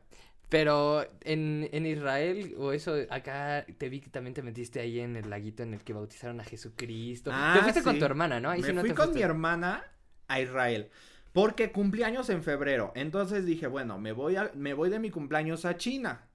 Pero 0.50 1.04
en, 1.22 1.68
en 1.72 1.84
Israel, 1.86 2.54
o 2.58 2.70
eso, 2.72 2.94
acá 3.10 3.66
te 3.78 3.88
vi 3.88 4.00
que 4.00 4.10
también 4.10 4.34
te 4.34 4.42
metiste 4.42 4.78
ahí 4.78 5.00
en 5.00 5.16
el 5.16 5.28
laguito 5.28 5.62
en 5.64 5.74
el 5.74 5.82
que 5.82 5.92
bautizaron 5.94 6.38
a 6.40 6.44
Jesucristo. 6.44 7.30
Ah, 7.34 7.54
te 7.56 7.62
fuiste 7.62 7.82
con 7.82 7.98
tu 7.98 8.04
hermana, 8.04 8.38
¿no? 8.38 8.50
Ahí 8.50 8.60
Me 8.60 8.68
sí 8.68 8.72
no 8.74 8.82
fui 8.82 8.90
te 8.90 8.94
con 8.94 9.12
mi 9.14 9.22
hermana 9.22 9.82
a 10.28 10.40
Israel. 10.40 10.90
Porque 11.34 11.72
cumpleaños 11.72 12.30
en 12.30 12.44
febrero. 12.44 12.92
Entonces 12.94 13.44
dije, 13.44 13.66
bueno, 13.66 13.98
me 13.98 14.12
voy, 14.12 14.36
a, 14.36 14.52
me 14.54 14.72
voy 14.72 14.88
de 14.88 15.00
mi 15.00 15.10
cumpleaños 15.10 15.64
a 15.64 15.76
China. 15.76 16.28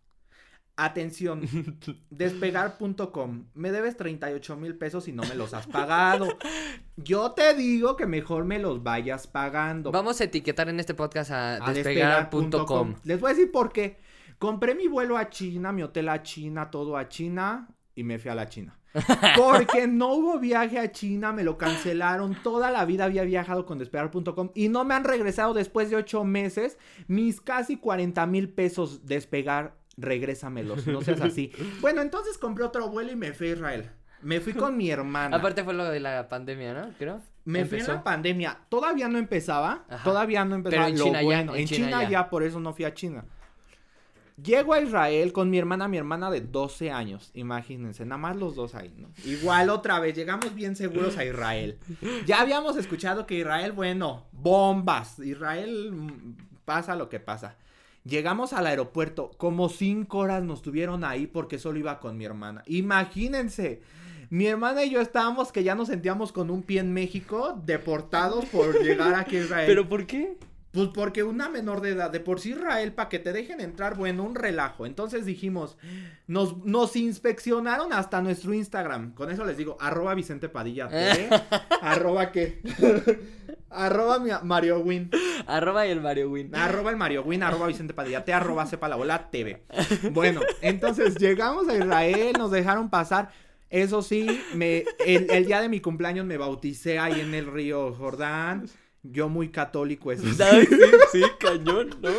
Atención, 0.75 1.41
despegar.com. 2.09 3.45
Me 3.53 3.71
debes 3.71 3.95
38 3.95 4.57
mil 4.57 4.75
pesos 4.75 5.07
y 5.07 5.13
no 5.13 5.23
me 5.23 5.35
los 5.35 5.53
has 5.53 5.67
pagado. 5.67 6.27
Yo 6.97 7.31
te 7.31 7.53
digo 7.53 7.95
que 7.95 8.07
mejor 8.07 8.43
me 8.43 8.59
los 8.59 8.83
vayas 8.83 9.25
pagando. 9.25 9.89
Vamos 9.93 10.19
a 10.19 10.25
etiquetar 10.25 10.67
en 10.67 10.81
este 10.81 10.93
podcast 10.93 11.31
a, 11.31 11.65
A 11.65 11.73
despegar.com. 11.73 12.95
Les 13.05 13.21
voy 13.21 13.31
a 13.31 13.33
decir 13.35 13.53
por 13.53 13.71
qué. 13.71 13.99
Compré 14.37 14.75
mi 14.75 14.89
vuelo 14.89 15.17
a 15.17 15.29
China, 15.29 15.71
mi 15.71 15.81
hotel 15.81 16.09
a 16.09 16.21
China, 16.23 16.69
todo 16.69 16.97
a 16.97 17.07
China 17.07 17.69
y 17.95 18.03
me 18.03 18.19
fui 18.19 18.31
a 18.31 18.35
la 18.35 18.49
China. 18.49 18.78
Porque 19.35 19.87
no 19.87 20.13
hubo 20.13 20.39
viaje 20.39 20.79
a 20.79 20.91
China, 20.91 21.31
me 21.31 21.43
lo 21.43 21.57
cancelaron. 21.57 22.35
Toda 22.43 22.71
la 22.71 22.85
vida 22.85 23.05
había 23.05 23.23
viajado 23.23 23.65
con 23.65 23.77
despegar.com 23.77 24.51
y 24.55 24.69
no 24.69 24.83
me 24.83 24.95
han 24.95 25.03
regresado 25.03 25.53
después 25.53 25.89
de 25.89 25.95
ocho 25.95 26.23
meses 26.23 26.77
mis 27.07 27.41
casi 27.41 27.77
40 27.77 28.25
mil 28.25 28.49
pesos 28.49 29.05
despegar. 29.05 29.77
Regrésamelos, 29.97 30.87
no 30.87 31.01
seas 31.01 31.19
así. 31.19 31.51
Bueno, 31.81 32.01
entonces 32.01 32.37
compré 32.37 32.63
otro 32.63 32.89
vuelo 32.89 33.11
y 33.11 33.17
me 33.17 33.33
fui 33.33 33.49
a 33.49 33.51
Israel. 33.51 33.89
Me 34.21 34.39
fui 34.39 34.53
con 34.53 34.77
mi 34.77 34.89
hermana. 34.89 35.37
Aparte 35.37 35.63
fue 35.63 35.73
lo 35.73 35.85
de 35.85 35.99
la 35.99 36.27
pandemia, 36.29 36.73
¿no? 36.73 36.93
Creo. 36.97 37.21
Me 37.45 37.65
fui 37.65 37.79
en 37.79 37.87
la 37.87 38.03
pandemia. 38.03 38.59
Todavía 38.69 39.07
no 39.07 39.17
empezaba. 39.17 39.83
Ajá. 39.89 40.03
Todavía 40.03 40.45
no 40.45 40.55
empezaba. 40.55 40.85
Pero 40.85 40.95
en 40.95 40.99
lo 40.99 41.05
China 41.05 41.21
ya, 41.21 41.41
en 41.41 41.49
En 41.49 41.67
China 41.67 41.87
China, 41.87 42.03
ya. 42.03 42.09
ya. 42.09 42.29
por 42.29 42.43
eso 42.43 42.59
no 42.59 42.73
fui 42.73 42.85
a 42.85 42.93
China. 42.93 43.25
Llego 44.43 44.73
a 44.73 44.81
Israel 44.81 45.33
con 45.33 45.49
mi 45.49 45.57
hermana, 45.57 45.87
mi 45.87 45.97
hermana 45.97 46.29
de 46.29 46.41
12 46.41 46.91
años. 46.91 47.31
Imagínense, 47.33 48.05
nada 48.05 48.17
más 48.17 48.35
los 48.35 48.55
dos 48.55 48.75
ahí, 48.75 48.93
¿no? 48.97 49.09
Igual 49.25 49.69
otra 49.69 49.99
vez, 49.99 50.15
llegamos 50.15 50.53
bien 50.53 50.75
seguros 50.75 51.17
a 51.17 51.25
Israel. 51.25 51.77
Ya 52.25 52.41
habíamos 52.41 52.77
escuchado 52.77 53.25
que 53.25 53.35
Israel, 53.35 53.71
bueno, 53.71 54.27
bombas. 54.31 55.19
Israel 55.19 55.91
mm, 55.91 56.35
pasa 56.65 56.95
lo 56.95 57.09
que 57.09 57.19
pasa. 57.19 57.55
Llegamos 58.05 58.53
al 58.53 58.67
aeropuerto, 58.67 59.31
como 59.37 59.67
cinco 59.69 60.19
horas 60.19 60.43
nos 60.43 60.61
tuvieron 60.61 61.03
ahí 61.03 61.27
porque 61.27 61.59
solo 61.59 61.79
iba 61.79 61.99
con 61.99 62.17
mi 62.17 62.25
hermana. 62.25 62.63
Imagínense, 62.65 63.81
mi 64.29 64.45
hermana 64.45 64.83
y 64.83 64.91
yo 64.91 65.01
estábamos 65.01 65.51
que 65.51 65.63
ya 65.63 65.75
nos 65.75 65.89
sentíamos 65.89 66.31
con 66.31 66.49
un 66.49 66.63
pie 66.63 66.79
en 66.79 66.93
México, 66.93 67.59
deportados 67.65 68.45
por 68.45 68.81
llegar 68.81 69.15
aquí 69.15 69.37
a 69.37 69.43
Israel. 69.43 69.67
¿Pero 69.67 69.89
por 69.89 70.05
qué? 70.05 70.37
Pues 70.79 70.89
porque 70.95 71.23
una 71.23 71.49
menor 71.49 71.81
de 71.81 71.89
edad, 71.91 72.09
de 72.11 72.19
por 72.19 72.39
sí 72.39 72.51
Israel, 72.51 72.93
para 72.93 73.09
que 73.09 73.19
te 73.19 73.31
dejen 73.33 73.61
entrar, 73.61 73.95
bueno, 73.95 74.23
un 74.23 74.35
relajo. 74.35 74.85
Entonces 74.85 75.25
dijimos, 75.25 75.77
nos, 76.27 76.57
nos 76.65 76.95
inspeccionaron 76.95 77.93
hasta 77.93 78.21
nuestro 78.21 78.53
Instagram. 78.53 79.13
Con 79.13 79.31
eso 79.31 79.45
les 79.45 79.57
digo, 79.57 79.77
arroba 79.79 80.13
Vicente 80.15 80.49
Padilla 80.49 80.87
TV, 80.87 81.29
arroba 81.81 82.31
qué, 82.31 82.61
arroba 83.69 84.19
mi- 84.19 84.31
Mario 84.43 84.79
Win, 84.79 85.09
Arroba 85.45 85.85
el 85.85 86.01
Mario 86.01 86.29
Win. 86.29 86.55
arroba 86.55 86.91
el 86.91 86.97
Mario 86.97 87.23
Win, 87.23 87.43
arroba 87.43 87.67
Vicente 87.67 87.93
Padilla, 87.93 88.23
te 88.25 88.33
arroba 88.33 88.65
sepa 88.65 88.87
la 88.89 88.95
bola 88.95 89.29
TV. 89.29 89.63
Bueno, 90.11 90.41
entonces 90.61 91.15
llegamos 91.15 91.67
a 91.67 91.75
Israel, 91.75 92.33
nos 92.37 92.51
dejaron 92.51 92.89
pasar. 92.89 93.29
Eso 93.69 94.01
sí, 94.01 94.25
me, 94.55 94.83
el, 95.05 95.29
el 95.29 95.45
día 95.45 95.61
de 95.61 95.69
mi 95.69 95.79
cumpleaños 95.79 96.25
me 96.25 96.37
bauticé 96.37 96.97
ahí 96.97 97.19
en 97.21 97.35
el 97.35 97.45
río 97.45 97.93
Jordán. 97.93 98.65
Yo 99.03 99.29
muy 99.29 99.49
católico, 99.49 100.11
eso 100.11 100.23
sí. 100.27 100.33
Sí, 100.33 100.75
sí, 101.13 101.21
cañón, 101.39 101.89
¿no? 102.01 102.09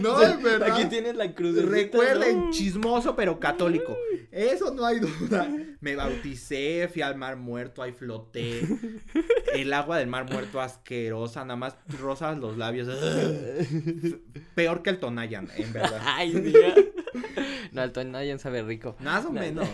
No, 0.00 0.22
es 0.22 0.42
verdad. 0.42 0.72
Aquí 0.72 0.86
tienes 0.86 1.14
la 1.16 1.32
cruz. 1.34 1.62
Recuerden, 1.64 2.50
chismoso 2.50 3.14
pero 3.14 3.38
católico. 3.38 3.96
Eso 4.32 4.74
no 4.74 4.84
hay 4.84 4.98
duda. 4.98 5.48
Me 5.80 5.94
bauticé, 5.94 6.88
fui 6.92 7.00
al 7.02 7.16
mar 7.16 7.36
muerto, 7.36 7.80
ahí 7.82 7.92
floté. 7.92 8.60
El 9.54 9.72
agua 9.72 9.98
del 9.98 10.08
mar 10.08 10.30
muerto 10.30 10.60
asquerosa, 10.60 11.44
nada 11.44 11.56
más 11.56 11.76
rosas 12.00 12.36
los 12.38 12.58
labios. 12.58 12.88
Peor 14.54 14.82
que 14.82 14.90
el 14.90 14.98
Tonayan, 14.98 15.48
en 15.56 15.72
verdad. 15.72 16.00
Ay, 16.04 16.32
mira. 16.34 16.74
No, 17.72 17.82
el 17.82 17.92
Tonayan 17.92 18.38
sabe 18.38 18.62
rico. 18.62 18.94
Más 19.00 19.24
o 19.24 19.28
No, 19.28 19.40
menos. 19.40 19.66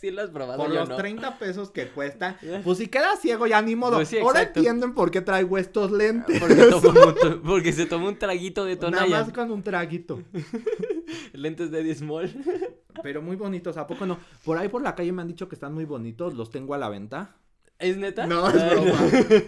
Sí 0.00 0.10
lo 0.10 0.22
has 0.22 0.30
probado, 0.30 0.56
Por 0.62 0.72
yo 0.72 0.80
los 0.80 0.88
no. 0.88 0.96
30 0.96 1.38
pesos 1.38 1.70
que 1.70 1.88
cuesta. 1.88 2.38
Pues 2.64 2.78
si 2.78 2.86
quedas 2.88 3.20
ciego 3.20 3.46
ya 3.46 3.60
ni 3.60 3.76
modo. 3.76 3.96
Pues 3.96 4.08
sí, 4.08 4.18
Ahora 4.18 4.42
entienden 4.42 4.94
por 4.94 5.10
qué 5.10 5.20
traigo 5.20 5.58
estos 5.58 5.90
lentes. 5.92 6.40
Porque, 6.40 6.54
tomó 6.54 6.88
un 7.08 7.14
to- 7.14 7.42
porque 7.42 7.72
se 7.72 7.84
tomó 7.84 8.08
un 8.08 8.18
traguito 8.18 8.64
de 8.64 8.76
Nada 8.76 9.06
más 9.06 9.30
con 9.30 9.50
un 9.50 9.62
traguito. 9.62 10.22
Lentes 11.34 11.70
de 11.70 11.82
Dismol. 11.82 12.30
Pero 13.02 13.20
muy 13.20 13.36
bonitos, 13.36 13.76
¿a 13.76 13.86
poco 13.86 14.06
no? 14.06 14.18
Por 14.44 14.56
ahí 14.58 14.68
por 14.68 14.82
la 14.82 14.94
calle 14.94 15.12
me 15.12 15.22
han 15.22 15.28
dicho 15.28 15.48
que 15.48 15.54
están 15.54 15.74
muy 15.74 15.84
bonitos, 15.84 16.34
los 16.34 16.50
tengo 16.50 16.74
a 16.74 16.78
la 16.78 16.88
venta. 16.88 17.36
¿Es 17.78 17.96
neta? 17.96 18.26
No, 18.26 18.48
es 18.48 18.70
broma. 18.70 18.92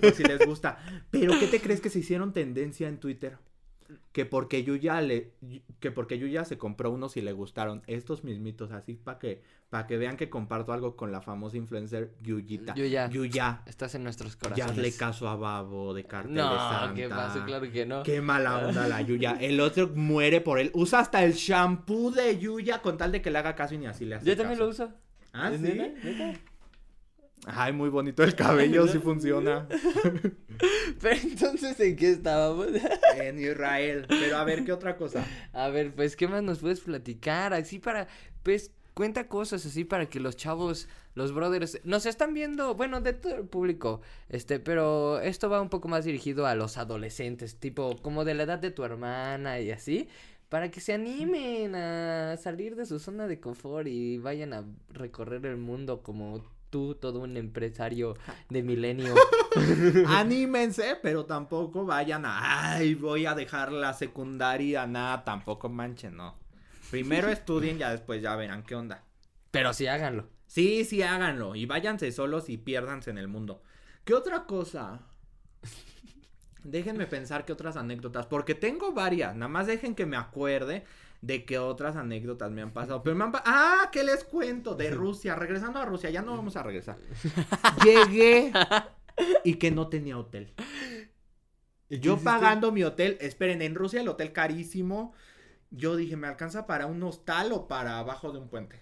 por 0.01 0.15
si 0.15 0.23
les 0.25 0.47
gusta. 0.47 0.79
Pero 1.11 1.39
¿qué 1.39 1.47
te 1.49 1.61
crees 1.61 1.81
que 1.81 1.91
se 1.91 1.99
hicieron 1.99 2.33
tendencia 2.33 2.89
en 2.89 2.99
Twitter? 2.99 3.37
Que 4.13 4.27
porque 4.27 4.63
Yuya 4.65 5.01
le 5.01 5.33
que 5.81 5.91
porque 5.91 6.19
Yuya 6.19 6.45
se 6.45 6.59
compró 6.59 6.91
unos 6.91 7.17
y 7.17 7.23
le 7.23 7.33
gustaron 7.33 7.83
estos 7.87 8.25
mismitos 8.25 8.71
así 8.73 8.95
para 8.95 9.19
que 9.19 9.43
para 9.71 9.87
que 9.87 9.97
vean 9.97 10.17
que 10.19 10.29
comparto 10.29 10.73
algo 10.75 10.97
con 10.97 11.13
la 11.13 11.23
famosa 11.23 11.57
influencer 11.57 12.13
Yuyita. 12.23 12.75
Yuya. 12.75 13.09
Yuya. 13.09 13.63
Estás 13.67 13.95
en 13.95 14.05
nuestros 14.05 14.35
Ya 14.35 14.39
corazones. 14.41 14.71
hazle 14.71 14.93
caso 14.97 15.29
a 15.29 15.37
Babo 15.37 15.95
de 15.95 16.05
Cartel 16.05 16.35
de 16.35 16.41
No, 16.43 16.59
Santa. 16.59 16.95
¿qué 16.95 17.09
pasa? 17.09 17.45
Claro 17.47 17.73
que 17.73 17.87
no. 17.87 18.03
Qué 18.03 18.21
mala 18.21 18.67
onda 18.67 18.87
la 18.87 19.01
Yuya. 19.01 19.39
El 19.41 19.61
otro 19.61 19.89
muere 19.95 20.41
por 20.43 20.59
él. 20.59 20.71
Usa 20.75 21.01
hasta 21.01 21.25
el 21.25 21.33
shampoo 21.33 22.11
de 22.11 22.39
Yuya 22.39 22.83
con 22.83 22.99
tal 22.99 23.13
de 23.13 23.23
que 23.23 23.31
le 23.31 23.39
haga 23.39 23.55
caso 23.55 23.75
y 23.75 23.79
ni 23.79 23.87
así 23.87 24.05
le 24.05 24.17
hace 24.17 24.27
Yo 24.27 24.37
también 24.37 24.59
caso. 24.59 24.65
lo 24.65 24.71
uso. 24.71 24.93
¿Ah, 25.33 25.51
¿Es 25.51 25.61
sí? 25.61 25.67
neta? 25.67 25.85
¿Neta? 26.07 26.41
Ay, 27.47 27.73
muy 27.73 27.89
bonito 27.89 28.23
el 28.23 28.37
cabello, 28.37 28.87
sí 28.87 28.99
funciona. 28.99 29.67
Pero 31.01 31.21
entonces, 31.21 31.79
¿en 31.81 31.97
qué 31.97 32.11
estábamos? 32.11 32.69
En 33.17 33.39
Israel. 33.39 34.07
Pero 34.09 34.37
a 34.37 34.45
ver, 34.45 34.65
¿qué 34.65 34.73
otra 34.73 34.97
cosa? 34.97 35.27
A 35.53 35.69
ver, 35.69 35.93
pues, 35.93 36.17
¿qué 36.17 36.29
más 36.29 36.43
nos 36.43 36.61
puedes 36.61 36.81
platicar? 36.81 37.53
Así 37.53 37.79
para, 37.79 38.07
pues, 38.43 38.71
cuenta 38.95 39.29
cosas 39.29 39.67
así 39.67 39.85
para 39.85 40.09
que 40.09 40.21
los 40.21 40.37
chavos, 40.37 40.89
los 41.15 41.35
brothers, 41.35 41.81
nos 41.85 42.07
están 42.07 42.33
viendo, 42.33 42.75
bueno, 42.75 43.01
de 43.01 43.13
todo 43.13 43.35
el 43.37 43.45
público, 43.45 44.01
este, 44.29 44.61
pero 44.61 45.21
esto 45.21 45.51
va 45.51 45.61
un 45.61 45.69
poco 45.69 45.89
más 45.89 46.05
dirigido 46.05 46.47
a 46.47 46.55
los 46.55 46.77
adolescentes, 46.77 47.57
tipo, 47.57 47.97
como 48.03 48.25
de 48.25 48.35
la 48.35 48.45
edad 48.45 48.59
de 48.59 48.71
tu 48.71 48.85
hermana 48.85 49.61
y 49.61 49.71
así, 49.71 50.09
para 50.49 50.71
que 50.71 50.81
se 50.81 50.93
animen 50.93 51.75
a 51.75 52.37
salir 52.37 52.77
de 52.77 52.87
su 52.87 52.99
zona 52.99 53.27
de 53.27 53.41
confort 53.41 53.89
y 53.89 54.19
vayan 54.19 54.53
a 54.53 54.65
recorrer 54.91 55.47
el 55.47 55.57
mundo 55.57 56.03
como 56.03 56.43
tú, 56.73 56.97
todo 56.97 57.21
un 57.21 57.37
empresario 57.37 58.17
de 58.49 58.63
milenio. 58.65 59.15
Anímense, 60.09 60.97
pero 61.01 61.27
tampoco 61.27 61.85
vayan 61.85 62.25
a. 62.25 62.73
Ay, 62.73 62.95
voy 62.95 63.27
a 63.27 63.35
dejar 63.35 63.71
la 63.71 63.93
secundaria. 63.93 64.87
Nada, 64.87 65.23
tampoco 65.23 65.69
manchen, 65.69 66.17
no. 66.17 66.35
Primero 66.91 67.29
estudien, 67.31 67.79
ya 67.79 67.91
después 67.93 68.21
ya 68.21 68.35
verán 68.35 68.65
qué 68.65 68.75
onda. 68.75 69.05
Pero 69.53 69.73
sí 69.73 69.87
háganlo. 69.87 70.29
Sí, 70.47 70.85
sí, 70.85 71.03
háganlo. 71.03 71.55
Y 71.55 71.67
váyanse 71.67 72.11
solos 72.11 72.49
y 72.49 72.57
piérdanse 72.57 73.11
en 73.11 73.19
el 73.19 73.29
mundo. 73.29 73.63
¿Qué 74.05 74.15
otra 74.15 74.45
cosa? 74.45 75.03
Déjenme 76.65 77.07
pensar 77.07 77.45
qué 77.45 77.53
otras 77.53 77.77
anécdotas, 77.77 78.27
porque 78.27 78.55
tengo 78.55 78.93
varias, 78.93 79.35
nada 79.35 79.49
más 79.49 79.67
dejen 79.67 79.95
que 79.95 80.07
me 80.07 80.17
acuerde 80.17 80.85
de 81.23 81.45
qué 81.45 81.59
otras 81.59 81.97
anécdotas 81.97 82.51
me 82.51 82.61
han 82.63 82.73
pasado. 82.73 83.03
Pero 83.03 83.17
me 83.17 83.25
han 83.25 83.33
pa- 83.33 83.43
Ah, 83.47 83.89
¿qué 83.93 84.05
les 84.05 84.25
cuento? 84.25 84.75
De 84.75 84.91
Rusia, 84.91 85.35
regresando 85.37 85.79
a 85.79 85.85
Rusia, 85.87 86.11
ya 86.11 86.21
no 86.21 86.37
vamos 86.37 86.57
a 86.57 86.63
regresar. 86.63 86.99
Llegué 87.85 88.53
y 89.45 89.55
que 89.55 89.71
no 89.71 89.89
tenía 89.89 90.19
hotel. 90.19 90.53
¿Y 91.89 91.97
qué 91.97 92.01
Yo 92.01 92.13
hiciste? 92.15 92.25
pagando 92.31 92.73
mi 92.73 92.83
hotel, 92.85 93.17
esperen, 93.21 93.63
en 93.63 93.75
Rusia 93.75 94.01
el 94.01 94.09
hotel 94.09 94.33
carísimo. 94.33 95.13
Yo 95.71 95.97
dije, 95.97 96.17
¿me 96.17 96.27
alcanza 96.27 96.67
para 96.67 96.87
un 96.87 97.03
hostal 97.03 97.53
o 97.53 97.67
para 97.69 97.99
abajo 97.99 98.33
de 98.33 98.39
un 98.39 98.49
puente? 98.49 98.81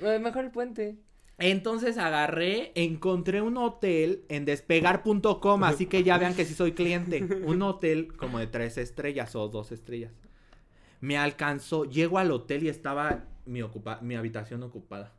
Eh, 0.00 0.18
mejor 0.18 0.44
el 0.44 0.50
puente. 0.50 0.96
Entonces 1.38 1.98
agarré, 1.98 2.72
encontré 2.74 3.42
un 3.42 3.56
hotel 3.56 4.24
en 4.28 4.44
despegar.com, 4.44 5.64
así 5.64 5.86
que 5.86 6.02
ya 6.04 6.18
vean 6.18 6.34
que 6.34 6.44
sí 6.44 6.54
soy 6.54 6.72
cliente. 6.72 7.22
Un 7.44 7.62
hotel 7.62 8.14
como 8.16 8.38
de 8.38 8.46
tres 8.46 8.78
estrellas 8.78 9.34
o 9.34 9.48
dos 9.48 9.72
estrellas. 9.72 10.12
Me 11.02 11.18
alcanzó, 11.18 11.84
llego 11.84 12.18
al 12.18 12.30
hotel 12.30 12.62
y 12.62 12.68
estaba 12.68 13.24
mi, 13.44 13.60
ocupa 13.60 13.98
mi 14.00 14.14
habitación 14.14 14.62
ocupada. 14.62 15.12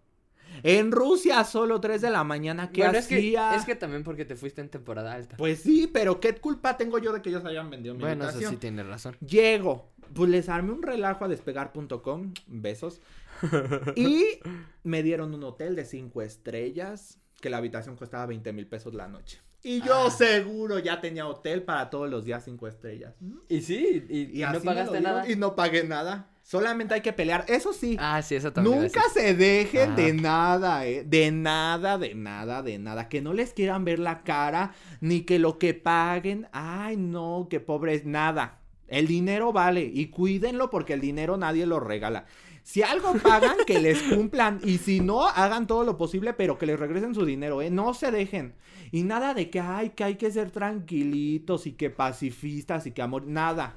En 0.63 0.91
Rusia, 0.91 1.43
solo 1.43 1.82
3 1.82 2.02
de 2.02 2.10
la 2.10 2.24
mañana, 2.24 2.72
¿qué 2.72 2.84
Bueno, 2.84 2.98
es 2.98 3.08
que, 3.08 3.17
hacía? 3.17 3.56
es 3.56 3.65
que 3.65 3.76
también 3.76 4.04
porque 4.04 4.24
te 4.24 4.36
fuiste 4.36 4.62
en 4.62 4.69
temporada 4.69 5.13
alta. 5.13 5.36
Pues 5.38 5.60
sí, 5.60 5.89
pero 5.91 6.19
¿qué 6.19 6.36
culpa 6.36 6.78
tengo 6.78 7.00
yo 7.00 7.12
de 7.12 7.22
que 7.22 7.30
ellos 7.30 7.43
hayan 7.43 7.69
vendido 7.69 7.96
mi 7.96 8.02
bueno, 8.02 8.30
eso 8.30 8.50
sí 8.50 8.56
tienes 8.58 8.86
razón. 8.86 9.17
Llego, 9.19 9.91
pues 10.13 10.30
les 10.30 10.50
armé 10.50 10.72
un 10.72 10.84
relajo 10.84 11.26
a 11.26 11.28
despegar.com, 11.28 12.34
besos. 12.48 13.02
Y 13.96 14.39
me 14.84 15.04
dieron 15.04 15.34
un 15.34 15.43
hotel 15.43 15.76
de 15.76 15.84
cinco 15.84 16.22
estrellas, 16.22 17.19
que 17.41 17.50
la 17.50 17.58
habitación 17.58 17.98
costaba 17.98 18.26
20 18.28 18.54
mil 18.54 18.67
pesos 18.67 18.93
la 18.93 19.10
noche. 19.10 19.41
Y 19.63 19.82
yo 19.82 20.08
Ah. 20.08 20.12
seguro 20.12 20.78
ya 20.80 20.99
tenía 20.99 21.26
hotel 21.26 21.63
para 21.63 21.89
todos 21.89 22.10
los 22.10 22.26
días 22.26 22.43
cinco 22.43 22.67
estrellas. 22.67 23.13
Y 23.47 23.62
sí, 23.62 24.06
y, 24.10 24.41
no 24.41 24.60
pagaste 24.62 24.99
nada. 25.02 25.30
Y 25.30 25.36
no 25.38 25.56
pagué 25.56 25.84
nada. 25.86 26.28
Solamente 26.43 26.93
hay 26.93 26.99
que 27.02 27.13
pelear. 27.13 27.45
Eso 27.47 27.71
sí, 27.71 27.95
Ah, 27.97 28.21
sí, 28.21 28.36
eso 28.36 28.52
también. 28.52 28.82
Nunca 28.82 29.02
se 29.13 29.34
dejen 29.34 29.95
de 29.95 30.12
nada, 30.13 30.86
eh. 30.86 31.06
De 31.06 31.32
nada, 31.32 31.97
de 31.97 32.13
nada, 32.15 32.62
de 32.62 32.78
nada. 32.78 33.08
Que 33.08 33.21
no 33.21 33.34
les 33.34 33.54
quieran 33.54 33.86
ver 33.86 33.99
la 33.99 34.23
cara, 34.23 34.73
ni 34.99 35.21
que 35.21 35.39
lo 35.39 35.58
que 35.58 35.73
paguen. 35.73 36.49
Ay, 36.52 36.97
no, 36.97 37.47
qué 37.49 37.62
pobres, 37.62 38.04
nada. 38.06 38.60
El 38.89 39.08
dinero 39.08 39.54
vale 39.54 39.89
y 39.91 40.08
cuídenlo 40.08 40.69
porque 40.69 40.93
el 40.93 40.99
dinero 40.99 41.38
nadie 41.38 41.65
lo 41.65 41.80
regala. 41.80 42.26
Si 42.63 42.82
algo 42.82 43.13
pagan, 43.21 43.58
que 43.67 43.80
les 43.80 44.02
cumplan. 44.04 44.60
Y 44.63 44.78
si 44.78 44.99
no, 45.02 45.28
hagan 45.28 45.67
todo 45.67 45.84
lo 45.84 45.97
posible, 45.97 46.34
pero 46.34 46.58
que 46.58 46.65
les 46.65 46.80
regresen 46.80 47.13
su 47.13 47.26
dinero, 47.26 47.62
¿eh? 47.62 47.69
No 47.69 47.93
se 47.93 48.10
dejen. 48.10 48.56
Y 48.91 49.04
nada 49.04 49.34
de 49.34 49.49
que, 49.49 49.60
ay, 49.60 49.89
que 49.91 50.04
hay 50.04 50.15
que 50.15 50.32
ser 50.32 50.49
tranquilitos 50.52 51.67
y 51.67 51.73
que 51.73 51.89
pacifistas 51.89 52.86
y 52.88 52.91
que 52.91 53.02
amor. 53.02 53.26
Nada. 53.26 53.76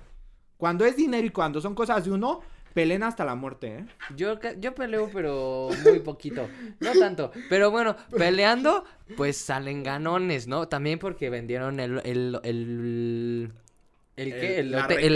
Cuando 0.57 0.85
es 0.85 0.97
dinero 0.97 1.27
y 1.27 1.31
cuando 1.31 1.61
son 1.61 1.75
cosas 1.75 2.05
de 2.05 2.13
uno, 2.13 2.41
peleen 2.75 3.03
hasta 3.03 3.25
la 3.25 3.35
muerte, 3.35 3.79
¿eh? 3.79 3.87
Yo, 4.15 4.39
ca- 4.39 4.55
yo 4.55 4.75
peleo, 4.75 5.11
pero 5.13 5.69
muy 5.85 5.99
poquito. 6.01 6.49
No 6.81 6.93
tanto. 6.93 7.33
Pero 7.49 7.71
bueno, 7.71 7.97
peleando, 8.17 8.85
pues 9.17 9.37
salen 9.37 9.83
ganones, 9.83 10.47
¿no? 10.47 10.69
También 10.69 10.99
porque 10.99 11.29
vendieron 11.31 11.81
el. 11.81 12.01
¿El, 12.05 12.39
el, 12.45 13.53
el 14.17 14.31
qué? 14.31 14.61
El- 14.61 14.67
El 14.67 14.71
la 14.73 14.87
el- 14.87 15.11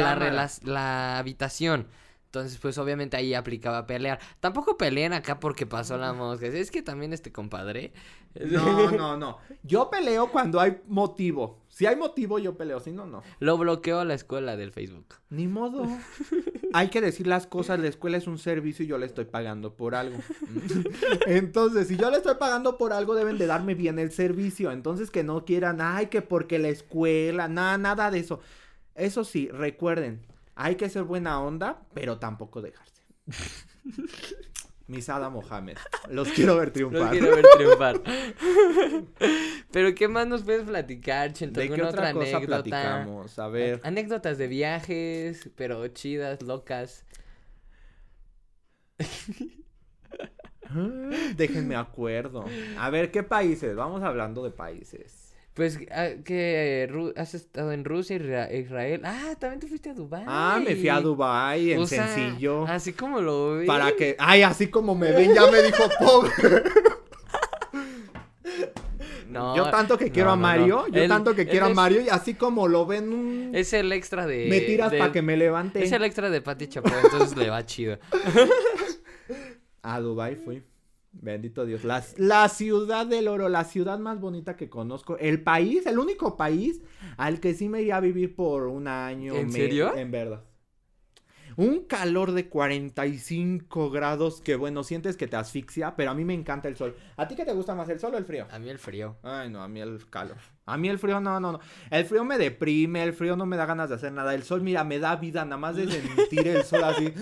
la 0.65 1.19
habitación. 1.19 1.87
Entonces, 2.31 2.59
pues 2.59 2.79
obviamente 2.79 3.17
ahí 3.17 3.35
aplicaba 3.35 3.89
pelear. 3.89 4.21
Tampoco 4.39 4.79
peleen 4.79 5.13
acá 5.13 5.41
porque 5.41 5.67
pasó 5.67 5.99
la 5.99 6.13
mosca. 6.13 6.47
Es 6.47 6.71
que 6.71 6.81
también 6.81 7.13
este 7.13 7.33
compadre. 7.33 7.93
No, 8.35 8.93
no, 8.93 9.17
no. 9.17 9.39
Yo 9.65 9.91
peleo 9.91 10.31
cuando 10.31 10.61
hay 10.61 10.81
motivo. 10.87 11.59
Si 11.69 11.87
hay 11.87 11.97
motivo, 11.97 12.39
yo 12.39 12.57
peleo. 12.57 12.79
Si 12.79 12.93
no, 12.93 13.05
no. 13.05 13.25
Lo 13.41 13.59
bloqueó 13.59 14.05
la 14.05 14.15
escuela 14.15 14.57
del 14.57 14.71
Facebook. 14.71 15.07
Ni 15.29 15.49
modo. 15.49 15.89
Hay 16.73 16.89
que 16.89 17.01
decir 17.01 17.27
las 17.27 17.49
cosas. 17.49 17.81
La 17.81 17.89
escuela 17.89 18.17
es 18.17 18.29
un 18.29 18.39
servicio 18.39 18.85
y 18.85 18.89
yo 18.89 18.97
le 18.97 19.07
estoy 19.07 19.25
pagando 19.25 19.75
por 19.75 19.97
algo. 19.97 20.19
Entonces, 21.27 21.89
si 21.89 21.97
yo 21.97 22.13
le 22.13 22.19
estoy 22.19 22.37
pagando 22.37 22.79
por 22.79 22.93
algo, 22.93 23.17
deben 23.17 23.39
de 23.39 23.47
darme 23.47 23.75
bien 23.75 23.99
el 23.99 24.13
servicio. 24.13 24.71
Entonces, 24.71 25.11
que 25.11 25.25
no 25.25 25.45
quieran, 25.45 25.81
ay, 25.81 26.07
que 26.07 26.23
porque 26.23 26.61
la 26.61 26.69
escuela, 26.69 27.49
nada, 27.49 27.77
nada 27.77 28.11
de 28.13 28.21
eso. 28.21 28.39
Eso 28.95 29.25
sí, 29.25 29.49
recuerden, 29.49 30.21
hay 30.63 30.77
que 30.77 30.91
ser 30.91 31.05
buena 31.05 31.41
onda, 31.41 31.81
pero 31.95 32.19
tampoco 32.19 32.61
dejarse. 32.61 33.03
Misada 34.87 35.31
Mohamed. 35.31 35.79
Los 36.11 36.29
quiero 36.33 36.57
ver 36.57 36.67
Los 36.67 36.73
triunfar. 36.75 37.11
quiero 37.13 37.35
ver 37.35 37.47
triunfar. 37.57 38.03
Pero, 39.71 39.95
¿qué 39.95 40.09
más 40.09 40.27
nos 40.27 40.43
puedes 40.43 40.69
platicar, 40.69 41.33
Chento? 41.33 41.61
¿De 41.61 41.69
qué 41.69 41.75
¿Alguna 41.75 41.91
otra 41.91 42.13
cosa 42.13 42.37
anécdota? 42.37 42.47
platicamos? 42.47 43.39
A 43.39 43.49
ver. 43.49 43.81
Anécdotas 43.85 44.37
de 44.37 44.49
viajes, 44.49 45.49
pero 45.55 45.87
chidas, 45.89 46.43
locas. 46.43 47.07
Déjenme 51.37 51.77
acuerdo. 51.77 52.45
A 52.79 52.91
ver, 52.91 53.11
¿qué 53.11 53.23
países? 53.23 53.75
Vamos 53.77 54.03
hablando 54.03 54.43
de 54.45 54.51
países. 54.51 55.30
Pues 55.61 55.79
ah, 55.91 56.09
que 56.25 57.13
has 57.19 57.35
estado 57.35 57.73
en 57.73 57.85
Rusia, 57.85 58.17
Isra- 58.17 58.51
Israel. 58.51 59.03
Ah, 59.05 59.35
también 59.39 59.61
te 59.61 59.67
fuiste 59.67 59.91
a 59.91 59.93
Dubái. 59.93 60.25
Ah, 60.27 60.59
me 60.65 60.75
fui 60.75 60.89
a 60.89 61.03
Dubai 61.03 61.73
en 61.73 61.81
O 61.81 61.87
sea, 61.87 62.09
sencillo. 62.09 62.67
Así 62.67 62.95
como 62.95 63.21
lo 63.21 63.59
vi. 63.59 63.67
Para 63.67 63.93
que, 63.93 64.17
ay, 64.19 64.41
así 64.41 64.69
como 64.69 64.95
me 64.95 65.13
ven, 65.13 65.35
ya 65.35 65.51
me 65.51 65.61
dijo 65.61 65.85
pobre. 65.99 66.33
No, 69.29 69.55
yo 69.55 69.71
tanto 69.71 69.99
que 69.99 70.11
quiero 70.11 70.29
no, 70.31 70.33
a 70.33 70.37
Mario, 70.37 70.87
yo 70.89 71.07
tanto 71.07 71.35
que 71.35 71.47
quiero 71.47 71.67
a 71.67 71.69
Mario 71.69 72.01
y 72.01 72.09
así 72.09 72.35
como 72.35 72.67
lo 72.67 72.87
ven, 72.87 73.51
Es 73.55 73.75
el 73.75 73.93
extra 73.93 74.27
de. 74.27 74.47
me 74.49 74.61
tiras 74.61 74.91
para 74.95 75.13
que 75.13 75.21
me 75.21 75.37
levante. 75.37 75.85
Es 75.85 75.93
el 75.93 76.03
extra 76.05 76.31
de 76.31 76.41
Pati 76.41 76.69
Chapoy, 76.69 76.91
entonces 77.05 77.37
le 77.37 77.51
va 77.51 77.65
chido. 77.67 77.99
A 79.83 80.01
Dubai 80.01 80.37
fui. 80.37 80.63
Bendito 81.13 81.67
Dios. 81.67 81.85
La, 81.85 82.03
la 82.17 82.49
ciudad 82.49 83.07
del 83.07 83.29
oro, 83.29 83.49
la 83.49 83.65
ciudad 83.65 83.99
más 83.99 84.21
bonita 84.21 84.57
que 84.57 84.69
conozco. 84.71 85.19
El 85.19 85.43
país, 85.43 85.85
el 85.87 85.99
único 85.99 86.37
país 86.37 86.81
al 87.17 87.41
que 87.41 87.53
sí 87.55 87.69
me 87.69 87.83
iría 87.83 87.97
a 87.97 88.01
vivir 88.01 88.35
por 88.35 88.67
un 88.69 88.87
año. 88.89 89.35
¿En 89.35 89.47
me- 89.47 89.53
serio? 89.53 89.95
En 89.97 90.11
verdad. 90.11 90.45
Un 91.61 91.85
calor 91.85 92.33
de 92.33 92.49
45 92.49 93.91
grados 93.91 94.41
que, 94.41 94.57
bueno, 94.57 94.83
sientes 94.83 95.17
que 95.19 95.27
te 95.27 95.37
asfixia, 95.37 95.95
pero 95.95 96.11
a 96.11 96.15
mí 96.15 96.25
me 96.25 96.33
encanta 96.33 96.69
el 96.69 96.77
sol. 96.77 96.97
¿A 97.19 97.29
ti 97.29 97.37
qué 97.37 97.45
te 97.45 97.53
gusta 97.53 97.75
más, 97.75 97.89
el 97.91 98.01
sol 98.01 98.15
o 98.15 98.19
el 98.19 98.25
frío? 98.25 98.47
A 98.51 98.59
mí 98.59 98.71
el 98.71 98.79
frío. 98.79 99.17
Ay, 99.23 99.51
no, 99.51 99.63
a 99.63 99.69
mí 99.69 99.79
el 99.81 100.09
calor. 100.09 100.37
A 100.65 100.79
mí 100.79 100.89
el 100.89 100.99
frío, 100.99 101.21
no, 101.21 101.39
no, 101.39 101.53
no. 101.53 101.61
El 101.91 102.05
frío 102.07 102.25
me 102.25 102.39
deprime, 102.39 103.03
el 103.03 103.13
frío 103.13 103.37
no 103.37 103.45
me 103.45 103.57
da 103.59 103.67
ganas 103.67 103.91
de 103.91 103.97
hacer 103.97 104.11
nada. 104.13 104.35
El 104.35 104.43
sol, 104.43 104.63
mira, 104.63 104.85
me 104.85 104.99
da 105.01 105.17
vida, 105.17 105.45
nada 105.45 105.59
más 105.59 105.77
de 105.77 105.87
sentir 105.91 106.49
el 106.49 106.65
sol 106.65 106.83
así. 106.85 107.13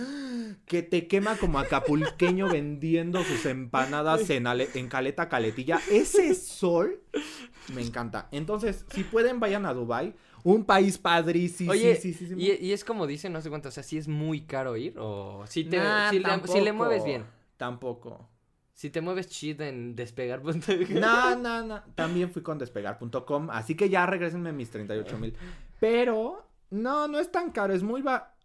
Que 0.66 0.83
te 0.83 1.09
quema 1.09 1.37
como 1.37 1.59
acapulqueño 1.59 2.48
vendiendo 2.48 3.24
sus 3.24 3.44
empanadas 3.46 4.29
en, 4.31 4.46
ale- 4.46 4.68
en 4.74 4.88
caleta 4.88 5.29
caletilla. 5.29 5.81
Ese 5.90 6.35
sol 6.35 7.01
me 7.75 7.83
encanta. 7.83 8.29
Entonces, 8.33 8.85
si 8.91 9.05
pueden, 9.05 9.41
vayan 9.41 9.67
a 9.67 9.75
Dubai. 9.75 10.15
Un 10.45 10.65
país 10.65 10.99
padrísimo. 10.99 11.73
Oye, 11.73 11.97
sí, 11.97 12.13
sí, 12.15 12.27
sí, 12.27 12.35
sí. 12.35 12.41
Y, 12.41 12.67
y 12.67 12.73
es 12.73 12.85
como 12.85 13.07
dicen, 13.07 13.33
no 13.33 13.41
sé 13.41 13.49
cuánto, 13.51 13.69
o 13.69 13.73
sea, 13.73 13.83
si 13.83 13.99
es 13.99 14.07
muy 14.09 14.43
caro 14.43 14.77
ir 14.77 14.95
o 14.99 15.45
si 15.47 15.65
te 15.65 15.79
Nah, 15.79 16.11
si, 16.11 16.19
le, 16.21 16.25
si 16.25 16.25
le 16.25 16.29
tampoco. 16.31 16.75
mueves 16.75 17.05
bien. 17.05 17.25
Tampoco. 17.57 18.29
Si 18.73 18.91
te 18.91 19.01
mueves 19.01 19.29
chido 19.29 19.65
en 19.65 19.97
despegar. 19.97 20.41
pues, 20.41 20.57
No, 20.91 21.35
no, 21.37 21.65
no. 21.65 21.83
También 21.97 22.31
fui 22.31 22.43
con 22.43 22.59
despegar.com. 22.59 23.51
Así 23.51 23.75
que 23.75 23.89
ya 23.91 24.07
regresenme 24.07 24.53
mis 24.53 24.71
38 24.71 25.19
mil. 25.19 25.35
Pero, 25.81 26.47
no, 26.71 27.09
no 27.09 27.19
es 27.19 27.31
tan 27.33 27.51
caro. 27.51 27.75
Es 27.75 27.83
muy 27.83 28.01
ba... 28.03 28.37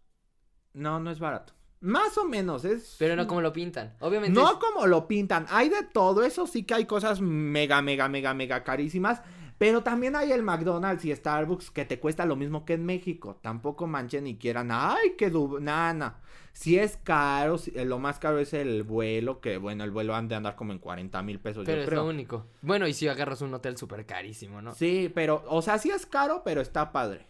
No, 0.72 0.98
no 0.98 1.12
es 1.12 1.20
barato. 1.20 1.53
Más 1.84 2.16
o 2.18 2.24
menos, 2.24 2.64
es... 2.64 2.96
Pero 2.98 3.14
no 3.14 3.26
como 3.26 3.40
lo 3.42 3.52
pintan. 3.52 3.94
Obviamente. 4.00 4.38
No 4.40 4.50
es- 4.52 4.56
como 4.56 4.86
lo 4.86 5.06
pintan. 5.06 5.46
Hay 5.50 5.68
de 5.68 5.82
todo. 5.82 6.24
Eso 6.24 6.46
sí 6.46 6.62
que 6.64 6.74
hay 6.74 6.86
cosas 6.86 7.20
mega, 7.20 7.82
mega, 7.82 8.08
mega, 8.08 8.32
mega 8.32 8.64
carísimas. 8.64 9.20
Pero 9.58 9.82
también 9.82 10.16
hay 10.16 10.32
el 10.32 10.42
McDonald's 10.42 11.04
y 11.04 11.14
Starbucks 11.14 11.70
que 11.70 11.84
te 11.84 12.00
cuesta 12.00 12.24
lo 12.26 12.36
mismo 12.36 12.64
que 12.64 12.72
en 12.72 12.84
México. 12.86 13.38
Tampoco 13.40 13.86
manchen 13.86 14.24
ni 14.24 14.36
quieran. 14.36 14.70
Ay, 14.72 15.14
que 15.16 15.30
du... 15.30 15.60
Nada, 15.60 16.20
Si 16.54 16.78
es 16.78 16.96
caro, 16.96 17.58
si- 17.58 17.70
lo 17.72 17.98
más 17.98 18.18
caro 18.18 18.38
es 18.38 18.52
el 18.54 18.82
vuelo. 18.82 19.40
Que 19.40 19.58
bueno, 19.58 19.84
el 19.84 19.90
vuelo 19.90 20.14
han 20.14 20.26
de 20.28 20.34
andar 20.36 20.56
como 20.56 20.72
en 20.72 20.78
40 20.78 21.22
mil 21.22 21.38
pesos. 21.38 21.64
pero 21.66 21.76
yo 21.76 21.82
es 21.82 21.88
creo. 21.88 22.02
lo 22.02 22.08
único. 22.08 22.46
Bueno, 22.62 22.86
y 22.88 22.94
si 22.94 23.06
agarras 23.08 23.42
un 23.42 23.52
hotel 23.54 23.76
súper 23.76 24.06
carísimo, 24.06 24.60
¿no? 24.62 24.74
Sí, 24.74 25.10
pero, 25.14 25.44
o 25.48 25.60
sea, 25.62 25.78
sí 25.78 25.90
es 25.90 26.06
caro, 26.06 26.42
pero 26.44 26.60
está 26.60 26.90
padre. 26.92 27.26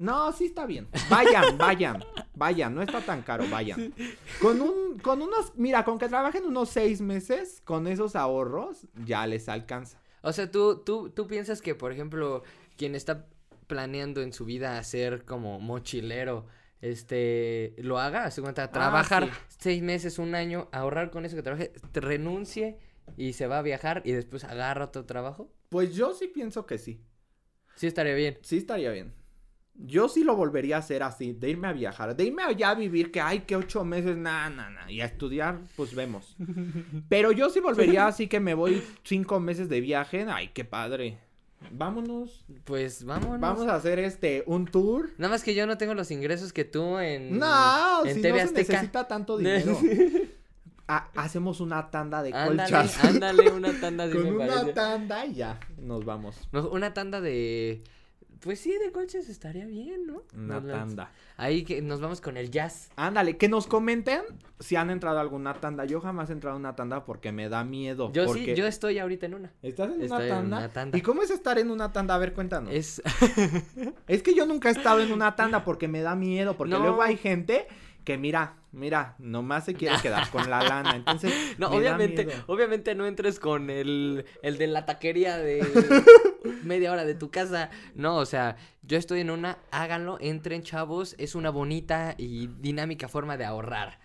No, 0.00 0.32
sí 0.32 0.46
está 0.46 0.64
bien. 0.64 0.88
Vayan, 1.10 1.58
vayan, 1.58 2.02
vayan, 2.34 2.74
no 2.74 2.80
está 2.80 3.02
tan 3.02 3.20
caro, 3.20 3.44
vayan. 3.50 3.92
Con 4.40 4.62
un, 4.62 4.98
con 4.98 5.20
unos, 5.20 5.52
mira, 5.56 5.84
con 5.84 5.98
que 5.98 6.08
trabajen 6.08 6.46
unos 6.46 6.70
seis 6.70 7.02
meses, 7.02 7.60
con 7.64 7.86
esos 7.86 8.16
ahorros, 8.16 8.86
ya 9.04 9.26
les 9.26 9.50
alcanza. 9.50 10.00
O 10.22 10.32
sea, 10.32 10.50
tú, 10.50 10.82
tú, 10.84 11.10
tú 11.10 11.26
piensas 11.26 11.60
que, 11.60 11.74
por 11.74 11.92
ejemplo, 11.92 12.42
quien 12.78 12.94
está 12.94 13.26
planeando 13.66 14.22
en 14.22 14.32
su 14.32 14.46
vida 14.46 14.78
hacer 14.78 15.26
como 15.26 15.60
mochilero, 15.60 16.46
este, 16.80 17.74
lo 17.76 17.98
haga, 17.98 18.24
hace 18.24 18.40
cuenta, 18.40 18.70
trabajar 18.70 19.26
sí. 19.26 19.56
seis 19.58 19.82
meses, 19.82 20.18
un 20.18 20.34
año, 20.34 20.70
ahorrar 20.72 21.10
con 21.10 21.26
eso 21.26 21.36
que 21.36 21.42
trabaje, 21.42 21.74
te 21.92 22.00
renuncie 22.00 22.78
y 23.18 23.34
se 23.34 23.46
va 23.46 23.58
a 23.58 23.62
viajar 23.62 24.00
y 24.06 24.12
después 24.12 24.44
agarra 24.44 24.86
otro 24.86 25.04
trabajo. 25.04 25.52
Pues 25.68 25.94
yo 25.94 26.14
sí 26.14 26.26
pienso 26.26 26.64
que 26.64 26.78
sí. 26.78 27.04
Sí 27.76 27.86
estaría 27.86 28.14
bien. 28.14 28.38
Sí 28.40 28.56
estaría 28.56 28.90
bien. 28.90 29.19
Yo 29.74 30.08
sí 30.08 30.24
lo 30.24 30.36
volvería 30.36 30.76
a 30.76 30.80
hacer 30.80 31.02
así, 31.02 31.32
de 31.32 31.50
irme 31.50 31.68
a 31.68 31.72
viajar, 31.72 32.14
de 32.14 32.24
irme 32.24 32.42
allá 32.42 32.70
a 32.70 32.74
vivir, 32.74 33.10
que 33.10 33.20
hay 33.20 33.40
que 33.40 33.56
ocho 33.56 33.82
meses, 33.84 34.16
nada, 34.16 34.50
nada, 34.50 34.70
na, 34.70 34.92
y 34.92 35.00
a 35.00 35.06
estudiar, 35.06 35.58
pues 35.76 35.94
vemos. 35.94 36.36
Pero 37.08 37.32
yo 37.32 37.48
sí 37.48 37.60
volvería 37.60 38.06
así 38.06 38.26
que 38.28 38.40
me 38.40 38.52
voy 38.54 38.82
cinco 39.04 39.40
meses 39.40 39.68
de 39.70 39.80
viaje, 39.80 40.26
ay, 40.28 40.48
qué 40.52 40.64
padre. 40.66 41.18
Vámonos. 41.70 42.44
Pues 42.64 43.04
vámonos. 43.04 43.40
Vamos 43.40 43.66
a 43.68 43.74
hacer 43.74 43.98
este 43.98 44.42
un 44.46 44.66
tour. 44.66 45.10
Nada 45.18 45.30
más 45.32 45.42
que 45.42 45.54
yo 45.54 45.66
no 45.66 45.76
tengo 45.78 45.92
los 45.94 46.10
ingresos 46.10 46.52
que 46.54 46.64
tú 46.64 46.98
en. 46.98 47.38
No, 47.38 48.04
en 48.06 48.14
si 48.16 48.22
TV 48.22 48.42
no 48.42 48.48
se 48.48 48.54
necesita 48.54 49.06
tanto 49.06 49.36
dinero. 49.38 49.78
Ha- 50.88 51.08
hacemos 51.16 51.60
una 51.60 51.90
tanda 51.90 52.22
de 52.22 52.32
Ándale, 52.34 52.56
colchas. 52.72 53.04
ándale, 53.04 53.50
una 53.50 53.72
tanda 53.78 54.04
así 54.08 54.14
Con 54.16 54.26
una 54.26 54.46
parece. 54.46 54.72
tanda 54.72 55.26
y 55.26 55.34
ya, 55.34 55.60
nos 55.78 56.04
vamos. 56.04 56.48
No, 56.52 56.68
una 56.70 56.92
tanda 56.94 57.20
de. 57.20 57.82
Pues 58.42 58.58
sí, 58.60 58.72
de 58.82 58.90
colchas 58.90 59.28
estaría 59.28 59.66
bien, 59.66 60.06
¿no? 60.06 60.22
Una 60.34 60.54
Nos 60.54 60.64
las- 60.64 60.78
tanda. 60.78 61.12
Ahí 61.36 61.62
que 61.64 61.82
nos 61.82 62.00
vamos 62.00 62.20
con 62.20 62.36
el 62.36 62.50
jazz. 62.50 62.90
Ándale, 62.96 63.36
que 63.36 63.48
nos 63.48 63.66
comenten 63.66 64.22
si 64.58 64.76
han 64.76 64.90
entrado 64.90 65.18
a 65.18 65.20
alguna 65.20 65.54
tanda. 65.54 65.84
Yo 65.84 66.00
jamás 66.00 66.30
he 66.30 66.32
entrado 66.32 66.56
a 66.56 66.58
una 66.58 66.74
tanda 66.76 67.04
porque 67.04 67.32
me 67.32 67.48
da 67.48 67.64
miedo. 67.64 68.10
Yo 68.12 68.26
porque... 68.26 68.44
sí, 68.46 68.54
yo 68.54 68.66
estoy 68.66 68.98
ahorita 68.98 69.26
en 69.26 69.34
una. 69.34 69.52
¿Estás 69.62 69.88
en 69.90 69.96
una, 69.96 70.04
estoy 70.04 70.22
en 70.24 70.28
tanda? 70.30 70.58
una 70.58 70.68
tanda. 70.70 70.98
¿Y 70.98 71.02
cómo 71.02 71.22
es 71.22 71.30
estar 71.30 71.58
en 71.58 71.70
una 71.70 71.92
tanda? 71.92 72.14
A 72.14 72.18
ver, 72.18 72.32
cuéntanos. 72.32 72.72
Es, 72.72 73.02
Es. 74.08 74.22
que 74.22 74.34
yo 74.34 74.46
nunca 74.46 74.68
he 74.68 74.72
estado 74.72 75.00
en 75.00 75.12
una 75.12 75.36
tanda 75.36 75.64
porque 75.64 75.88
me 75.88 76.00
da 76.02 76.14
miedo. 76.14 76.56
Porque 76.56 76.72
No. 76.74 76.80
luego 76.80 77.02
hay 77.02 77.16
gente 77.16 77.66
que 78.04 78.18
mira, 78.18 78.56
mira, 78.72 79.14
nomás 79.18 79.64
se 79.64 79.74
quiere 79.74 79.96
quedar 80.00 80.30
con 80.30 80.48
la 80.48 80.62
lana. 80.62 80.96
Entonces, 80.96 81.32
No, 81.58 81.68
obviamente, 81.68 82.28
obviamente 82.46 82.94
no 82.94 83.06
entres 83.06 83.38
con 83.38 83.70
el, 83.70 84.24
el 84.42 84.58
de 84.58 84.66
la 84.66 84.86
taquería 84.86 85.36
de 85.38 85.60
media 86.64 86.92
hora 86.92 87.04
de 87.04 87.14
tu 87.14 87.30
casa. 87.30 87.70
No, 87.94 88.16
o 88.16 88.26
sea, 88.26 88.56
yo 88.82 88.96
estoy 88.96 89.20
en 89.20 89.30
una, 89.30 89.58
háganlo, 89.70 90.18
entren 90.20 90.62
chavos, 90.62 91.14
es 91.18 91.34
una 91.34 91.50
bonita 91.50 92.14
y 92.16 92.46
dinámica 92.46 93.08
forma 93.08 93.36
de 93.36 93.44
ahorrar. 93.44 93.98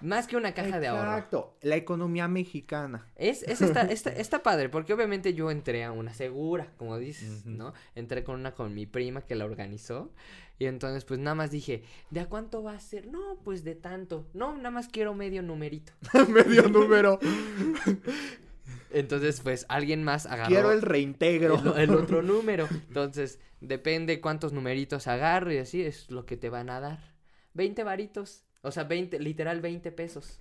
Más 0.00 0.26
que 0.26 0.36
una 0.36 0.52
caja 0.54 0.80
de 0.80 0.88
ahorro. 0.88 1.12
Exacto, 1.12 1.56
la 1.62 1.76
economía 1.76 2.28
mexicana. 2.28 3.06
Es, 3.16 3.42
es 3.42 3.60
está, 3.62 3.82
está, 3.90 4.10
está 4.10 4.42
padre, 4.42 4.68
porque 4.68 4.92
obviamente 4.92 5.34
yo 5.34 5.50
entré 5.50 5.84
a 5.84 5.92
una 5.92 6.14
segura, 6.14 6.72
como 6.76 6.98
dices. 6.98 7.46
¿no? 7.46 7.72
Entré 7.94 8.24
con 8.24 8.38
una 8.38 8.54
con 8.54 8.74
mi 8.74 8.86
prima 8.86 9.22
que 9.22 9.34
la 9.34 9.44
organizó. 9.44 10.12
Y 10.58 10.66
entonces, 10.66 11.04
pues 11.04 11.18
nada 11.18 11.34
más 11.34 11.50
dije, 11.50 11.82
¿de 12.10 12.20
a 12.20 12.28
cuánto 12.28 12.62
va 12.62 12.74
a 12.74 12.80
ser? 12.80 13.08
No, 13.08 13.40
pues 13.42 13.64
de 13.64 13.74
tanto. 13.74 14.28
No, 14.32 14.56
nada 14.56 14.70
más 14.70 14.88
quiero 14.88 15.14
medio 15.14 15.42
numerito. 15.42 15.92
Medio 16.28 16.68
número. 16.68 17.18
Entonces, 18.90 19.40
pues 19.40 19.66
alguien 19.68 20.04
más 20.04 20.26
agarró 20.26 20.48
Quiero 20.48 20.72
el 20.72 20.82
reintegro. 20.82 21.74
el, 21.74 21.90
el 21.90 21.94
otro 21.96 22.22
número. 22.22 22.68
Entonces, 22.70 23.40
depende 23.60 24.20
cuántos 24.20 24.52
numeritos 24.52 25.08
agarro 25.08 25.52
y 25.52 25.58
así 25.58 25.82
es 25.82 26.10
lo 26.10 26.26
que 26.26 26.36
te 26.36 26.50
van 26.50 26.70
a 26.70 26.78
dar. 26.78 27.00
20 27.54 27.82
varitos. 27.84 28.44
O 28.62 28.70
sea, 28.70 28.84
20, 28.84 29.18
literal 29.20 29.60
20 29.60 29.92
pesos. 29.92 30.40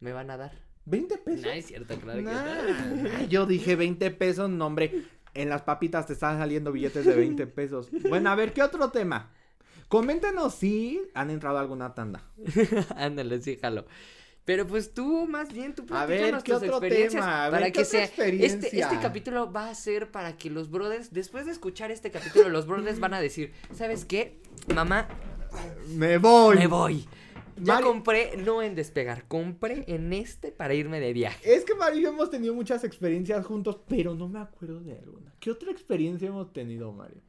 Me 0.00 0.12
van 0.12 0.30
a 0.30 0.36
dar. 0.36 0.52
¿20 0.86 1.18
pesos? 1.22 1.42
No 1.42 1.50
es 1.50 1.66
cierto, 1.66 1.98
claro 1.98 2.18
que 2.18 2.24
Nah, 2.24 2.62
no. 2.62 3.02
nah, 3.02 3.22
Yo 3.24 3.46
dije 3.46 3.74
20 3.76 4.10
pesos, 4.12 4.50
no 4.50 4.66
hombre. 4.66 5.04
En 5.32 5.48
las 5.48 5.62
papitas 5.62 6.06
te 6.06 6.12
están 6.12 6.38
saliendo 6.38 6.70
billetes 6.70 7.04
de 7.04 7.14
20 7.14 7.46
pesos. 7.48 7.88
Bueno, 8.08 8.30
a 8.30 8.34
ver, 8.36 8.52
¿qué 8.52 8.62
otro 8.62 8.90
tema? 8.90 9.32
Coméntenos 9.88 10.54
si 10.54 11.00
han 11.14 11.30
entrado 11.30 11.58
a 11.58 11.60
alguna 11.60 11.94
tanda. 11.94 12.22
Ándale, 12.96 13.40
sí, 13.40 13.58
jalo. 13.60 13.86
Pero 14.44 14.66
pues 14.66 14.92
tú, 14.92 15.26
más 15.26 15.52
bien, 15.52 15.74
tú 15.74 15.86
A 15.90 16.04
ver, 16.04 16.42
¿qué 16.42 16.52
otro 16.52 16.68
experiencias 16.68 17.24
tema? 17.24 17.46
A 17.46 17.50
ver, 17.50 17.60
para 17.60 17.66
¿qué 17.66 17.72
que 17.72 17.80
otra 17.80 18.06
sea 18.06 18.26
este, 18.26 18.80
este 18.80 18.98
capítulo 19.00 19.50
va 19.50 19.70
a 19.70 19.74
ser 19.74 20.10
para 20.10 20.36
que 20.36 20.50
los 20.50 20.70
brothers, 20.70 21.12
después 21.14 21.46
de 21.46 21.52
escuchar 21.52 21.90
este 21.90 22.10
capítulo, 22.10 22.50
los 22.50 22.66
brothers 22.66 23.00
van 23.00 23.14
a 23.14 23.20
decir, 23.20 23.54
¿sabes 23.72 24.04
qué? 24.04 24.42
Mamá, 24.74 25.08
Me 25.88 26.18
voy. 26.18 26.56
me 26.56 26.66
voy. 26.66 27.06
Ya 27.56 27.80
compré, 27.80 28.36
no 28.36 28.62
en 28.62 28.74
despegar, 28.74 29.28
compré 29.28 29.84
en 29.86 30.12
este 30.12 30.50
para 30.50 30.74
irme 30.74 30.98
de 31.00 31.12
viaje. 31.12 31.54
Es 31.54 31.64
que 31.64 31.74
Mario 31.74 32.00
y 32.00 32.02
yo 32.02 32.08
hemos 32.10 32.30
tenido 32.30 32.52
muchas 32.52 32.82
experiencias 32.84 33.46
juntos, 33.46 33.78
pero 33.88 34.14
no 34.14 34.28
me 34.28 34.40
acuerdo 34.40 34.80
de 34.80 34.98
alguna. 34.98 35.32
¿Qué 35.38 35.50
otra 35.50 35.70
experiencia 35.70 36.28
hemos 36.28 36.52
tenido, 36.52 36.92
Mario? 36.92 37.20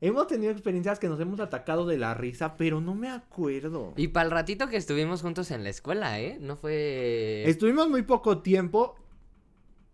Hemos 0.00 0.26
tenido 0.26 0.50
experiencias 0.50 0.98
que 0.98 1.08
nos 1.08 1.20
hemos 1.20 1.38
atacado 1.38 1.86
de 1.86 1.96
la 1.96 2.14
risa, 2.14 2.56
pero 2.56 2.80
no 2.80 2.94
me 2.94 3.08
acuerdo. 3.08 3.92
Y 3.96 4.08
para 4.08 4.24
el 4.24 4.30
ratito 4.32 4.68
que 4.68 4.76
estuvimos 4.76 5.22
juntos 5.22 5.50
en 5.50 5.62
la 5.62 5.70
escuela, 5.70 6.18
¿eh? 6.18 6.38
No 6.40 6.56
fue... 6.56 7.44
Estuvimos 7.46 7.88
muy 7.88 8.02
poco 8.02 8.38
tiempo 8.38 8.96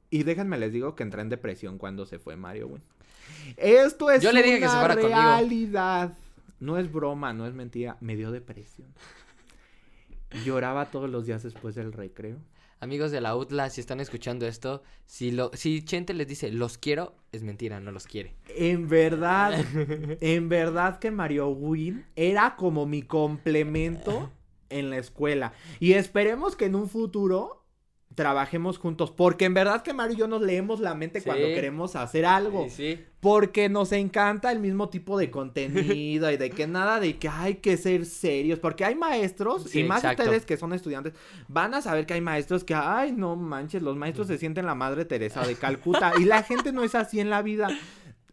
y 0.08 0.22
déjenme 0.22 0.56
les 0.56 0.72
digo 0.72 0.94
que 0.94 1.02
entré 1.02 1.20
en 1.20 1.28
depresión 1.28 1.76
cuando 1.76 2.06
se 2.06 2.18
fue 2.18 2.36
Mario, 2.36 2.68
güey. 2.68 2.82
Esto 3.56 4.10
es 4.10 4.22
Yo 4.22 4.32
le 4.32 4.42
dije 4.42 4.60
que 4.60 4.68
se 4.68 4.76
una 4.76 4.96
conmigo. 4.96 6.14
No 6.60 6.78
es 6.78 6.90
broma, 6.90 7.32
no 7.32 7.46
es 7.46 7.54
mentira. 7.54 7.96
Me 8.00 8.16
dio 8.16 8.30
depresión. 8.30 8.88
Lloraba 10.44 10.90
todos 10.90 11.08
los 11.08 11.26
días 11.26 11.42
después 11.42 11.74
del 11.74 11.92
recreo. 11.92 12.38
Amigos 12.80 13.10
de 13.10 13.20
la 13.20 13.34
UTLA, 13.34 13.70
si 13.70 13.80
están 13.80 13.98
escuchando 13.98 14.46
esto, 14.46 14.82
si 15.04 15.32
lo, 15.32 15.50
si 15.54 15.82
Chente 15.82 16.14
les 16.14 16.28
dice 16.28 16.52
los 16.52 16.78
quiero, 16.78 17.16
es 17.32 17.42
mentira, 17.42 17.80
no 17.80 17.90
los 17.90 18.06
quiere. 18.06 18.36
En 18.48 18.88
verdad, 18.88 19.64
en 20.20 20.48
verdad 20.48 21.00
que 21.00 21.10
Mario 21.10 21.48
Win 21.48 22.04
era 22.14 22.54
como 22.54 22.86
mi 22.86 23.02
complemento 23.02 24.30
en 24.68 24.90
la 24.90 24.98
escuela. 24.98 25.52
Y 25.80 25.94
esperemos 25.94 26.54
que 26.54 26.66
en 26.66 26.76
un 26.76 26.88
futuro 26.88 27.64
trabajemos 28.14 28.78
juntos. 28.78 29.10
Porque 29.10 29.44
en 29.44 29.54
verdad 29.54 29.82
que 29.82 29.92
Mario 29.92 30.14
y 30.14 30.18
yo 30.18 30.28
nos 30.28 30.42
leemos 30.42 30.80
la 30.80 30.94
mente 30.94 31.22
cuando 31.22 31.46
queremos 31.46 31.94
hacer 31.96 32.26
algo. 32.26 32.64
Sí, 32.64 32.70
sí. 32.96 33.04
Porque 33.20 33.68
nos 33.68 33.92
encanta 33.92 34.50
el 34.52 34.58
mismo 34.60 34.88
tipo 34.88 35.18
de 35.18 35.30
contenido 35.30 36.30
y 36.30 36.36
de 36.36 36.50
que 36.50 36.66
nada 36.66 37.00
de 37.00 37.16
que 37.18 37.28
hay 37.28 37.56
que 37.56 37.76
ser 37.76 38.06
serios. 38.06 38.58
Porque 38.58 38.84
hay 38.84 38.94
maestros, 38.94 39.74
y 39.74 39.84
más 39.84 39.98
exacto. 40.04 40.22
ustedes 40.24 40.46
que 40.46 40.56
son 40.56 40.72
estudiantes, 40.72 41.14
van 41.48 41.74
a 41.74 41.82
saber 41.82 42.06
que 42.06 42.14
hay 42.14 42.20
maestros 42.20 42.64
que, 42.64 42.74
ay, 42.74 43.12
no 43.12 43.36
manches, 43.36 43.82
los 43.82 43.96
maestros 43.96 44.26
se 44.28 44.38
sienten 44.38 44.66
la 44.66 44.74
madre 44.74 45.04
Teresa 45.04 45.46
de 45.46 45.54
Calcuta. 45.56 46.12
y 46.18 46.24
la 46.24 46.42
gente 46.42 46.72
no 46.72 46.84
es 46.84 46.94
así 46.94 47.20
en 47.20 47.30
la 47.30 47.42
vida. 47.42 47.68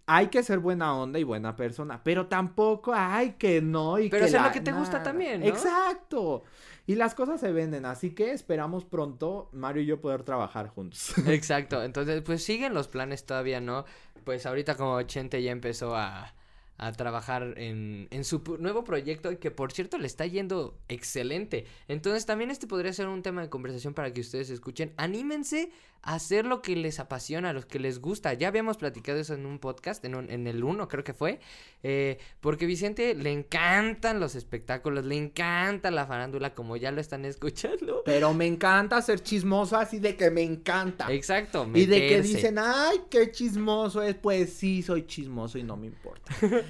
Hay 0.07 0.27
que 0.27 0.43
ser 0.43 0.59
buena 0.59 0.95
onda 0.95 1.17
y 1.17 1.23
buena 1.23 1.55
persona, 1.55 2.01
pero 2.03 2.27
tampoco 2.27 2.93
hay 2.93 3.31
que 3.39 3.59
no 3.59 3.97
y 3.97 4.09
Pero 4.09 4.27
que 4.27 4.31
lo 4.33 4.37
la- 4.39 4.51
que 4.51 4.61
te 4.61 4.71
gusta 4.71 5.01
también, 5.01 5.41
¿no? 5.41 5.47
Exacto. 5.47 6.43
Y 6.87 6.95
las 6.95 7.15
cosas 7.15 7.39
se 7.39 7.51
venden, 7.51 7.85
así 7.85 8.11
que 8.11 8.31
esperamos 8.31 8.85
pronto 8.85 9.49
Mario 9.53 9.83
y 9.83 9.85
yo 9.87 10.01
poder 10.01 10.23
trabajar 10.23 10.67
juntos. 10.69 11.17
Exacto, 11.27 11.83
entonces 11.83 12.21
pues 12.21 12.43
siguen 12.43 12.73
los 12.73 12.87
planes 12.87 13.25
todavía, 13.25 13.59
¿no? 13.59 13.85
Pues 14.23 14.45
ahorita 14.45 14.75
como 14.75 15.01
Chente 15.03 15.41
ya 15.41 15.51
empezó 15.51 15.95
a, 15.95 16.33
a 16.77 16.91
trabajar 16.91 17.53
en, 17.57 18.07
en 18.11 18.23
su 18.25 18.41
nuevo 18.59 18.83
proyecto 18.83 19.31
y 19.31 19.37
que 19.37 19.49
por 19.51 19.71
cierto 19.71 19.97
le 19.97 20.07
está 20.07 20.25
yendo 20.25 20.77
excelente. 20.89 21.65
Entonces 21.87 22.25
también 22.25 22.51
este 22.51 22.67
podría 22.67 22.91
ser 22.93 23.07
un 23.07 23.21
tema 23.23 23.41
de 23.41 23.49
conversación 23.49 23.93
para 23.93 24.11
que 24.11 24.21
ustedes 24.21 24.49
escuchen. 24.49 24.93
Anímense 24.97 25.69
a 26.01 26.15
hacer 26.15 26.45
lo 26.45 26.61
que 26.61 26.75
les 26.75 26.99
apasiona, 26.99 27.49
a 27.49 27.53
los 27.53 27.65
que 27.65 27.79
les 27.79 27.99
gusta. 27.99 28.33
Ya 28.33 28.49
habíamos 28.49 28.77
platicado 28.77 29.19
eso 29.19 29.33
en 29.33 29.45
un 29.47 29.57
podcast, 29.57 30.03
en, 30.05 30.13
un- 30.15 30.29
en 30.29 30.45
el 30.47 30.63
1 30.63 30.87
creo 30.87 31.03
que 31.03 31.13
fue. 31.13 31.39
eh, 31.81 32.19
porque 32.41 32.65
Vicente 32.67 33.15
le 33.15 33.31
encantan 33.31 34.19
los 34.19 34.35
espectáculos, 34.35 35.05
le 35.05 35.15
encanta 35.17 35.89
la 35.91 36.05
farándula 36.05 36.53
como 36.53 36.77
ya 36.77 36.91
lo 36.91 36.99
están 37.01 37.25
escuchando. 37.25 38.01
Pero 38.05 38.33
me 38.33 38.45
encanta 38.45 39.01
ser 39.01 39.21
chismoso, 39.21 39.77
así 39.77 39.99
de 39.99 40.15
que 40.15 40.29
me 40.29 40.41
encanta. 40.43 41.11
Exacto. 41.11 41.67
Y 41.73 41.85
de 41.85 41.99
que 42.07 42.17
meterse. 42.17 42.35
dicen, 42.35 42.59
ay, 42.59 42.97
qué 43.09 43.31
chismoso 43.31 44.03
es. 44.03 44.15
Pues 44.15 44.53
sí, 44.53 44.83
soy 44.83 45.07
chismoso 45.07 45.57
y 45.57 45.63
no 45.63 45.75
me 45.77 45.87
importa. 45.87 46.35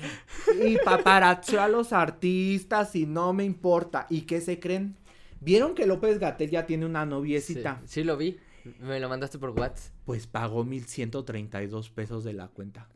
y 0.64 0.78
paparazzo 0.78 1.62
a 1.62 1.68
los 1.68 1.94
artistas 1.94 2.96
y 2.96 3.06
no 3.06 3.34
me 3.34 3.44
importa. 3.44 4.08
¿Y 4.10 4.22
qué 4.22 4.42
se 4.42 4.60
creen? 4.60 4.96
¿Vieron 5.42 5.76
que 5.76 5.86
López 5.86 6.18
Gatel 6.20 6.50
ya 6.50 6.66
tiene 6.66 6.86
una 6.86 7.06
noviecita? 7.06 7.80
Sí, 7.86 8.02
sí 8.02 8.04
lo 8.04 8.18
vi. 8.18 8.38
Me 8.80 9.00
lo 9.00 9.10
mandaste 9.10 9.38
por 9.38 9.52
WhatsApp. 9.52 9.94
Pues 10.06 10.26
pagó 10.28 10.64
1132 10.64 11.90
pesos 11.92 12.24
de 12.24 12.34
la 12.34 12.48
cuenta. 12.48 12.88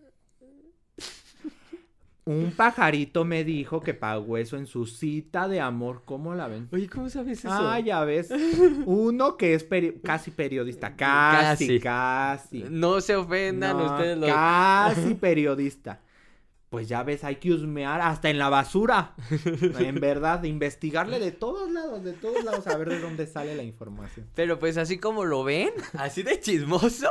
Un 2.26 2.52
pajarito 2.52 3.26
me 3.26 3.44
dijo 3.44 3.82
que 3.82 3.96
pagó 3.96 4.38
eso 4.38 4.56
en 4.58 4.68
su 4.68 4.86
cita 4.86 5.48
de 5.48 5.62
amor. 5.62 6.04
¿Cómo 6.06 6.36
la 6.36 6.48
ven? 6.48 6.68
Oye, 6.72 6.88
¿cómo 6.88 7.10
sabes 7.10 7.40
eso? 7.40 7.50
Ah, 7.52 7.80
ya 7.80 8.04
ves. 8.04 8.30
Uno 8.86 9.36
que 9.36 9.56
es 9.56 9.68
peri- 9.68 10.00
casi 10.04 10.30
periodista. 10.30 10.96
Casi, 10.96 11.80
Casi. 11.80 12.60
casi. 12.60 12.66
No 12.70 13.02
se 13.02 13.16
ofendan 13.16 13.78
No, 13.78 13.86
ustedes 13.96 14.18
los... 14.20 14.30
Casi 14.30 15.16
periodista. 15.16 16.02
Pues 16.70 16.88
ya 16.88 17.02
ves, 17.02 17.24
hay 17.24 17.38
que 17.38 17.52
husmear 17.52 18.00
hasta 18.00 18.30
en 18.30 18.38
la 18.38 18.50
basura. 18.50 19.16
en 19.80 19.96
verdad, 19.96 20.44
investigarle 20.44 21.20
de 21.20 21.32
todos 21.32 21.72
lados, 21.72 22.04
de 22.04 22.14
todos 22.14 22.44
lados, 22.44 22.68
a 22.68 22.78
ver 22.78 22.90
de 22.90 23.00
dónde 23.00 23.26
sale 23.26 23.56
la 23.56 23.64
información. 23.64 24.28
Pero 24.36 24.60
pues 24.60 24.78
así 24.78 25.00
como 25.00 25.26
lo 25.26 25.44
ven, 25.44 25.72
así 25.94 26.22
de 26.22 26.40
chismoso, 26.40 27.08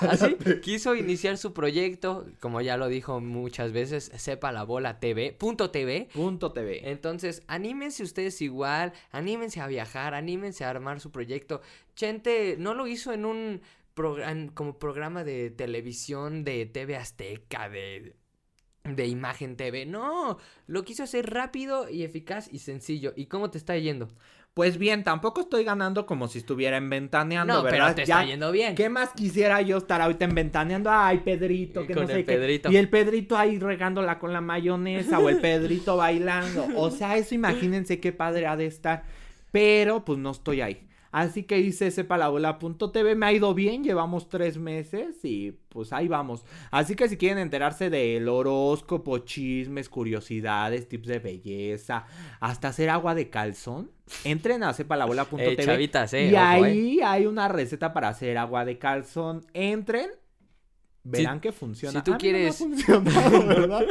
así 0.00 0.36
quiso 0.62 0.94
iniciar 0.94 1.36
su 1.36 1.52
proyecto, 1.52 2.26
como 2.40 2.62
ya 2.62 2.78
lo 2.78 2.88
dijo 2.88 3.20
muchas 3.20 3.72
veces, 3.72 4.10
sepa 4.16 4.50
la 4.50 4.62
bola 4.62 4.98
TV, 4.98 5.32
punto 5.38 5.70
TV. 5.70 6.08
Punto 6.14 6.52
TV. 6.52 6.90
Entonces, 6.90 7.42
anímense 7.48 8.02
ustedes 8.02 8.40
igual, 8.40 8.94
anímense 9.10 9.60
a 9.60 9.66
viajar, 9.66 10.14
anímense 10.14 10.64
a 10.64 10.70
armar 10.70 11.00
su 11.00 11.10
proyecto. 11.10 11.60
Chente 11.94 12.56
no 12.58 12.72
lo 12.72 12.86
hizo 12.86 13.12
en 13.12 13.26
un 13.26 13.60
programa, 13.92 14.52
como 14.54 14.78
programa 14.78 15.24
de 15.24 15.50
televisión 15.50 16.44
de 16.44 16.66
TV 16.66 16.96
Azteca, 16.96 17.68
de, 17.68 18.14
de 18.94 19.06
Imagen 19.06 19.56
TV. 19.56 19.86
No, 19.86 20.38
lo 20.66 20.84
quiso 20.84 21.02
hacer 21.02 21.28
rápido 21.30 21.88
y 21.90 22.02
eficaz 22.04 22.48
y 22.52 22.60
sencillo. 22.60 23.12
¿Y 23.16 23.26
cómo 23.26 23.50
te 23.50 23.58
está 23.58 23.76
yendo? 23.76 24.08
Pues 24.54 24.78
bien, 24.78 25.04
tampoco 25.04 25.42
estoy 25.42 25.64
ganando 25.64 26.06
como 26.06 26.28
si 26.28 26.38
estuviera 26.38 26.78
en 26.78 26.88
Ventaneando, 26.88 27.54
No, 27.54 27.62
¿verdad? 27.62 27.78
pero 27.88 27.94
te 27.94 28.04
Ya- 28.06 28.20
está 28.20 28.24
yendo 28.26 28.50
bien. 28.52 28.74
¿Qué 28.74 28.88
más 28.88 29.10
quisiera 29.10 29.60
yo 29.60 29.76
estar 29.76 30.00
ahorita 30.00 30.24
en 30.24 30.34
Ventaneando? 30.34 30.88
Ay, 30.90 31.18
Pedrito, 31.18 31.86
que 31.86 31.92
Con 31.92 32.04
no 32.04 32.08
sé 32.08 32.20
el 32.20 32.24
qué. 32.24 32.32
Pedrito. 32.32 32.72
Y 32.72 32.76
el 32.76 32.88
Pedrito 32.88 33.36
ahí 33.36 33.58
regándola 33.58 34.18
con 34.18 34.32
la 34.32 34.40
mayonesa 34.40 35.18
o 35.18 35.28
el 35.28 35.40
Pedrito 35.42 35.96
bailando. 35.98 36.68
O 36.76 36.90
sea, 36.90 37.18
eso 37.18 37.34
imagínense 37.34 38.00
qué 38.00 38.12
padre 38.12 38.46
ha 38.46 38.56
de 38.56 38.64
estar. 38.66 39.04
Pero 39.52 40.04
pues 40.04 40.18
no 40.18 40.30
estoy 40.30 40.60
ahí. 40.62 40.85
Así 41.12 41.44
que 41.44 41.58
hice 41.60 41.90
sepalabola.tv, 41.90 43.14
me 43.14 43.26
ha 43.26 43.32
ido 43.32 43.54
bien, 43.54 43.82
llevamos 43.84 44.28
tres 44.28 44.58
meses 44.58 45.24
y 45.24 45.52
pues 45.68 45.92
ahí 45.92 46.08
vamos. 46.08 46.44
Así 46.70 46.94
que 46.94 47.08
si 47.08 47.16
quieren 47.16 47.38
enterarse 47.38 47.88
del 47.90 48.28
horóscopo, 48.28 49.18
chismes, 49.18 49.88
curiosidades, 49.88 50.88
tips 50.88 51.08
de 51.08 51.18
belleza, 51.18 52.06
hasta 52.40 52.68
hacer 52.68 52.90
agua 52.90 53.14
de 53.14 53.30
calzón, 53.30 53.90
entren 54.24 54.62
a 54.62 54.72
sepalabola.tv. 54.72 55.52
Eh, 55.52 55.56
chavitas, 55.64 56.12
eh, 56.14 56.26
y 56.28 56.34
ojo, 56.34 56.42
ahí 56.42 57.00
hay 57.02 57.26
una 57.26 57.48
receta 57.48 57.92
para 57.92 58.08
hacer 58.08 58.36
agua 58.38 58.64
de 58.64 58.78
calzón. 58.78 59.44
Entren. 59.54 60.10
Verán 61.08 61.38
que 61.40 61.52
funciona. 61.52 62.00
si 62.00 62.04
tú 62.04 62.10
A 62.14 62.14
mí 62.14 62.16
no 62.16 62.18
quieres- 62.18 62.56
funcionado, 62.58 63.46
¿verdad? 63.46 63.84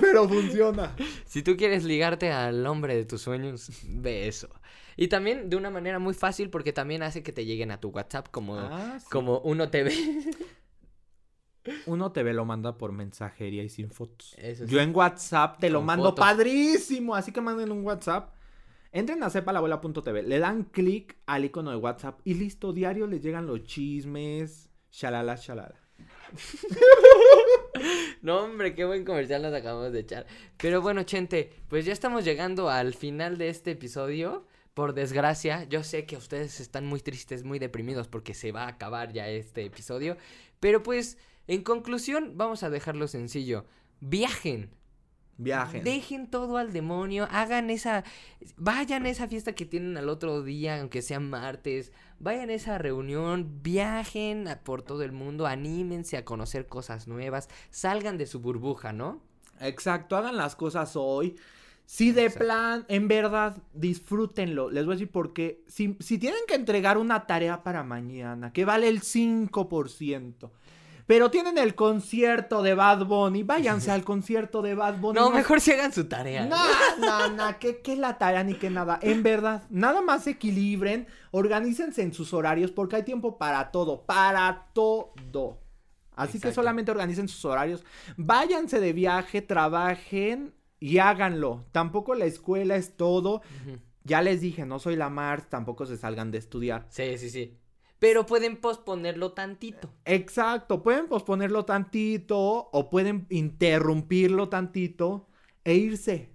Pero 0.00 0.28
funciona. 0.28 0.94
Si 1.24 1.42
tú 1.42 1.56
quieres 1.56 1.82
ligarte 1.82 2.30
al 2.30 2.64
hombre 2.64 2.94
de 2.94 3.04
tus 3.04 3.22
sueños, 3.22 3.70
ve 3.88 4.28
eso. 4.28 4.48
Y 5.00 5.08
también 5.08 5.48
de 5.48 5.56
una 5.56 5.70
manera 5.70 5.98
muy 5.98 6.12
fácil 6.12 6.50
porque 6.50 6.74
también 6.74 7.02
hace 7.02 7.22
que 7.22 7.32
te 7.32 7.46
lleguen 7.46 7.70
a 7.70 7.80
tu 7.80 7.88
WhatsApp 7.88 8.28
como, 8.30 8.58
Ah, 8.58 8.98
sí. 9.00 9.06
como 9.10 9.38
uno 9.40 9.70
te 9.70 9.82
ve. 9.82 9.94
Uno 11.86 12.12
te 12.12 12.22
ve 12.22 12.32
lo 12.34 12.44
manda 12.44 12.76
por 12.76 12.92
mensajería 12.92 13.62
y 13.62 13.68
sin 13.70 13.90
fotos. 13.90 14.34
Eso 14.38 14.66
sí. 14.66 14.70
Yo 14.70 14.80
en 14.80 14.94
WhatsApp 14.94 15.58
te 15.58 15.70
lo 15.70 15.80
mando 15.82 16.10
fotos. 16.10 16.24
padrísimo. 16.24 17.14
Así 17.14 17.32
que 17.32 17.40
manden 17.40 17.72
un 17.72 17.84
WhatsApp. 17.84 18.34
Entren 18.92 19.22
a 19.22 19.30
sepalabuela.tv, 19.30 20.22
le 20.24 20.38
dan 20.38 20.64
clic 20.64 21.16
al 21.26 21.44
icono 21.44 21.70
de 21.70 21.76
WhatsApp 21.76 22.20
y 22.24 22.34
listo, 22.34 22.72
diario 22.72 23.06
les 23.06 23.22
llegan 23.22 23.46
los 23.46 23.62
chismes, 23.62 24.68
shalala, 24.90 25.36
shalala. 25.36 25.80
No, 28.22 28.40
hombre, 28.44 28.74
qué 28.74 28.84
buen 28.84 29.04
comercial 29.04 29.40
nos 29.40 29.54
acabamos 29.54 29.92
de 29.92 30.00
echar. 30.00 30.26
Pero 30.58 30.82
bueno, 30.82 31.02
Chente, 31.04 31.50
pues 31.68 31.86
ya 31.86 31.92
estamos 31.94 32.24
llegando 32.24 32.68
al 32.68 32.92
final 32.94 33.38
de 33.38 33.48
este 33.48 33.70
episodio. 33.70 34.44
Por 34.80 34.94
desgracia, 34.94 35.64
yo 35.64 35.84
sé 35.84 36.06
que 36.06 36.16
ustedes 36.16 36.58
están 36.58 36.86
muy 36.86 37.00
tristes, 37.00 37.44
muy 37.44 37.58
deprimidos 37.58 38.08
porque 38.08 38.32
se 38.32 38.50
va 38.50 38.62
a 38.64 38.68
acabar 38.68 39.12
ya 39.12 39.28
este 39.28 39.62
episodio. 39.66 40.16
Pero 40.58 40.82
pues, 40.82 41.18
en 41.48 41.62
conclusión, 41.62 42.32
vamos 42.36 42.62
a 42.62 42.70
dejarlo 42.70 43.06
sencillo. 43.06 43.66
Viajen. 44.00 44.70
Viajen. 45.36 45.84
Dejen 45.84 46.30
todo 46.30 46.56
al 46.56 46.72
demonio, 46.72 47.28
hagan 47.30 47.68
esa, 47.68 48.04
vayan 48.56 49.04
a 49.04 49.10
esa 49.10 49.28
fiesta 49.28 49.52
que 49.54 49.66
tienen 49.66 49.98
al 49.98 50.08
otro 50.08 50.42
día, 50.42 50.80
aunque 50.80 51.02
sea 51.02 51.20
martes, 51.20 51.92
vayan 52.18 52.48
a 52.48 52.54
esa 52.54 52.78
reunión, 52.78 53.60
viajen 53.62 54.48
a- 54.48 54.60
por 54.60 54.80
todo 54.80 55.02
el 55.02 55.12
mundo, 55.12 55.46
anímense 55.46 56.16
a 56.16 56.24
conocer 56.24 56.68
cosas 56.68 57.06
nuevas, 57.06 57.50
salgan 57.68 58.16
de 58.16 58.24
su 58.24 58.40
burbuja, 58.40 58.94
¿no? 58.94 59.20
Exacto, 59.60 60.16
hagan 60.16 60.38
las 60.38 60.56
cosas 60.56 60.92
hoy. 60.96 61.36
Si 61.92 62.12
de 62.12 62.26
Exacto. 62.26 62.44
plan, 62.44 62.84
en 62.86 63.08
verdad, 63.08 63.56
disfrútenlo. 63.74 64.70
Les 64.70 64.86
voy 64.86 64.92
a 64.92 64.94
decir 64.94 65.10
porque 65.10 65.64
si, 65.66 65.96
si 65.98 66.18
tienen 66.18 66.38
que 66.46 66.54
entregar 66.54 66.96
una 66.98 67.26
tarea 67.26 67.64
para 67.64 67.82
mañana, 67.82 68.52
que 68.52 68.64
vale 68.64 68.86
el 68.86 69.00
5%, 69.00 70.50
pero 71.08 71.32
tienen 71.32 71.58
el 71.58 71.74
concierto 71.74 72.62
de 72.62 72.74
Bad 72.74 73.06
Bunny, 73.06 73.42
váyanse 73.42 73.90
al 73.90 74.04
concierto 74.04 74.62
de 74.62 74.76
Bad 74.76 74.98
Bunny. 74.98 75.18
No, 75.18 75.32
mejor 75.32 75.60
si 75.60 75.72
hagan 75.72 75.92
su 75.92 76.04
tarea. 76.04 76.46
No, 76.46 76.62
no, 77.00 77.28
no, 77.30 77.58
que, 77.58 77.80
que 77.80 77.96
la 77.96 78.18
tarea 78.18 78.44
ni 78.44 78.54
que 78.54 78.70
nada. 78.70 79.00
En 79.02 79.24
verdad, 79.24 79.64
nada 79.68 80.00
más 80.00 80.28
equilibren, 80.28 81.08
organícense 81.32 82.02
en 82.02 82.14
sus 82.14 82.32
horarios 82.32 82.70
porque 82.70 82.94
hay 82.94 83.02
tiempo 83.02 83.36
para 83.36 83.72
todo, 83.72 84.06
para 84.06 84.68
todo. 84.74 85.58
Así 86.14 86.38
que 86.38 86.52
solamente 86.52 86.92
organicen 86.92 87.26
sus 87.26 87.44
horarios. 87.44 87.84
Váyanse 88.16 88.78
de 88.78 88.92
viaje, 88.92 89.42
trabajen 89.42 90.54
y 90.80 90.98
háganlo. 90.98 91.66
Tampoco 91.70 92.14
la 92.14 92.24
escuela 92.24 92.76
es 92.76 92.96
todo. 92.96 93.42
Ya 94.02 94.22
les 94.22 94.40
dije, 94.40 94.64
no 94.64 94.78
soy 94.78 94.96
la 94.96 95.10
Mars, 95.10 95.48
tampoco 95.48 95.86
se 95.86 95.98
salgan 95.98 96.30
de 96.30 96.38
estudiar. 96.38 96.86
Sí, 96.88 97.18
sí, 97.18 97.30
sí. 97.30 97.58
Pero 97.98 98.24
pueden 98.24 98.56
posponerlo 98.56 99.32
tantito. 99.32 99.92
Exacto, 100.06 100.82
pueden 100.82 101.06
posponerlo 101.06 101.66
tantito 101.66 102.38
o 102.72 102.88
pueden 102.88 103.26
interrumpirlo 103.28 104.48
tantito 104.48 105.28
e 105.64 105.74
irse. 105.74 106.30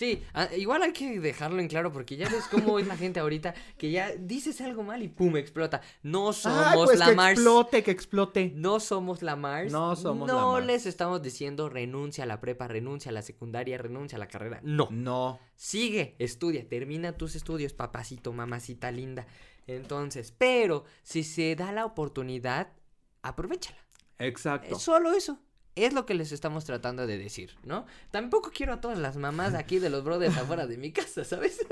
Sí, 0.00 0.22
ah, 0.32 0.48
igual 0.56 0.82
hay 0.82 0.94
que 0.94 1.20
dejarlo 1.20 1.60
en 1.60 1.68
claro 1.68 1.92
porque 1.92 2.16
ya 2.16 2.26
ves 2.26 2.44
cómo 2.50 2.78
es 2.78 2.86
la 2.86 2.96
gente 2.96 3.20
ahorita 3.20 3.52
que 3.76 3.90
ya 3.90 4.12
dices 4.12 4.58
algo 4.62 4.82
mal 4.82 5.02
y 5.02 5.08
pum, 5.08 5.36
explota. 5.36 5.82
No 6.02 6.32
somos 6.32 6.68
Ay, 6.68 6.78
pues 6.86 6.98
la 6.98 7.08
que 7.10 7.14
Mars. 7.14 7.32
explote, 7.32 7.82
que 7.82 7.90
explote. 7.90 8.52
No 8.56 8.80
somos 8.80 9.20
la 9.20 9.36
Mars. 9.36 9.70
No 9.70 9.94
somos 9.96 10.26
la 10.26 10.32
No 10.32 10.52
Mars. 10.52 10.64
les 10.64 10.86
estamos 10.86 11.20
diciendo 11.20 11.68
renuncia 11.68 12.24
a 12.24 12.26
la 12.26 12.40
prepa, 12.40 12.66
renuncia 12.66 13.10
a 13.10 13.12
la 13.12 13.20
secundaria, 13.20 13.76
renuncia 13.76 14.16
a 14.16 14.20
la 14.20 14.28
carrera. 14.28 14.60
No. 14.62 14.88
No. 14.90 15.38
Sigue, 15.54 16.16
estudia, 16.18 16.66
termina 16.66 17.12
tus 17.18 17.34
estudios, 17.34 17.74
papacito, 17.74 18.32
mamacita 18.32 18.90
linda. 18.90 19.26
Entonces, 19.66 20.32
pero 20.32 20.84
si 21.02 21.24
se 21.24 21.54
da 21.56 21.72
la 21.72 21.84
oportunidad, 21.84 22.72
aprovechala. 23.20 23.76
Exacto. 24.18 24.76
Es 24.76 24.82
solo 24.82 25.12
eso. 25.12 25.38
Es 25.76 25.92
lo 25.92 26.04
que 26.04 26.14
les 26.14 26.32
estamos 26.32 26.64
tratando 26.64 27.06
de 27.06 27.16
decir, 27.16 27.56
¿no? 27.64 27.86
Tampoco 28.10 28.50
quiero 28.52 28.72
a 28.72 28.80
todas 28.80 28.98
las 28.98 29.16
mamás 29.16 29.54
aquí 29.54 29.78
de 29.78 29.88
los 29.88 30.02
brothers 30.02 30.36
afuera 30.36 30.66
de 30.66 30.76
mi 30.76 30.92
casa, 30.92 31.24
¿sabes? 31.24 31.64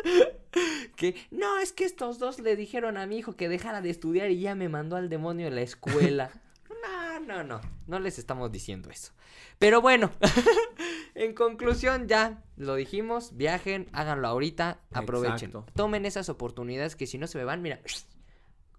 que 0.96 1.16
no, 1.30 1.58
es 1.58 1.72
que 1.72 1.84
estos 1.84 2.18
dos 2.18 2.38
le 2.38 2.56
dijeron 2.56 2.96
a 2.96 3.06
mi 3.06 3.18
hijo 3.18 3.36
que 3.36 3.48
dejara 3.48 3.80
de 3.82 3.90
estudiar 3.90 4.30
y 4.30 4.40
ya 4.40 4.54
me 4.54 4.68
mandó 4.68 4.96
al 4.96 5.08
demonio 5.08 5.48
en 5.48 5.54
la 5.54 5.62
escuela. 5.62 6.30
No, 6.80 7.18
no, 7.20 7.42
no, 7.42 7.60
no 7.88 7.98
les 7.98 8.18
estamos 8.18 8.52
diciendo 8.52 8.90
eso. 8.90 9.12
Pero 9.58 9.82
bueno, 9.82 10.12
en 11.14 11.34
conclusión 11.34 12.06
ya 12.06 12.44
lo 12.56 12.76
dijimos, 12.76 13.36
viajen, 13.36 13.88
háganlo 13.92 14.28
ahorita, 14.28 14.80
aprovechen. 14.92 15.50
Exacto. 15.50 15.66
Tomen 15.74 16.06
esas 16.06 16.28
oportunidades 16.28 16.94
que 16.94 17.08
si 17.08 17.18
no 17.18 17.26
se 17.26 17.36
me 17.38 17.44
van, 17.44 17.60
mira, 17.60 17.80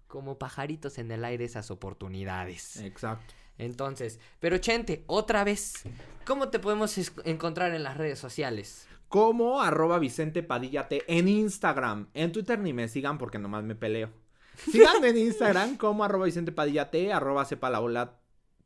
como 0.06 0.38
pajaritos 0.38 0.98
en 0.98 1.10
el 1.10 1.24
aire 1.24 1.44
esas 1.44 1.70
oportunidades. 1.70 2.78
Exacto. 2.78 3.34
Entonces, 3.60 4.18
pero 4.38 4.58
Chente, 4.58 5.02
otra 5.06 5.42
vez, 5.44 5.82
¿cómo 6.24 6.48
te 6.48 6.58
podemos 6.58 6.96
encontrar 7.24 7.74
en 7.74 7.82
las 7.82 7.98
redes 7.98 8.18
sociales? 8.18 8.88
Como 9.08 9.60
arroba 9.60 9.98
Vicente 9.98 10.42
Padilla 10.42 10.88
T 10.88 11.02
en 11.06 11.28
Instagram. 11.28 12.08
En 12.14 12.32
Twitter 12.32 12.58
ni 12.58 12.72
me 12.72 12.88
sigan 12.88 13.18
porque 13.18 13.38
nomás 13.38 13.62
me 13.64 13.74
peleo. 13.74 14.08
Síganme 14.56 15.10
en 15.10 15.18
Instagram 15.18 15.76
como 15.76 16.04
arroba 16.04 16.24
Vicente 16.24 16.52
Padilla 16.52 16.90
T, 16.90 17.12
arroba 17.12 17.44
Cepalabola 17.44 18.18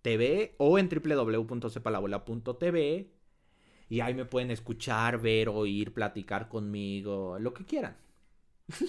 TV 0.02 0.54
o 0.58 0.78
en 0.78 0.88
www.cepalabola.tv. 0.88 3.10
Y 3.88 4.00
ahí 4.00 4.14
me 4.14 4.26
pueden 4.26 4.52
escuchar, 4.52 5.20
ver, 5.20 5.48
oír, 5.48 5.92
platicar 5.92 6.48
conmigo, 6.48 7.36
lo 7.40 7.52
que 7.52 7.64
quieran. 7.64 7.96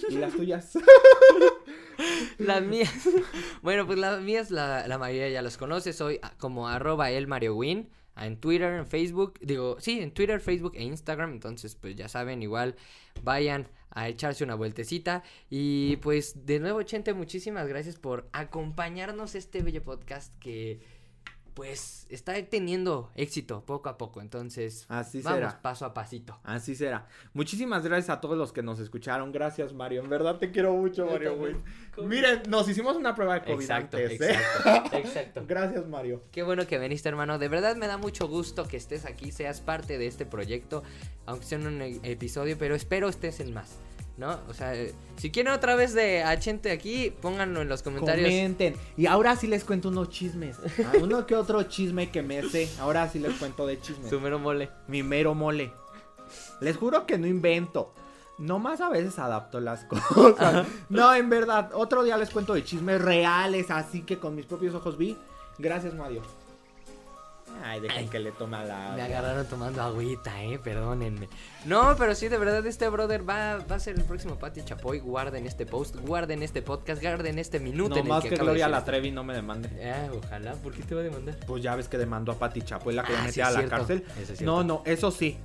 ¿Y 0.08 0.18
las 0.18 0.34
tuyas? 0.34 0.78
Las 2.38 2.62
mías. 2.62 2.92
bueno, 3.62 3.86
pues 3.86 3.98
las 3.98 4.20
mías, 4.20 4.50
la, 4.50 4.86
la 4.86 4.98
mayoría 4.98 5.28
ya 5.28 5.42
las 5.42 5.56
conoce. 5.56 5.92
Soy 5.92 6.20
como 6.38 6.68
arroba 6.68 7.10
el 7.10 7.26
Mario 7.26 7.56
Win. 7.56 7.88
En 8.16 8.38
Twitter, 8.38 8.72
en 8.72 8.86
Facebook. 8.86 9.38
Digo, 9.40 9.76
sí, 9.78 10.00
en 10.00 10.10
Twitter, 10.10 10.40
Facebook 10.40 10.72
e 10.74 10.84
Instagram. 10.84 11.32
Entonces, 11.32 11.74
pues 11.74 11.96
ya 11.96 12.08
saben, 12.08 12.42
igual 12.42 12.76
vayan 13.22 13.68
a 13.90 14.08
echarse 14.08 14.44
una 14.44 14.54
vueltecita. 14.54 15.22
Y 15.50 15.96
pues, 15.96 16.46
de 16.46 16.60
nuevo, 16.60 16.82
Chente, 16.82 17.12
muchísimas 17.12 17.68
gracias 17.68 17.96
por 17.96 18.28
acompañarnos 18.32 19.34
este 19.34 19.62
bello 19.62 19.82
podcast 19.82 20.32
que. 20.38 20.80
Pues 21.56 22.06
está 22.10 22.34
teniendo 22.50 23.10
éxito 23.14 23.64
poco 23.64 23.88
a 23.88 23.96
poco. 23.96 24.20
Entonces, 24.20 24.84
Así 24.90 25.22
vamos 25.22 25.38
será. 25.38 25.62
paso 25.62 25.86
a 25.86 25.94
pasito. 25.94 26.38
Así 26.44 26.74
será. 26.74 27.06
Muchísimas 27.32 27.82
gracias 27.82 28.10
a 28.14 28.20
todos 28.20 28.36
los 28.36 28.52
que 28.52 28.62
nos 28.62 28.78
escucharon. 28.78 29.32
Gracias, 29.32 29.72
Mario. 29.72 30.02
En 30.02 30.10
verdad 30.10 30.36
te 30.38 30.50
quiero 30.50 30.74
mucho, 30.74 31.06
Yo 31.06 31.12
Mario. 31.12 31.36
güey. 31.36 31.56
Miren, 32.06 32.42
nos 32.50 32.68
hicimos 32.68 32.94
una 32.94 33.14
prueba 33.14 33.36
de 33.36 33.44
COVID 33.44 33.62
Exacto, 33.62 33.96
antes, 33.96 34.20
¿eh? 34.20 34.32
exacto, 34.32 34.96
exacto. 34.98 35.44
Gracias, 35.48 35.86
Mario. 35.88 36.22
Qué 36.30 36.42
bueno 36.42 36.66
que 36.66 36.78
viniste, 36.78 37.08
hermano. 37.08 37.38
De 37.38 37.48
verdad 37.48 37.74
me 37.74 37.86
da 37.86 37.96
mucho 37.96 38.28
gusto 38.28 38.68
que 38.68 38.76
estés 38.76 39.06
aquí, 39.06 39.32
seas 39.32 39.62
parte 39.62 39.96
de 39.96 40.06
este 40.08 40.26
proyecto, 40.26 40.82
aunque 41.24 41.46
sea 41.46 41.56
en 41.58 41.66
un 41.68 41.80
e- 41.80 42.00
episodio, 42.02 42.58
pero 42.58 42.74
espero 42.74 43.08
estés 43.08 43.40
en 43.40 43.54
más, 43.54 43.78
¿no? 44.16 44.40
O 44.48 44.54
sea, 44.54 44.74
eh, 44.74 44.94
si 45.16 45.30
quieren 45.30 45.52
otra 45.52 45.76
vez 45.76 45.92
de 45.94 46.22
a 46.22 46.38
Chente 46.38 46.70
aquí, 46.70 47.10
pónganlo 47.20 47.62
en 47.62 47.68
los 47.68 47.82
comentarios. 47.82 48.28
Comenten. 48.28 48.74
Y 48.96 49.06
ahora 49.06 49.36
sí 49.36 49.46
les 49.46 49.64
cuento 49.64 49.88
unos 49.88 50.08
chismes. 50.08 50.56
Ah, 50.84 50.92
Uno 51.00 51.26
que 51.26 51.34
otro 51.36 51.62
chisme 51.64 52.10
que 52.10 52.22
me 52.22 52.42
sé. 52.48 52.68
Ahora 52.80 53.08
sí 53.08 53.18
les 53.18 53.34
cuento 53.34 53.66
de 53.66 53.80
chismes. 53.80 54.08
Su 54.08 54.20
mero 54.20 54.38
mole. 54.38 54.70
Mi 54.88 55.02
mero 55.02 55.34
mole. 55.34 55.72
Les 56.60 56.76
juro 56.76 57.06
que 57.06 57.18
no 57.18 57.26
invento. 57.26 57.92
Nomás 58.38 58.80
a 58.80 58.88
veces 58.88 59.18
adapto 59.18 59.60
las 59.60 59.84
cosas. 60.14 60.66
No, 60.88 61.14
en 61.14 61.30
verdad. 61.30 61.70
Otro 61.74 62.02
día 62.02 62.16
les 62.16 62.30
cuento 62.30 62.54
de 62.54 62.64
chismes 62.64 63.00
reales, 63.00 63.70
así 63.70 64.02
que 64.02 64.18
con 64.18 64.34
mis 64.34 64.46
propios 64.46 64.74
ojos 64.74 64.96
vi. 64.98 65.16
Gracias, 65.58 65.94
Mario. 65.94 66.22
Ay, 67.64 67.80
dejen 67.80 67.98
Ay. 67.98 68.08
que 68.08 68.18
le 68.18 68.32
tome 68.32 68.56
a 68.56 68.64
la. 68.64 68.92
Me 68.96 69.02
agarraron 69.02 69.46
tomando 69.46 69.82
agüita, 69.82 70.42
eh, 70.42 70.58
perdónenme. 70.58 71.28
No, 71.64 71.94
pero 71.98 72.14
sí, 72.14 72.28
de 72.28 72.38
verdad, 72.38 72.64
este 72.66 72.88
brother 72.88 73.28
va, 73.28 73.58
va 73.70 73.76
a 73.76 73.80
ser 73.80 73.96
el 73.96 74.04
próximo 74.04 74.38
Pati 74.38 74.62
Chapoy. 74.64 75.00
Guarden 75.00 75.46
este 75.46 75.66
post, 75.66 75.96
guarden 75.96 76.42
este 76.42 76.62
podcast, 76.62 77.02
guarden 77.02 77.38
este 77.38 77.58
minuto 77.60 77.90
No 77.90 77.96
en 77.96 78.02
el 78.02 78.08
más 78.08 78.24
que, 78.24 78.36
Gloria 78.36 78.68
la. 78.68 78.84
Trevi 78.84 79.10
no 79.10 79.24
me 79.24 79.34
demande. 79.34 79.68
Ah, 79.92 80.08
ojalá, 80.16 80.52
¿por 80.54 80.72
qué 80.72 80.82
te 80.82 80.94
va 80.94 81.00
a 81.00 81.04
demandar? 81.04 81.36
Pues 81.46 81.62
ya 81.62 81.74
ves 81.76 81.88
que 81.88 81.98
demandó 81.98 82.32
a 82.32 82.38
Pati 82.38 82.62
Chapoy, 82.62 82.94
la 82.94 83.02
que 83.04 83.14
Ah, 83.14 83.28
sí, 83.32 83.40
a 83.40 83.50
la 83.50 83.58
cierto. 83.58 83.76
cárcel. 83.76 84.04
Eso 84.20 84.32
es 84.32 84.38
cierto. 84.38 84.44
No, 84.44 84.62
no, 84.64 84.82
eso 84.84 85.10
sí. 85.10 85.38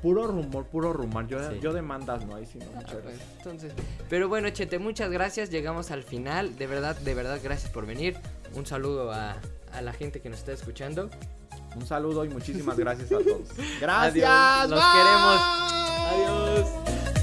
Puro 0.00 0.26
rumor, 0.26 0.64
puro 0.66 0.92
rumor. 0.92 1.28
Yo, 1.28 1.38
Sí. 1.48 1.60
yo 1.60 1.72
demandas 1.72 2.26
no, 2.26 2.34
ahí 2.34 2.44
sí 2.44 2.58
no. 2.58 2.64
Ah, 2.66 2.78
muchas 2.80 2.92
pues, 2.94 3.04
gracias. 3.04 3.28
entonces, 3.38 3.72
pero 4.10 4.28
bueno, 4.28 4.50
Chete, 4.50 4.80
muchas 4.80 5.10
gracias. 5.12 5.48
Llegamos 5.50 5.92
al 5.92 6.02
final. 6.02 6.56
De 6.56 6.66
verdad, 6.66 6.96
de 6.96 7.14
verdad, 7.14 7.38
gracias 7.42 7.70
por 7.70 7.86
venir. 7.86 8.16
Un 8.54 8.66
saludo 8.66 9.12
a, 9.12 9.36
a 9.72 9.82
la 9.82 9.92
gente 9.92 10.20
que 10.20 10.28
nos 10.28 10.38
está 10.40 10.52
escuchando. 10.52 11.10
Un 11.76 11.86
saludo 11.86 12.24
y 12.24 12.28
muchísimas 12.28 12.76
gracias 12.78 13.10
a 13.12 13.18
todos. 13.18 13.48
Gracias. 13.80 14.28
Adiós, 14.28 14.70
los 14.70 14.84
queremos. 14.92 15.40
Adiós. 16.12 17.21